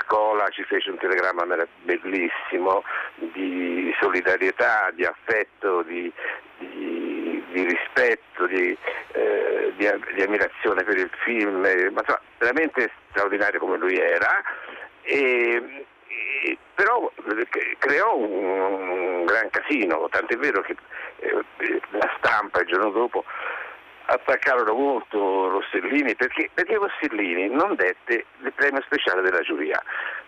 Scola 0.00 0.48
ci 0.48 0.64
fece 0.64 0.90
un 0.90 0.98
telegramma 0.98 1.44
bellissimo 1.82 2.82
di 3.14 3.94
solidarietà, 4.00 4.90
di 4.92 5.04
affetto, 5.04 5.82
di, 5.82 6.12
di, 6.58 7.44
di 7.50 7.64
rispetto, 7.64 8.46
di, 8.46 8.76
eh, 9.12 9.72
di, 9.76 9.86
ammirazione 10.22 10.82
per 10.82 10.98
il 10.98 11.10
film, 11.24 11.64
eh, 11.64 11.90
ma 11.90 12.00
insomma, 12.00 12.20
veramente 12.38 12.90
straordinario 13.10 13.60
come 13.60 13.76
lui 13.76 13.96
era. 13.96 14.42
E, 15.02 15.84
però 16.74 17.10
creò 17.78 18.16
un, 18.16 18.44
un, 18.44 19.24
gran 19.24 19.50
casino, 19.50 20.08
tant'è 20.10 20.36
vero 20.36 20.62
che 20.62 20.74
eh, 21.18 21.80
la 21.90 22.10
stampa 22.18 22.60
il 22.60 22.66
giorno 22.66 22.90
dopo 22.90 23.24
attaccarono 24.06 24.72
molto 24.74 25.48
Rossellini 25.48 26.14
perché, 26.14 26.50
perché 26.52 26.76
Rossellini 26.76 27.48
non 27.48 27.74
dette 27.74 28.26
il 28.40 28.52
premio 28.52 28.82
speciale 28.82 29.22
della 29.22 29.40
giuria. 29.40 29.82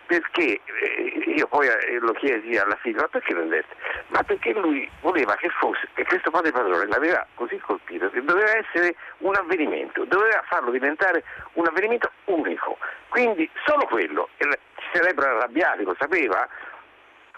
Perché 0.05 0.61
eh, 0.63 1.33
io 1.35 1.47
poi 1.47 1.67
eh, 1.67 1.97
lo 1.99 2.11
chiesi 2.13 2.55
alla 2.57 2.77
figlia 2.81 3.01
ma 3.01 3.07
perché 3.07 3.33
non 3.33 3.49
dette? 3.49 3.73
ma 4.07 4.21
perché 4.21 4.53
lui 4.53 4.89
voleva 5.01 5.35
che 5.35 5.49
fosse 5.49 5.87
che 5.95 6.05
questo 6.05 6.29
padre 6.29 6.51
padrone 6.51 6.85
l'aveva 6.85 7.25
così 7.33 7.57
colpito 7.57 8.09
che 8.11 8.23
doveva 8.23 8.55
essere 8.55 8.95
un 9.19 9.35
avvenimento 9.35 10.05
doveva 10.05 10.43
farlo 10.47 10.69
diventare 10.69 11.23
un 11.53 11.65
avvenimento 11.65 12.11
unico. 12.25 12.77
Quindi 13.09 13.49
solo 13.65 13.85
quello. 13.85 14.29
E 14.37 14.59
si 14.75 14.89
sarebbero 14.93 15.37
arrabbiati 15.37 15.83
lo 15.83 15.95
sapeva 15.97 16.47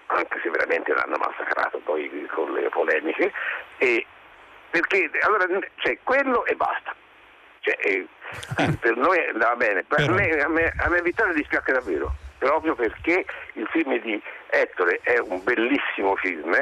anche 0.07 0.39
se 0.41 0.49
veramente 0.49 0.93
l'hanno 0.93 1.17
massacrato 1.17 1.79
poi 1.79 2.27
con 2.31 2.53
le 2.53 2.69
polemiche 2.69 3.31
e, 3.77 4.05
perché 4.69 5.09
allora 5.21 5.45
cioè, 5.77 5.97
quello 6.03 6.45
e 6.45 6.55
basta. 6.55 6.95
Cioè, 7.59 7.77
eh, 7.81 8.07
per 8.79 8.95
noi 8.95 9.17
andava 9.27 9.55
bene, 9.55 9.83
per 9.83 10.09
me, 10.09 10.29
a, 10.29 10.47
me, 10.47 10.73
a 10.77 10.89
me 10.89 11.01
Vittorio 11.01 11.33
dispiace 11.33 11.71
davvero, 11.71 12.13
proprio 12.37 12.75
perché 12.75 13.25
il 13.53 13.67
film 13.71 13.99
di 13.99 14.21
Ettore 14.49 14.99
è 15.03 15.17
un 15.19 15.43
bellissimo 15.43 16.15
film, 16.15 16.55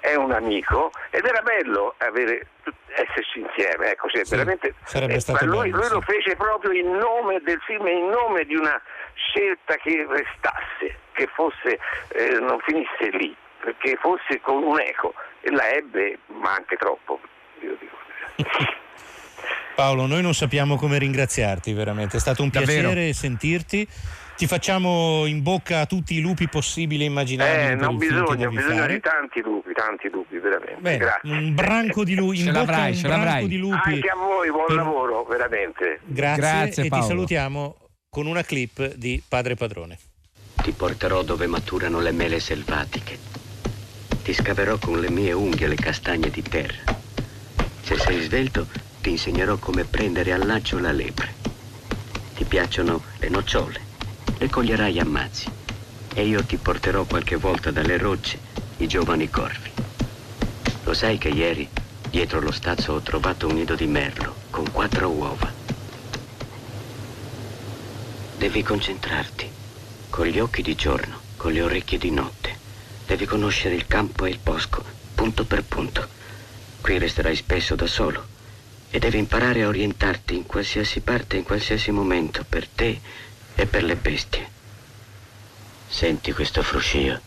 è 0.00 0.14
un 0.14 0.32
amico 0.32 0.92
ed 1.10 1.24
era 1.24 1.40
bello 1.42 1.94
avere, 1.98 2.46
esserci 2.88 3.40
insieme, 3.40 3.90
ecco, 3.90 4.08
cioè, 4.08 4.24
sì, 4.24 4.30
veramente, 4.36 4.74
eh, 4.94 5.44
lui, 5.44 5.70
lui 5.70 5.88
lo 5.88 6.00
fece 6.00 6.36
proprio 6.36 6.72
in 6.72 6.96
nome 6.96 7.40
del 7.42 7.60
film, 7.62 7.86
in 7.86 8.08
nome 8.08 8.44
di 8.44 8.54
una 8.54 8.80
scelta 9.14 9.76
che 9.76 10.06
restasse, 10.08 10.98
che 11.12 11.26
fosse, 11.32 11.78
eh, 12.08 12.38
non 12.38 12.58
finisse 12.60 13.10
lì, 13.16 13.34
perché 13.60 13.96
fosse 13.96 14.40
con 14.40 14.62
un 14.62 14.78
eco 14.80 15.14
e 15.40 15.50
la 15.50 15.70
ebbe, 15.70 16.18
ma 16.26 16.54
anche 16.54 16.76
troppo. 16.76 17.20
Paolo, 19.74 20.06
noi 20.06 20.20
non 20.22 20.34
sappiamo 20.34 20.76
come 20.76 20.98
ringraziarti 20.98 21.72
veramente, 21.72 22.18
è 22.18 22.20
stato 22.20 22.42
un 22.42 22.50
Davvero? 22.50 22.88
piacere 22.90 23.12
sentirti. 23.12 23.88
Ti 24.36 24.46
facciamo 24.46 25.24
in 25.26 25.42
bocca 25.42 25.80
a 25.80 25.86
tutti 25.86 26.14
i 26.16 26.20
lupi 26.20 26.48
possibili 26.48 27.04
e 27.04 27.06
immaginabili. 27.06 27.72
Eh, 27.72 27.74
non 27.74 27.96
bisogna, 27.96 28.48
bisogna 28.48 28.80
fare. 28.80 28.94
di 28.94 29.00
tanti 29.00 29.40
lupi, 29.40 29.72
tanti 29.72 30.08
lupi, 30.10 30.38
veramente. 30.38 30.80
Beh, 30.80 30.96
Grazie. 30.96 31.30
un 31.30 31.54
branco 31.54 32.02
di 32.04 32.14
lupi, 32.14 32.38
in 32.40 32.46
Ce 32.46 32.50
bocca 32.50 32.84
un 32.86 32.94
ce 32.94 33.08
branco 33.08 33.46
di 33.46 33.56
lupi. 33.58 33.92
Anche 33.94 34.08
a 34.08 34.16
voi, 34.16 34.50
buon 34.50 34.66
per- 34.66 34.76
lavoro, 34.76 35.24
veramente. 35.24 36.00
Grazie, 36.04 36.40
Grazie, 36.40 36.84
e 36.84 36.88
Paolo. 36.88 37.04
ti 37.04 37.10
salutiamo 37.10 37.76
con 38.08 38.26
una 38.26 38.42
clip 38.42 38.94
di 38.94 39.22
Padre 39.26 39.54
Padrone. 39.54 39.98
Ti 40.62 40.72
porterò 40.72 41.22
dove 41.22 41.46
maturano 41.46 42.00
le 42.00 42.12
mele 42.12 42.40
selvatiche. 42.40 43.18
Ti 44.22 44.32
scaverò 44.32 44.78
con 44.78 44.98
le 45.00 45.10
mie 45.10 45.32
unghie 45.32 45.66
le 45.68 45.76
castagne 45.76 46.30
di 46.30 46.42
terra. 46.42 47.00
Se 47.92 47.98
sei 47.98 48.22
svelto, 48.22 48.66
ti 49.02 49.10
insegnerò 49.10 49.58
come 49.58 49.84
prendere 49.84 50.32
al 50.32 50.46
laccio 50.46 50.78
la 50.78 50.92
lepre. 50.92 51.34
Ti 52.34 52.42
piacciono 52.44 53.02
le 53.18 53.28
nocciole, 53.28 53.80
le 54.38 54.48
coglierai 54.48 54.98
a 54.98 55.04
mazzi. 55.04 55.50
E 56.14 56.26
io 56.26 56.42
ti 56.42 56.56
porterò 56.56 57.04
qualche 57.04 57.36
volta 57.36 57.70
dalle 57.70 57.98
rocce 57.98 58.38
i 58.78 58.86
giovani 58.86 59.28
corvi. 59.28 59.70
Lo 60.84 60.94
sai 60.94 61.18
che 61.18 61.28
ieri, 61.28 61.68
dietro 62.08 62.40
lo 62.40 62.50
stazzo, 62.50 62.94
ho 62.94 63.00
trovato 63.00 63.46
un 63.46 63.56
nido 63.56 63.74
di 63.74 63.86
merlo 63.86 64.36
con 64.48 64.72
quattro 64.72 65.10
uova. 65.10 65.52
Devi 68.38 68.62
concentrarti, 68.62 69.50
con 70.08 70.24
gli 70.24 70.40
occhi 70.40 70.62
di 70.62 70.74
giorno, 70.74 71.20
con 71.36 71.52
le 71.52 71.60
orecchie 71.60 71.98
di 71.98 72.10
notte. 72.10 72.56
Devi 73.06 73.26
conoscere 73.26 73.74
il 73.74 73.86
campo 73.86 74.24
e 74.24 74.30
il 74.30 74.40
bosco, 74.42 74.82
punto 75.14 75.44
per 75.44 75.62
punto. 75.62 76.20
Qui 76.82 76.98
resterai 76.98 77.36
spesso 77.36 77.76
da 77.76 77.86
solo 77.86 78.26
e 78.90 78.98
devi 78.98 79.16
imparare 79.16 79.62
a 79.62 79.68
orientarti 79.68 80.34
in 80.34 80.44
qualsiasi 80.44 80.98
parte, 81.00 81.36
in 81.36 81.44
qualsiasi 81.44 81.92
momento, 81.92 82.44
per 82.46 82.66
te 82.66 83.00
e 83.54 83.66
per 83.66 83.84
le 83.84 83.94
bestie. 83.94 84.50
Senti 85.88 86.32
questo 86.32 86.60
fruscio? 86.62 87.20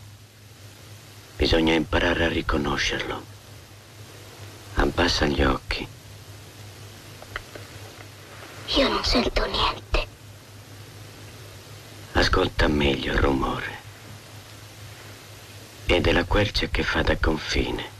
Bisogna 1.36 1.72
imparare 1.72 2.26
a 2.26 2.28
riconoscerlo. 2.28 3.24
Abbassa 4.74 5.24
gli 5.24 5.42
occhi. 5.42 5.88
Io 8.76 8.88
non 8.88 9.04
sento 9.04 9.46
niente. 9.46 10.06
Ascolta 12.12 12.68
meglio 12.68 13.14
il 13.14 13.18
rumore. 13.18 13.78
È 15.86 15.98
della 15.98 16.24
quercia 16.24 16.66
che 16.66 16.82
fa 16.82 17.00
da 17.00 17.16
confine. 17.16 17.95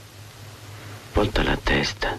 Volta 1.16 1.42
la 1.42 1.56
testa. 1.56 2.18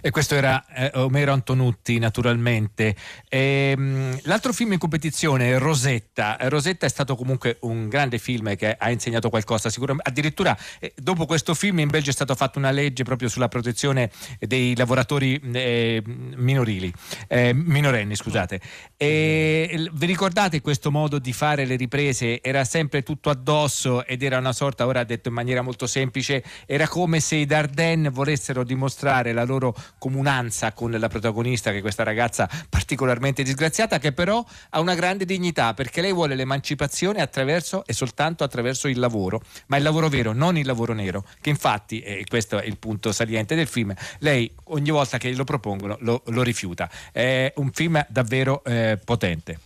E 0.00 0.10
questo 0.10 0.34
era 0.34 0.64
eh, 0.66 0.90
Omero 0.94 1.32
Antonutti, 1.32 1.98
naturalmente. 1.98 2.94
Ehm, 3.28 4.18
l'altro 4.22 4.52
film 4.52 4.72
in 4.72 4.78
competizione 4.78 5.52
è 5.52 5.58
Rosetta. 5.58 6.36
Rosetta 6.40 6.86
è 6.86 6.88
stato 6.88 7.16
comunque 7.16 7.58
un 7.60 7.88
grande 7.88 8.18
film 8.18 8.54
che 8.56 8.76
ha 8.78 8.90
insegnato 8.90 9.30
qualcosa. 9.30 9.70
Sicuramente, 9.70 10.08
addirittura 10.08 10.56
eh, 10.78 10.92
dopo 10.96 11.26
questo 11.26 11.54
film 11.54 11.78
in 11.80 11.88
Belgio 11.88 12.10
è 12.10 12.12
stata 12.12 12.34
fatta 12.34 12.58
una 12.58 12.70
legge 12.70 13.04
proprio 13.04 13.28
sulla 13.28 13.48
protezione 13.48 14.10
dei 14.38 14.76
lavoratori 14.76 15.40
eh, 15.52 16.02
minorili, 16.04 16.92
eh, 17.28 17.52
minorenni, 17.52 18.14
scusate. 18.14 18.60
E, 18.96 19.88
vi 19.92 20.06
ricordate 20.06 20.60
questo 20.60 20.90
modo 20.90 21.18
di 21.18 21.32
fare 21.32 21.64
le 21.64 21.76
riprese? 21.76 22.42
Era 22.42 22.64
sempre 22.64 23.02
tutto 23.02 23.30
addosso 23.30 24.04
ed 24.04 24.22
era 24.22 24.38
una 24.38 24.52
sorta, 24.52 24.86
ora 24.86 25.04
detto 25.04 25.28
in 25.28 25.34
maniera 25.34 25.62
molto 25.62 25.86
semplice, 25.86 26.44
era 26.66 26.86
come 26.86 27.20
se 27.20 27.36
i 27.36 27.46
Dardenne 27.46 28.10
volessero 28.10 28.64
dimostrare 28.64 29.32
la 29.32 29.44
loro 29.44 29.69
comunanza 29.98 30.72
con 30.72 30.90
la 30.90 31.08
protagonista, 31.08 31.70
che 31.70 31.78
è 31.78 31.80
questa 31.80 32.02
ragazza 32.02 32.48
particolarmente 32.68 33.42
disgraziata, 33.42 33.98
che 33.98 34.12
però 34.12 34.44
ha 34.70 34.80
una 34.80 34.94
grande 34.94 35.24
dignità 35.24 35.74
perché 35.74 36.00
lei 36.00 36.12
vuole 36.12 36.34
l'emancipazione 36.34 37.20
attraverso 37.20 37.84
e 37.86 37.92
soltanto 37.92 38.44
attraverso 38.44 38.88
il 38.88 38.98
lavoro, 38.98 39.42
ma 39.66 39.76
il 39.76 39.82
lavoro 39.82 40.08
vero, 40.08 40.32
non 40.32 40.56
il 40.56 40.66
lavoro 40.66 40.92
nero, 40.92 41.24
che 41.40 41.50
infatti, 41.50 42.00
e 42.00 42.24
questo 42.28 42.58
è 42.58 42.66
il 42.66 42.78
punto 42.78 43.12
saliente 43.12 43.54
del 43.54 43.66
film, 43.66 43.94
lei 44.18 44.50
ogni 44.64 44.90
volta 44.90 45.18
che 45.18 45.32
lo 45.32 45.44
propongono 45.44 45.96
lo, 46.00 46.22
lo 46.26 46.42
rifiuta. 46.42 46.90
È 47.12 47.52
un 47.56 47.70
film 47.72 48.04
davvero 48.08 48.62
eh, 48.64 48.98
potente. 49.04 49.58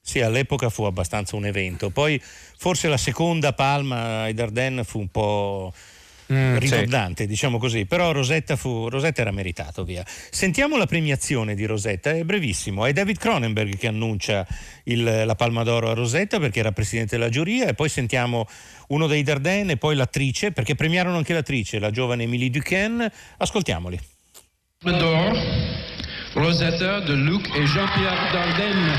Sì, 0.00 0.20
all'epoca 0.20 0.70
fu 0.70 0.84
abbastanza 0.84 1.34
un 1.34 1.46
evento. 1.46 1.90
Poi 1.90 2.20
forse 2.22 2.86
la 2.86 2.96
seconda 2.96 3.52
palma 3.54 4.22
ai 4.22 4.34
Dardenne 4.34 4.84
fu 4.84 5.00
un 5.00 5.08
po' 5.08 5.72
Mm, 6.32 6.56
ridondante, 6.56 7.24
diciamo 7.26 7.56
così, 7.56 7.86
però 7.86 8.10
Rosetta, 8.10 8.56
fu, 8.56 8.88
Rosetta 8.88 9.20
era 9.20 9.30
meritato, 9.30 9.84
via. 9.84 10.04
Sentiamo 10.06 10.76
la 10.76 10.86
premiazione 10.86 11.54
di 11.54 11.64
Rosetta, 11.66 12.10
è 12.10 12.24
brevissimo, 12.24 12.84
è 12.84 12.92
David 12.92 13.18
Cronenberg 13.18 13.76
che 13.76 13.86
annuncia 13.86 14.44
il- 14.84 15.22
la 15.24 15.34
Palma 15.36 15.62
d'Oro 15.62 15.88
a 15.90 15.94
Rosetta 15.94 16.40
perché 16.40 16.58
era 16.58 16.72
presidente 16.72 17.16
della 17.16 17.30
giuria 17.30 17.68
e 17.68 17.74
poi 17.74 17.88
sentiamo 17.88 18.48
uno 18.88 19.06
dei 19.06 19.22
Dardenne 19.22 19.72
e 19.72 19.76
poi 19.76 19.94
l'attrice, 19.94 20.50
perché 20.50 20.74
premiarono 20.74 21.16
anche 21.16 21.32
l'attrice, 21.32 21.78
la 21.78 21.90
giovane 21.90 22.24
Emily 22.24 22.50
Duquesne, 22.50 23.12
ascoltiamoli. 23.38 23.98
Palme 24.82 24.98
d'or, 24.98 25.38
Rosetta 26.34 27.00
de 27.00 27.14
Luc 27.14 27.46
et 27.56 27.64
Jean-Pierre 27.66 28.30
Dardenne. 28.32 28.92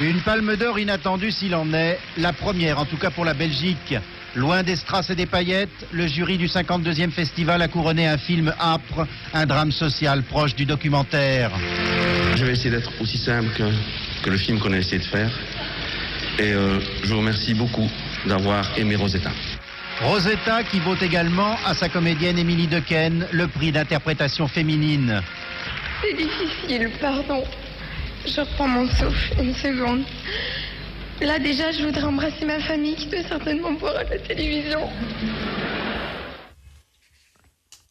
Une 0.00 0.22
palme 0.22 0.54
d'or 0.56 0.78
inattendue 0.78 1.30
s'il 1.30 1.54
en 1.54 1.72
est, 1.72 1.98
la 2.18 2.32
première 2.32 2.78
en 2.78 2.84
tout 2.84 2.98
cas 2.98 3.10
pour 3.10 3.24
la 3.24 3.34
Belgique. 3.34 3.94
Loin 4.36 4.64
des 4.64 4.74
strass 4.74 5.10
et 5.10 5.14
des 5.14 5.26
paillettes, 5.26 5.86
le 5.92 6.08
jury 6.08 6.38
du 6.38 6.46
52e 6.46 7.10
festival 7.12 7.62
a 7.62 7.68
couronné 7.68 8.08
un 8.08 8.18
film 8.18 8.52
âpre, 8.60 9.06
un 9.32 9.46
drame 9.46 9.70
social 9.70 10.24
proche 10.24 10.56
du 10.56 10.64
documentaire. 10.64 11.52
Je 12.34 12.44
vais 12.44 12.52
essayer 12.52 12.70
d'être 12.70 12.90
aussi 13.00 13.16
simple 13.16 13.50
que, 13.56 13.62
que 14.24 14.30
le 14.30 14.36
film 14.36 14.58
qu'on 14.58 14.72
a 14.72 14.78
essayé 14.78 14.98
de 14.98 15.04
faire. 15.04 15.30
Et 16.40 16.52
euh, 16.52 16.80
je 17.04 17.12
vous 17.12 17.18
remercie 17.18 17.54
beaucoup 17.54 17.88
d'avoir 18.26 18.76
aimé 18.76 18.96
Rosetta. 18.96 19.30
Rosetta 20.00 20.64
qui 20.64 20.80
vaut 20.80 20.96
également 21.00 21.56
à 21.64 21.74
sa 21.74 21.88
comédienne 21.88 22.36
Émilie 22.36 22.66
Dequesne 22.66 23.28
le 23.30 23.46
prix 23.46 23.70
d'interprétation 23.70 24.48
féminine. 24.48 25.22
C'est 26.02 26.16
difficile, 26.16 26.90
pardon. 27.00 27.44
Je 28.26 28.40
reprends 28.40 28.66
mon 28.66 28.88
souffle 28.88 29.34
une 29.40 29.54
seconde. 29.54 30.02
Là 31.20 31.38
déjà, 31.38 31.70
je 31.72 31.84
voudrais 31.84 32.02
embrasser 32.02 32.44
ma 32.44 32.60
famille 32.60 32.96
qui 32.96 33.06
doit 33.06 33.22
certainement 33.28 33.74
voir 33.78 33.96
à 33.96 34.04
la 34.04 34.18
télévision. 34.18 34.90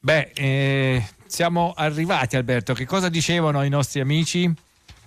Beh, 0.01 0.31
eh, 0.35 1.01
siamo 1.25 1.73
arrivati 1.75 2.35
Alberto, 2.35 2.73
che 2.73 2.85
cosa 2.85 3.09
dicevano 3.09 3.63
i 3.63 3.69
nostri 3.69 4.01
amici? 4.01 4.53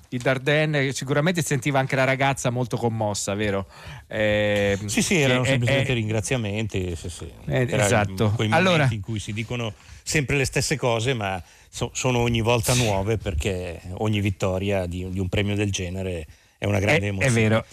di 0.09 0.19
Dardenne, 0.19 0.93
sicuramente 0.93 1.43
sentiva 1.43 1.79
anche 1.79 1.97
la 1.97 2.05
ragazza 2.05 2.51
molto 2.51 2.77
commossa, 2.77 3.35
vero? 3.35 3.67
Eh, 4.07 4.79
sì, 4.87 5.03
sì, 5.03 5.21
erano 5.21 5.43
eh, 5.43 5.47
semplicemente 5.47 5.91
eh, 5.91 5.95
ringraziamenti. 5.95 6.97
Sì, 6.97 7.11
sì. 7.11 7.31
Eh, 7.47 7.67
esatto. 7.71 8.31
Quei 8.31 8.51
allora, 8.53 8.89
in 8.91 9.01
cui 9.01 9.19
si 9.19 9.33
dicono 9.33 9.75
sempre 10.03 10.37
le 10.37 10.45
stesse 10.45 10.77
cose, 10.77 11.13
ma 11.13 11.43
so, 11.69 11.91
sono 11.93 12.19
ogni 12.21 12.41
volta 12.41 12.75
nuove 12.75 13.19
perché 13.19 13.81
ogni 13.95 14.21
vittoria 14.21 14.87
di, 14.87 15.09
di, 15.11 15.19
un 15.19 15.29
premio 15.29 15.57
del 15.57 15.73
genere 15.73 16.27
è 16.59 16.67
una 16.67 16.79
grande 16.79 17.07
è, 17.07 17.09
emozione. 17.09 17.41
È 17.41 17.49
vero. 17.49 17.67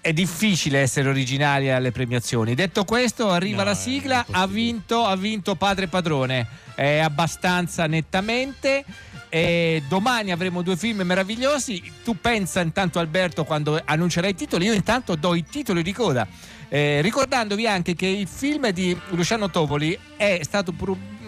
È 0.00 0.12
difficile 0.12 0.78
essere 0.78 1.08
originali 1.08 1.70
alle 1.70 1.92
premiazioni. 1.92 2.54
Detto 2.54 2.84
questo, 2.84 3.30
arriva 3.30 3.62
no, 3.62 3.70
la 3.70 3.74
sigla. 3.74 4.24
Ha 4.30 4.46
vinto, 4.46 5.04
ha 5.04 5.16
vinto 5.16 5.54
Padre 5.54 5.88
Padrone. 5.88 6.46
È 6.74 6.98
abbastanza 6.98 7.86
nettamente. 7.86 8.84
E 9.28 9.82
domani 9.88 10.30
avremo 10.30 10.62
due 10.62 10.76
film 10.76 11.02
meravigliosi. 11.02 11.82
Tu 12.04 12.18
pensa 12.20 12.60
intanto, 12.60 12.98
Alberto, 12.98 13.44
quando 13.44 13.80
annuncerai 13.84 14.30
i 14.30 14.34
titoli. 14.34 14.66
Io 14.66 14.72
intanto 14.72 15.16
do 15.16 15.34
i 15.34 15.44
titoli 15.44 15.82
di 15.82 15.92
coda. 15.92 16.26
Eh, 16.68 17.00
ricordandovi 17.00 17.66
anche 17.66 17.94
che 17.94 18.06
il 18.06 18.28
film 18.28 18.70
di 18.70 18.96
Luciano 19.10 19.50
Topoli 19.50 19.98
è 20.16 20.40
stato 20.42 20.74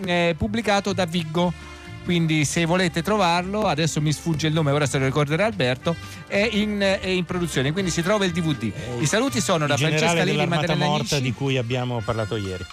eh, 0.04 0.34
pubblicato 0.36 0.92
da 0.92 1.06
Viggo 1.06 1.52
quindi 2.04 2.44
se 2.44 2.64
volete 2.64 3.02
trovarlo 3.02 3.66
adesso 3.66 4.00
mi 4.00 4.12
sfugge 4.12 4.46
il 4.46 4.52
nome 4.52 4.70
ora 4.70 4.86
se 4.86 4.98
lo 4.98 5.04
ricorderà 5.04 5.46
Alberto 5.46 5.94
è 6.26 6.48
in, 6.52 6.80
è 6.80 7.06
in 7.06 7.24
produzione 7.24 7.72
quindi 7.72 7.90
si 7.90 8.02
trova 8.02 8.24
il 8.24 8.32
DVD 8.32 8.62
eh, 8.64 9.00
i 9.00 9.06
saluti 9.06 9.40
sono 9.40 9.66
da 9.66 9.76
Francesca 9.76 10.24
Levi 10.24 10.46
Maddalena 10.46 10.84
morta 10.86 11.16
Agnisci 11.16 11.20
di 11.22 11.32
cui 11.32 11.56
abbiamo 11.56 12.00
parlato 12.04 12.36
ieri. 12.36 12.64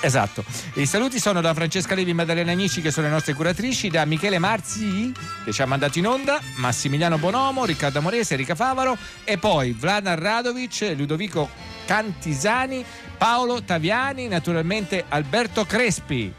Esatto, 0.00 0.44
i 0.74 0.86
saluti 0.86 1.18
sono 1.18 1.40
da 1.40 1.54
Francesca 1.54 1.94
Levi 1.94 2.10
e 2.10 2.14
Maddalena 2.14 2.52
Agnisci 2.52 2.82
che 2.82 2.90
sono 2.90 3.06
le 3.06 3.12
nostre 3.12 3.32
curatrici, 3.32 3.88
da 3.88 4.04
Michele 4.04 4.38
Marzi 4.38 5.12
che 5.44 5.52
ci 5.52 5.62
ha 5.62 5.66
mandato 5.66 5.98
in 5.98 6.06
onda, 6.06 6.40
Massimiliano 6.56 7.18
Bonomo, 7.18 7.64
Riccardo 7.64 7.98
Amorese, 7.98 8.34
Enrica 8.34 8.54
Favaro 8.54 8.96
e 9.24 9.38
poi 9.38 9.72
Vladan 9.72 10.18
Radovic, 10.18 10.94
Ludovico 10.96 11.48
Cantisani, 11.86 12.84
Paolo 13.16 13.62
Taviani, 13.62 14.28
naturalmente 14.28 15.04
Alberto 15.08 15.64
Crespi 15.64 16.32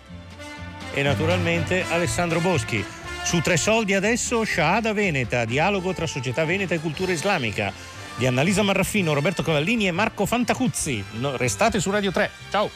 e 0.93 1.03
naturalmente 1.03 1.85
Alessandro 1.89 2.39
Boschi. 2.39 2.83
Su 3.23 3.41
Tre 3.41 3.57
Soldi 3.57 3.93
adesso 3.93 4.45
Shahada 4.45 4.93
Veneta, 4.93 5.45
dialogo 5.45 5.93
tra 5.93 6.05
società 6.05 6.45
veneta 6.45 6.75
e 6.75 6.79
cultura 6.79 7.11
islamica 7.11 7.73
di 8.15 8.25
Annalisa 8.25 8.61
Marraffino, 8.61 9.13
Roberto 9.13 9.43
Cavallini 9.43 9.87
e 9.87 9.91
Marco 9.91 10.25
Fantacuzzi. 10.25 11.03
No, 11.13 11.35
restate 11.35 11.79
su 11.79 11.91
Radio 11.91 12.11
3. 12.11 12.29
Ciao. 12.49 12.69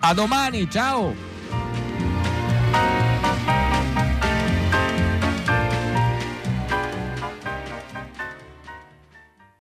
A 0.00 0.14
domani, 0.14 0.68
ciao. 0.70 1.39